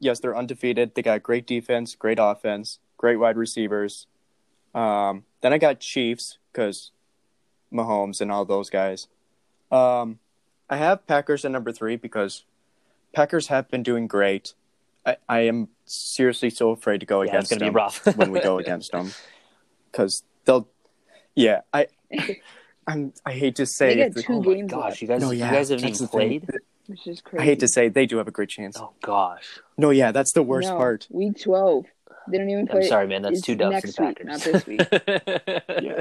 yes, 0.00 0.18
they're 0.20 0.36
undefeated. 0.36 0.94
They 0.94 1.02
got 1.02 1.22
great 1.22 1.46
defense, 1.46 1.94
great 1.94 2.18
offense, 2.20 2.78
great 2.96 3.16
wide 3.16 3.36
receivers. 3.36 4.06
Um, 4.74 5.24
then 5.40 5.52
I 5.52 5.58
got 5.58 5.80
Chiefs 5.80 6.38
because 6.52 6.90
Mahomes 7.72 8.20
and 8.20 8.32
all 8.32 8.44
those 8.44 8.70
guys. 8.70 9.06
Um, 9.70 10.18
I 10.68 10.76
have 10.76 11.06
Packers 11.06 11.44
at 11.44 11.52
number 11.52 11.72
three 11.72 11.96
because 11.96 12.44
Packers 13.12 13.48
have 13.48 13.68
been 13.68 13.82
doing 13.82 14.06
great. 14.06 14.54
I, 15.06 15.16
I 15.28 15.40
am 15.40 15.68
seriously 15.84 16.50
so 16.50 16.70
afraid 16.70 17.00
to 17.00 17.06
go 17.06 17.22
Yeah, 17.22 17.38
it's 17.38 17.50
against 17.50 17.50
gonna 17.50 17.60
be 17.60 17.66
them 17.66 17.76
rough 17.76 18.16
when 18.16 18.30
we 18.32 18.40
go 18.40 18.58
against 18.58 18.92
them 18.92 19.12
because 19.90 20.22
they'll. 20.44 20.68
Yeah, 21.34 21.60
I. 21.72 21.86
I'm. 22.90 23.12
I 23.24 23.32
hate 23.32 23.56
to 23.56 23.66
say. 23.66 23.94
They 23.96 24.02
it, 24.02 24.14
got 24.14 24.24
two 24.24 24.32
Oh 24.34 24.40
games 24.42 24.70
gosh, 24.70 24.84
left, 24.84 25.02
you 25.02 25.08
guys, 25.08 25.20
No, 25.22 25.30
you 25.30 25.38
yeah, 25.40 25.50
guys 25.52 25.68
haven't 25.68 25.84
that's 25.84 26.00
even 26.00 26.06
the 26.06 26.18
thing. 26.18 26.40
played. 26.40 26.60
which 26.86 27.06
is 27.06 27.20
crazy. 27.20 27.42
I 27.42 27.44
hate 27.44 27.60
to 27.60 27.68
say 27.68 27.88
they 27.88 28.06
do 28.06 28.16
have 28.18 28.28
a 28.28 28.32
great 28.32 28.48
chance. 28.48 28.76
Oh 28.78 28.92
gosh, 29.02 29.60
No, 29.78 29.90
yeah, 29.90 30.12
that's 30.12 30.32
the 30.32 30.42
worst 30.42 30.68
No, 30.68 30.76
part. 30.76 31.06
Week 31.10 31.40
twelve. 31.40 31.86
They 32.30 32.38
don't 32.38 32.50
even 32.50 32.66
play. 32.66 32.80
I'm 32.82 32.86
sorry, 32.88 33.06
man. 33.06 33.22
That's 33.22 33.38
it's 33.38 33.46
two 33.46 33.54
dubs 33.56 33.72
next 33.72 33.96
for 33.96 34.02
the 34.02 34.08
week, 34.08 34.18
Packers. 34.18 34.46
not 34.46 34.52
this 34.52 34.66
week. 34.66 35.82
Yeah. 35.82 36.00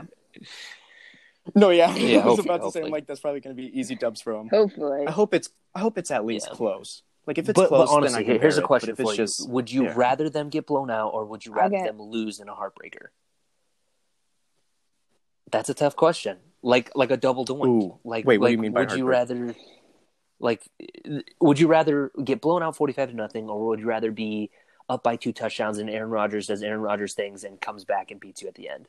No, 1.56 1.70
yeah, 1.72 1.96
Yeah, 1.96 2.20
I 2.22 2.26
was 2.26 2.38
hopefully- 2.38 2.56
about 2.56 2.66
to 2.66 2.72
say. 2.72 2.82
I'm 2.84 2.92
like, 2.92 3.08
that's 3.08 3.20
probably 3.22 3.40
going 3.40 3.56
to 3.56 3.62
be 3.62 3.80
easy 3.80 3.96
dubs 3.96 4.22
for 4.22 4.34
them. 4.34 4.50
Hopefully. 4.50 5.06
I 5.08 5.12
hope 5.12 5.34
it's, 5.34 5.50
I 5.74 5.80
hope 5.80 5.98
it's 5.98 6.12
at 6.12 6.26
least 6.26 6.48
Yeah. 6.50 6.56
close. 6.56 7.02
Like 7.26 7.38
if 7.38 7.48
it's 7.50 7.56
but, 7.60 7.68
close, 7.70 7.90
but 7.90 7.96
honestly, 7.96 8.24
then 8.24 8.36
I 8.38 8.40
here's 8.40 8.58
a 8.58 8.62
question 8.62 8.96
but 8.96 9.04
for 9.06 9.12
you: 9.14 9.18
just, 9.18 9.48
Would 9.50 9.72
you 9.72 9.84
yeah. 9.86 9.94
rather 9.96 10.30
them 10.30 10.50
get 10.50 10.66
blown 10.68 10.90
out, 10.92 11.10
or 11.14 11.26
would 11.26 11.46
you 11.46 11.54
rather 11.54 11.78
get- 11.78 11.86
them 11.86 12.02
lose 12.02 12.40
in 12.40 12.50
a 12.50 12.54
heartbreaker? 12.54 13.08
That's 15.52 15.70
a 15.70 15.74
tough 15.74 15.96
question. 15.96 16.38
Like 16.62 16.91
like 16.95 17.12
a 17.12 17.18
double 17.18 17.45
doink. 17.45 17.68
Ooh. 17.68 17.99
Like 18.03 18.26
Wait, 18.26 18.38
what 18.39 18.47
do 18.47 18.51
you 18.53 18.57
mean 18.57 18.74
by 18.74 18.82
would 18.82 18.91
you 18.91 19.05
rather 19.05 19.55
like 20.39 20.62
would 21.39 21.60
you 21.60 21.68
rather 21.68 22.12
get 22.24 22.41
blown 22.41 22.62
out 22.64 22.76
forty 22.76 22.93
five 22.93 23.10
to 23.10 23.16
nothing, 23.16 23.49
or 23.49 23.68
would 23.68 23.80
you 23.80 23.86
rather 23.86 24.12
be 24.12 24.51
up 24.89 25.03
by 25.03 25.16
two 25.16 25.32
touchdowns 25.32 25.78
and 25.78 25.89
Aaron 25.89 26.10
Rodgers 26.10 26.47
does 26.47 26.62
Aaron 26.64 26.82
Rodgers 26.82 27.14
things 27.14 27.43
and 27.43 27.62
comes 27.62 27.86
back 27.86 28.12
and 28.12 28.20
beats 28.20 28.41
you 28.41 28.47
at 28.47 28.55
the 28.55 28.68
end? 28.70 28.88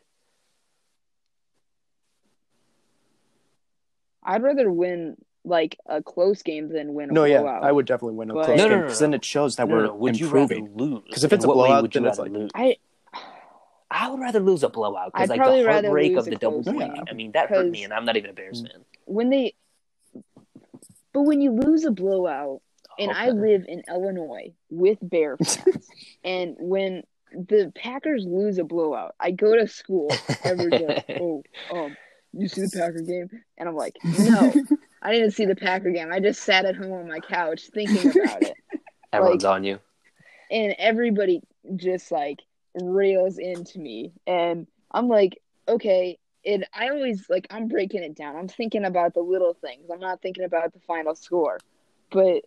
I'd 4.23 4.43
rather 4.43 4.71
win 4.71 5.17
like 5.45 5.79
a 5.87 6.03
close 6.03 6.43
game 6.43 6.69
than 6.69 6.93
win 6.95 7.11
a 7.11 7.13
no, 7.13 7.25
yeah. 7.25 7.41
I 7.43 7.73
would 7.73 7.87
definitely 7.87 8.17
win 8.17 8.31
a 8.31 8.35
But- 8.35 8.45
close 8.47 8.59
No, 8.59 8.65
no, 8.65 8.69
game 8.69 8.71
no, 8.73 8.77
no, 8.81 8.87
because 8.87 8.99
then 8.99 9.15
it 9.15 9.25
shows 9.25 9.57
that 9.57 9.69
No, 9.69 9.75
we're 9.77 9.87
no, 9.87 9.95
would 9.95 10.21
improving. 10.21 10.59
you 10.59 10.65
rather 10.65 10.77
lose? 10.85 11.03
'Cause 11.15 11.25
if 11.25 11.33
it's 11.33 11.45
a 11.45 11.49
blowout, 11.49 11.91
then 11.93 12.05
it's 12.05 12.19
like- 12.19 12.31
lose? 12.33 12.51
I 12.55 12.77
I 13.91 14.09
would 14.09 14.21
rather 14.21 14.41
lose 14.41 14.63
a 14.63 14.69
blowout 14.69 15.13
because 15.13 15.29
like 15.29 15.43
the 15.43 15.65
heartbreak 15.65 16.17
of 16.17 16.25
the 16.25 16.37
double 16.37 16.63
doink. 16.63 17.03
I 17.09 17.13
mean, 17.13 17.33
that 17.33 17.49
hurt 17.49 17.69
me, 17.69 17.85
and 17.85 17.93
I'm 17.93 18.05
not 18.05 18.17
even 18.17 18.31
a 18.31 18.35
Bears 18.35 18.63
fan. 18.63 18.85
when 19.05 19.31
they 19.31 19.55
but 21.13 21.23
when 21.23 21.41
you 21.41 21.53
lose 21.53 21.85
a 21.85 21.91
blowout 21.91 22.61
and 22.99 23.11
I 23.11 23.31
live 23.31 23.65
in 23.67 23.83
Illinois 23.89 24.53
with 24.71 24.99
Bear 25.03 25.37
fans 25.43 25.89
and 26.23 26.57
when 26.59 27.03
the 27.33 27.73
Packers 27.75 28.25
lose 28.27 28.59
a 28.59 28.65
blowout, 28.65 29.15
I 29.19 29.31
go 29.31 29.57
to 29.57 29.67
school 29.67 30.13
every 30.45 30.71
day. 30.71 31.05
oh, 31.21 31.43
um, 31.73 31.97
you 32.33 32.49
see 32.49 32.63
the 32.63 32.71
Packer 32.71 33.01
game? 33.01 33.29
And 33.59 33.69
I'm 33.69 33.77
like, 33.77 33.97
no, 34.05 34.53
I 35.03 35.13
didn't 35.13 35.33
see 35.33 35.47
the 35.47 35.57
Packer 35.57 35.91
game. 35.91 36.13
I 36.13 36.21
just 36.21 36.43
sat 36.43 36.65
at 36.65 36.77
home 36.77 36.93
on 36.93 37.09
my 37.09 37.21
couch 37.21 37.71
thinking 37.73 38.11
about 38.11 38.43
it. 38.43 38.55
Everyone's 39.13 39.45
on 39.45 39.65
you. 39.65 39.79
and 40.51 40.75
everybody 40.79 41.41
just 41.77 42.13
like 42.13 42.39
rails 42.75 43.39
into 43.39 43.79
me. 43.79 44.13
And 44.27 44.67
i'm 44.91 45.09
like 45.09 45.41
okay. 45.69 46.19
And 46.45 46.67
i 46.75 46.89
always 46.89 47.29
like 47.29 47.47
i'm 47.51 47.69
breaking 47.69 48.03
it 48.03 48.15
down. 48.17 48.37
I'm 48.37 48.49
thinking 48.49 48.85
about 48.85 49.15
the 49.15 49.21
little 49.21 49.55
things. 49.55 49.91
I'm 49.93 50.01
not 50.01 50.23
thinking 50.23 50.45
about 50.45 50.73
the 50.73 50.81
final 50.81 51.15
score. 51.15 51.59
But 52.11 52.45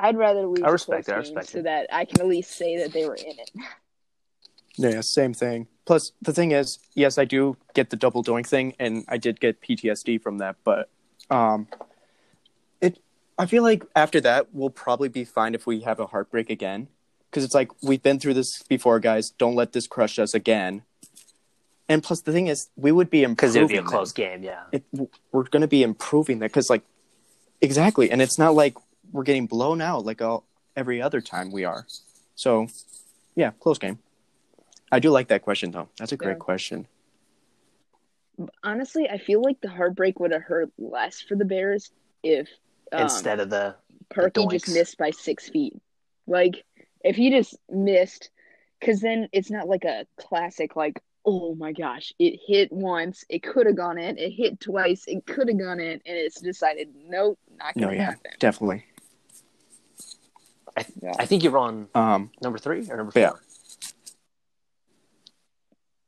i'd 0.00 0.16
rather 0.16 0.46
lose 0.46 0.62
I 0.62 0.68
a 0.68 0.72
respect 0.72 1.06
close 1.06 1.08
it, 1.08 1.16
I 1.16 1.18
respect 1.18 1.48
so 1.48 1.58
it. 1.58 1.64
that 1.64 1.88
i 1.92 2.04
can 2.04 2.20
at 2.20 2.28
least 2.28 2.52
say 2.52 2.76
that 2.78 2.92
they 2.92 3.04
were 3.04 3.16
in 3.16 3.38
it. 3.38 3.50
Yeah, 4.78 5.00
same 5.00 5.34
thing. 5.34 5.66
Plus, 5.86 6.12
the 6.22 6.32
thing 6.32 6.52
is, 6.52 6.78
yes, 6.94 7.18
I 7.18 7.24
do 7.24 7.56
get 7.74 7.90
the 7.90 7.96
double 7.96 8.22
doink 8.22 8.46
thing, 8.46 8.74
and 8.78 9.04
I 9.08 9.18
did 9.18 9.40
get 9.40 9.60
PTSD 9.60 10.22
from 10.22 10.38
that. 10.38 10.54
But 10.62 10.88
um, 11.30 11.66
it, 12.80 13.00
I 13.36 13.46
feel 13.46 13.64
like 13.64 13.84
after 13.96 14.20
that, 14.20 14.54
we'll 14.54 14.70
probably 14.70 15.08
be 15.08 15.24
fine 15.24 15.56
if 15.56 15.66
we 15.66 15.80
have 15.80 15.98
a 15.98 16.06
heartbreak 16.06 16.48
again, 16.48 16.86
because 17.30 17.44
it's 17.44 17.54
like 17.54 17.70
we've 17.82 18.02
been 18.02 18.18
through 18.18 18.34
this 18.34 18.62
before, 18.64 19.00
guys. 19.00 19.30
Don't 19.30 19.54
let 19.54 19.72
this 19.72 19.86
crush 19.86 20.18
us 20.18 20.34
again. 20.34 20.82
And 21.88 22.02
plus, 22.02 22.20
the 22.20 22.32
thing 22.32 22.48
is, 22.48 22.68
we 22.76 22.92
would 22.92 23.08
be 23.08 23.22
improving 23.22 23.34
Because 23.34 23.56
it 23.56 23.60
would 23.62 23.68
be 23.68 23.74
a 23.76 23.80
then. 23.80 23.86
close 23.86 24.12
game, 24.12 24.42
yeah. 24.42 24.64
It, 24.72 24.84
we're 25.32 25.44
going 25.44 25.62
to 25.62 25.68
be 25.68 25.82
improving 25.82 26.38
that 26.40 26.46
because, 26.50 26.68
like, 26.68 26.82
exactly, 27.62 28.10
and 28.10 28.20
it's 28.20 28.38
not 28.38 28.54
like 28.54 28.74
we're 29.10 29.22
getting 29.22 29.46
blown 29.46 29.80
out 29.80 30.04
like 30.04 30.20
all 30.20 30.44
every 30.76 31.00
other 31.00 31.22
time 31.22 31.50
we 31.50 31.64
are. 31.64 31.86
So, 32.34 32.68
yeah, 33.34 33.52
close 33.60 33.78
game. 33.78 33.98
I 34.92 34.98
do 35.00 35.10
like 35.10 35.28
that 35.28 35.42
question 35.42 35.70
though. 35.70 35.88
That's 35.98 36.12
a 36.12 36.16
great 36.16 36.32
Yeah. 36.32 36.38
question. 36.38 36.86
honestly 38.62 39.08
i 39.10 39.18
feel 39.18 39.42
like 39.42 39.60
the 39.60 39.68
heartbreak 39.68 40.20
would 40.20 40.30
have 40.30 40.42
hurt 40.42 40.70
less 40.78 41.20
for 41.20 41.34
the 41.34 41.44
bears 41.44 41.90
if 42.22 42.48
um, 42.92 43.02
Instead 43.02 43.40
of 43.40 43.50
the 43.50 43.74
Parkey 44.14 44.48
just 44.50 44.68
missed 44.72 44.96
by 44.96 45.10
six 45.10 45.48
feet. 45.50 45.74
Like, 46.26 46.64
if 47.08 47.16
he 47.16 47.30
just 47.30 47.56
missed, 47.70 48.28
because 48.78 49.00
then 49.00 49.28
it's 49.32 49.50
not 49.50 49.66
like 49.66 49.84
a 49.84 50.06
classic, 50.20 50.76
like, 50.76 51.02
oh 51.24 51.54
my 51.54 51.72
gosh, 51.72 52.12
it 52.18 52.38
hit 52.46 52.70
once, 52.70 53.24
it 53.30 53.42
could 53.42 53.66
have 53.66 53.76
gone 53.76 53.98
in, 53.98 54.18
it 54.18 54.30
hit 54.30 54.60
twice, 54.60 55.04
it 55.06 55.24
could 55.26 55.48
have 55.48 55.58
gone 55.58 55.80
in, 55.80 55.92
and 55.92 56.02
it's 56.04 56.38
decided, 56.40 56.88
nope, 56.94 57.38
not 57.58 57.74
No, 57.76 57.86
going 57.86 57.94
to 57.96 58.00
yeah, 58.02 58.10
happen. 58.10 58.30
definitely. 58.38 58.84
Yeah. 61.02 61.14
I 61.18 61.24
think 61.24 61.42
you're 61.42 61.56
on 61.56 61.88
Um, 61.94 62.30
number 62.42 62.58
three 62.58 62.88
or 62.90 62.96
number 62.98 63.10
four? 63.10 63.20
Yeah. 63.22 63.32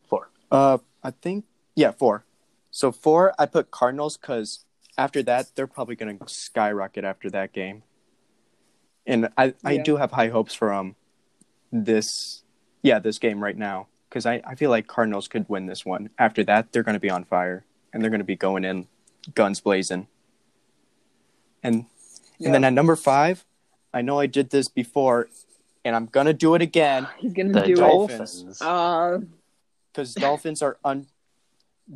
Four. 0.08 0.30
uh, 0.52 0.78
I 1.02 1.10
think 1.10 1.46
yeah, 1.74 1.92
four. 1.92 2.24
So 2.70 2.92
four, 2.92 3.32
I 3.38 3.46
put 3.46 3.70
Cardinals 3.70 4.16
because 4.18 4.64
after 4.98 5.22
that, 5.22 5.46
they're 5.56 5.66
probably 5.66 5.96
going 5.96 6.18
to 6.18 6.28
skyrocket 6.28 7.04
after 7.04 7.30
that 7.30 7.52
game. 7.52 7.82
And 9.06 9.28
I, 9.36 9.54
I 9.64 9.72
Yeah. 9.72 9.82
do 9.82 9.96
have 9.96 10.12
high 10.12 10.28
hopes 10.28 10.54
for 10.54 10.72
um 10.72 10.96
this, 11.72 12.42
yeah, 12.82 12.98
this 12.98 13.18
game 13.18 13.42
right 13.42 13.56
now 13.56 13.86
because 14.08 14.26
I, 14.26 14.42
I 14.44 14.54
feel 14.56 14.70
like 14.70 14.86
Cardinals 14.88 15.28
could 15.28 15.48
win 15.48 15.66
this 15.66 15.84
one. 15.86 16.10
After 16.18 16.42
that, 16.44 16.72
they're 16.72 16.82
going 16.82 16.94
to 16.94 17.00
be 17.00 17.10
on 17.10 17.24
fire 17.24 17.64
and 17.92 18.02
they're 18.02 18.10
going 18.10 18.20
to 18.20 18.24
be 18.24 18.36
going 18.36 18.64
in 18.64 18.88
guns 19.34 19.60
blazing. 19.60 20.06
And 21.62 21.86
and 22.42 22.54
then 22.54 22.64
at 22.64 22.72
number 22.72 22.96
five, 22.96 23.44
I 23.92 24.00
know 24.02 24.18
I 24.18 24.26
did 24.26 24.50
this 24.50 24.66
before, 24.68 25.28
and 25.84 25.94
I'm 25.94 26.06
gonna 26.06 26.32
do 26.32 26.54
it 26.54 26.62
again 26.62 27.06
He's 27.18 27.32
going 27.34 27.52
The 27.52 27.60
to 27.60 27.66
do 27.66 27.76
Dolphins. 27.76 28.18
Dolphins. 28.42 28.60
it. 28.60 28.64
Uh, 28.66 29.18
because 29.92 30.14
Dolphins 30.14 30.62
are 30.62 30.78
un 30.84 31.06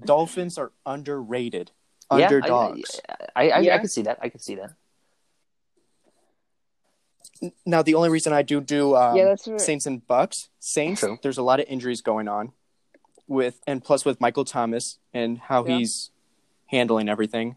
Dolphins 0.04 0.58
are 0.58 0.72
underrated, 0.84 1.70
Yeah, 2.10 2.16
I- 2.16 2.24
underdogs. 2.26 3.00
I, 3.08 3.14
I, 3.36 3.48
I, 3.50 3.58
Yeah. 3.60 3.74
I 3.76 3.78
could 3.78 3.90
see 3.90 4.02
that. 4.02 4.18
I 4.20 4.28
can 4.28 4.40
see 4.40 4.56
that. 4.56 4.72
Now 7.66 7.82
the 7.82 7.94
only 7.94 8.08
reason 8.10 8.32
I 8.32 8.42
do 8.42 8.60
do 8.60 8.94
um, 8.96 9.16
Yeah, 9.16 9.24
that's 9.26 9.46
right. 9.48 9.60
Saints 9.60 9.86
and 9.86 10.06
Bucks, 10.06 10.48
Saints, 10.60 11.00
True. 11.00 11.18
there's 11.22 11.38
a 11.38 11.42
lot 11.42 11.60
of 11.60 11.66
injuries 11.68 12.00
going 12.00 12.28
on 12.28 12.52
with, 13.26 13.60
and 13.66 13.82
plus 13.82 14.04
with 14.04 14.20
Michael 14.20 14.44
Thomas 14.44 14.98
and 15.12 15.38
how 15.38 15.64
Yeah. 15.66 15.78
he's 15.78 16.10
handling 16.66 17.08
everything. 17.08 17.56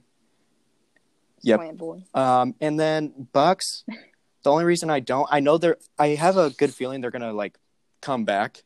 Yep. 1.42 1.80
Um, 2.14 2.56
and 2.62 2.80
then 2.80 3.28
Bucks. 3.32 3.84
The 4.44 4.52
only 4.52 4.64
reason 4.64 4.90
I 4.90 5.02
don't, 5.02 5.28
I 5.30 5.42
know 5.42 5.58
they're, 5.58 5.76
I 6.00 6.10
have 6.10 6.38
a 6.38 6.52
good 6.52 6.74
feeling 6.74 7.02
they're 7.02 7.12
gonna 7.12 7.34
like 7.34 7.58
come 8.00 8.24
back, 8.24 8.64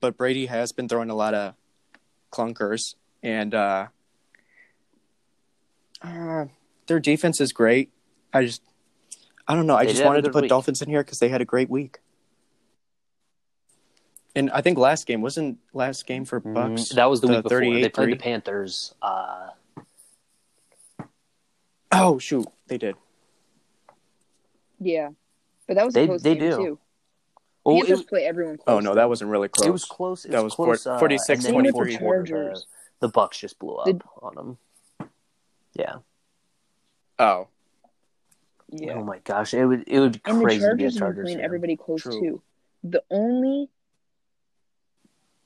but 0.00 0.16
Brady 0.16 0.46
has 0.46 0.72
been 0.72 0.88
throwing 0.88 1.08
a 1.10 1.14
lot 1.14 1.34
of 1.34 1.54
clunkers, 2.32 2.96
and 3.22 3.54
uh, 3.54 3.88
uh, 6.02 6.46
their 6.86 6.98
defense 6.98 7.40
is 7.40 7.52
great. 7.52 7.92
I 8.32 8.44
just, 8.46 8.62
I 9.48 9.54
don't 9.54 9.66
know. 9.66 9.76
I 9.76 9.80
They 9.84 9.86
just 9.92 9.96
did 9.96 10.02
have 10.04 10.06
a 10.06 10.08
wanted 10.10 10.24
to 10.26 10.30
put 10.30 10.42
week. 10.42 10.48
Dolphins 10.50 10.82
in 10.82 10.88
here 10.90 11.02
because 11.02 11.18
they 11.18 11.28
had 11.30 11.40
a 11.40 11.44
great 11.46 11.70
week. 11.70 11.98
And 14.36 14.50
I 14.50 14.60
think 14.60 14.78
last 14.78 15.06
game 15.06 15.22
wasn't 15.22 15.58
last 15.72 16.06
game 16.06 16.24
for 16.26 16.38
Bucks. 16.38 16.82
Mm, 16.82 16.94
that 16.96 17.06
was 17.10 17.20
the, 17.22 17.26
the 17.28 17.32
week 17.34 17.42
before. 17.44 17.60
They 17.60 17.88
played 17.88 18.08
38-3? 18.08 18.10
the 18.10 18.16
Panthers. 18.16 18.94
Uh, 19.02 19.48
Oh 21.90 22.18
shoot, 22.18 22.46
they 22.66 22.76
did. 22.78 22.94
Yeah. 24.78 25.08
But 25.66 25.74
that 25.76 25.86
was 25.86 25.94
They- 25.94 26.04
a 26.04 26.06
close 26.06 26.22
they 26.22 26.34
game, 26.36 26.50
do. 26.50 26.56
too. 26.56 26.78
well, 27.64 27.76
it, 27.76 27.80
Panthers 27.80 27.98
was- 28.00 28.06
play 28.06 28.24
everyone 28.26 28.58
close. 28.58 28.64
Oh 28.76 28.80
no, 28.80 28.94
that 28.94 29.08
wasn't 29.08 29.30
really 29.30 29.48
close. 29.48 29.66
it 29.66 29.70
was 29.70 29.84
close. 29.86 30.24
It 30.26 30.30
That 30.32 30.44
was 30.44 30.56
was 30.56 30.66
close. 30.66 30.84
four- 30.84 30.92
uh, 30.94 30.98
46, 30.98 31.44
and 31.46 31.54
then 31.54 31.60
in 31.60 31.66
the 31.66 31.72
23. 31.72 31.92
the, 31.96 31.98
Chargers. 31.98 32.66
the 33.00 33.08
Bucks 33.08 33.38
just 33.38 33.58
blew 33.58 33.76
up 33.76 33.86
The- 33.86 34.00
on 34.22 34.34
them. 34.34 35.08
Yeah. 35.74 35.96
Oh, 37.18 37.48
Yeah. 38.70 38.94
Oh 38.94 39.04
my 39.04 39.18
gosh, 39.20 39.54
it 39.54 39.64
would 39.64 39.84
it 39.86 40.00
would 40.00 40.22
be 40.22 40.30
And 40.30 40.40
the 40.40 40.44
crazy 40.44 40.68
to 40.68 40.74
be 40.74 40.84
a 40.84 40.90
Chargers 40.90 40.94
have 40.94 41.00
Chargers 41.00 41.22
playing 41.24 41.38
fan. 41.38 41.44
everybody 41.44 41.76
close 41.76 42.02
True. 42.02 42.20
too. 42.20 42.42
The 42.84 43.02
only 43.10 43.68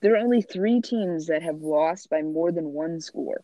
there 0.00 0.14
are 0.14 0.18
only 0.18 0.42
three 0.42 0.80
teams 0.80 1.26
that 1.28 1.42
have 1.42 1.62
lost 1.62 2.10
by 2.10 2.22
more 2.22 2.50
than 2.50 2.72
one 2.72 3.00
score. 3.00 3.42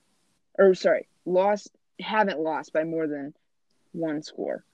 Or 0.59 0.75
sorry, 0.75 1.07
lost 1.25 1.71
haven't 2.01 2.41
lost 2.41 2.73
by 2.73 2.85
more 2.85 3.07
than 3.07 3.35
one 3.93 4.23
score. 4.23 4.65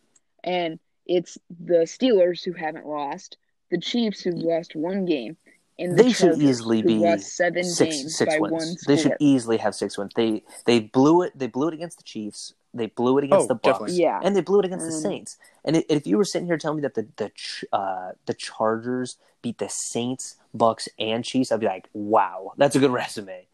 And 0.42 0.78
it's 1.06 1.36
the 1.50 1.84
Steelers 1.84 2.42
who 2.42 2.52
haven't 2.52 2.86
lost, 2.86 3.36
the 3.70 3.78
Chiefs 3.78 4.20
who've 4.22 4.34
lost 4.34 4.74
one 4.74 5.04
game, 5.04 5.36
and 5.78 5.96
the 5.98 6.02
They 6.04 6.12
should 6.12 6.40
easily 6.40 6.82
be 6.82 6.98
lost 6.98 7.36
seven 7.36 7.64
six 7.64 7.96
games 7.96 8.16
six 8.16 8.34
by 8.34 8.40
wins. 8.40 8.52
one 8.52 8.76
They 8.86 9.00
should 9.02 9.16
easily 9.18 9.56
have 9.58 9.74
six 9.74 9.98
wins. 9.98 10.12
They 10.14 10.42
they 10.66 10.80
blew 10.80 11.22
it. 11.22 11.38
They 11.38 11.46
blew 11.46 11.68
it 11.68 11.74
against 11.74 11.98
the 11.98 12.04
Chiefs. 12.04 12.54
They 12.72 12.86
blew 12.86 13.18
it 13.18 13.24
against 13.24 13.44
Oh, 13.44 13.46
the 13.48 13.54
Bucks, 13.54 13.78
definitely. 13.78 14.02
Yeah. 14.02 14.20
and 14.22 14.34
they 14.34 14.40
blew 14.40 14.58
it 14.60 14.64
against 14.64 14.86
the 14.86 14.92
Um, 14.92 15.00
Saints. 15.00 15.36
And 15.64 15.84
if 15.88 16.06
you 16.06 16.16
were 16.16 16.24
sitting 16.24 16.46
here 16.46 16.58
telling 16.58 16.76
me 16.78 16.82
that 16.82 16.94
the 16.94 17.06
the 17.16 17.30
uh, 17.72 18.12
the 18.26 18.34
Chargers 18.34 19.16
beat 19.42 19.58
the 19.58 19.68
Saints, 19.68 20.36
Bucks, 20.52 20.88
and 20.98 21.24
Chiefs, 21.24 21.52
I'd 21.52 21.60
be 21.60 21.66
like, 21.66 21.88
wow, 21.92 22.52
that's 22.56 22.74
a 22.76 22.78
good 22.80 22.90
resume. 23.02 23.46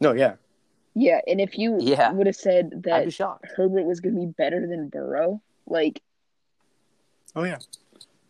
No, 0.00 0.12
yeah. 0.12 0.34
Yeah, 0.94 1.20
and 1.26 1.40
if 1.40 1.58
you 1.58 1.78
Yeah. 1.80 2.12
would 2.12 2.26
have 2.26 2.36
said 2.36 2.82
that. 2.84 3.12
Herbert 3.56 3.84
was 3.84 4.00
going 4.00 4.14
to 4.14 4.20
be 4.20 4.26
better 4.26 4.66
than 4.66 4.88
Burrow, 4.88 5.40
like 5.66 6.00
Oh 7.36 7.42
yeah. 7.42 7.58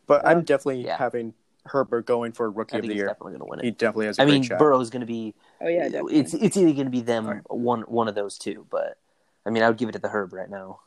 But 0.06 0.26
I'm 0.26 0.42
definitely 0.42 0.84
yeah. 0.84 0.96
having 0.98 1.34
Herbert 1.66 2.04
going 2.06 2.32
for 2.32 2.50
Rookie 2.50 2.74
I 2.76 2.78
of 2.78 2.82
the 2.82 2.88
he's 2.88 2.96
Year. 2.98 3.06
definitely 3.06 3.32
going 3.32 3.40
to 3.40 3.46
win 3.46 3.58
it. 3.60 3.64
He 3.64 3.70
definitely 3.70 4.06
has 4.06 4.18
a 4.18 4.22
I 4.22 4.24
great 4.26 4.32
mean, 4.34 4.42
shot. 4.42 4.58
Burrow's 4.58 4.90
going 4.90 5.00
to 5.00 5.06
be. 5.06 5.34
oh 5.60 5.68
yeah, 5.68 5.84
definitely. 5.84 6.16
it's 6.16 6.34
it's 6.34 6.56
either 6.56 6.72
going 6.72 6.84
to 6.86 6.90
be 6.90 7.00
them 7.00 7.26
Alright. 7.26 7.42
one 7.48 7.80
one 7.82 8.08
of 8.08 8.14
those 8.14 8.38
two, 8.38 8.66
but 8.70 8.98
I 9.46 9.50
mean, 9.50 9.62
I 9.62 9.68
would 9.68 9.78
give 9.78 9.88
it 9.88 9.92
to 9.92 9.98
the 9.98 10.08
Herb 10.08 10.32
right 10.32 10.48
now. 10.50 10.80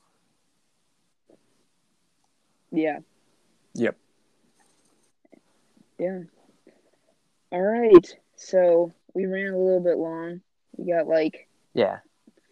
yeah, 2.71 2.99
Yep. 3.75 3.95
yeah. 5.99 6.19
All 7.51 7.61
right, 7.61 8.15
so 8.35 8.93
we 9.13 9.25
ran 9.25 9.53
a 9.53 9.57
little 9.57 9.79
bit 9.79 9.97
long. 9.97 10.41
We 10.75 10.91
got 10.91 11.07
like 11.07 11.47
Yeah, 11.73 11.99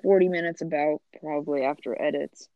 forty 0.03 0.29
minutes 0.29 0.61
about 0.61 1.01
probably 1.19 1.63
after 1.63 1.99
edits, 2.01 2.47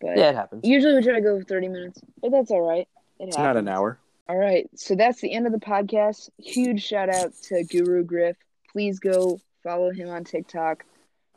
but 0.00 0.16
yeah, 0.16 0.30
it 0.30 0.34
happens. 0.34 0.62
usually 0.66 0.94
we 0.96 1.02
try 1.02 1.14
to 1.14 1.20
go 1.20 1.38
for 1.38 1.44
thirty 1.44 1.68
minutes, 1.68 2.00
but 2.20 2.30
that's 2.32 2.50
all 2.50 2.62
right. 2.62 2.88
It 3.22 3.28
It's 3.28 3.38
not 3.38 3.56
an 3.56 3.68
hour. 3.68 4.00
All 4.28 4.36
right, 4.36 4.68
so 4.74 4.96
that's 4.96 5.20
the 5.20 5.32
end 5.32 5.46
of 5.46 5.52
the 5.52 5.60
podcast. 5.60 6.28
Huge 6.38 6.82
shout 6.82 7.08
out 7.08 7.32
to 7.44 7.62
Guru 7.64 8.02
Griff. 8.02 8.36
Please 8.72 8.98
go 8.98 9.40
follow 9.62 9.92
him 9.92 10.08
on 10.08 10.24
TikTok, 10.24 10.84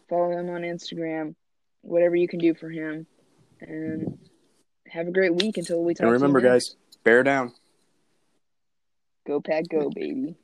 follow 0.10 0.32
him 0.32 0.50
on 0.50 0.62
Instagram, 0.62 1.36
whatever 1.82 2.16
you 2.16 2.28
can 2.28 2.40
do 2.40 2.56
for 2.56 2.70
him, 2.72 3.06
and 3.62 4.18
have 4.88 5.08
a 5.08 5.12
great 5.12 5.36
week 5.36 5.58
until 5.58 5.84
we 5.84 5.94
talk. 5.94 6.06
And 6.06 6.12
remember, 6.12 6.42
to 6.42 6.48
you 6.48 6.54
guys, 6.54 6.76
bear 7.04 7.22
down. 7.22 7.54
go 9.28 9.40
pack, 9.40 9.66
go 9.70 9.92
baby. 9.92 10.36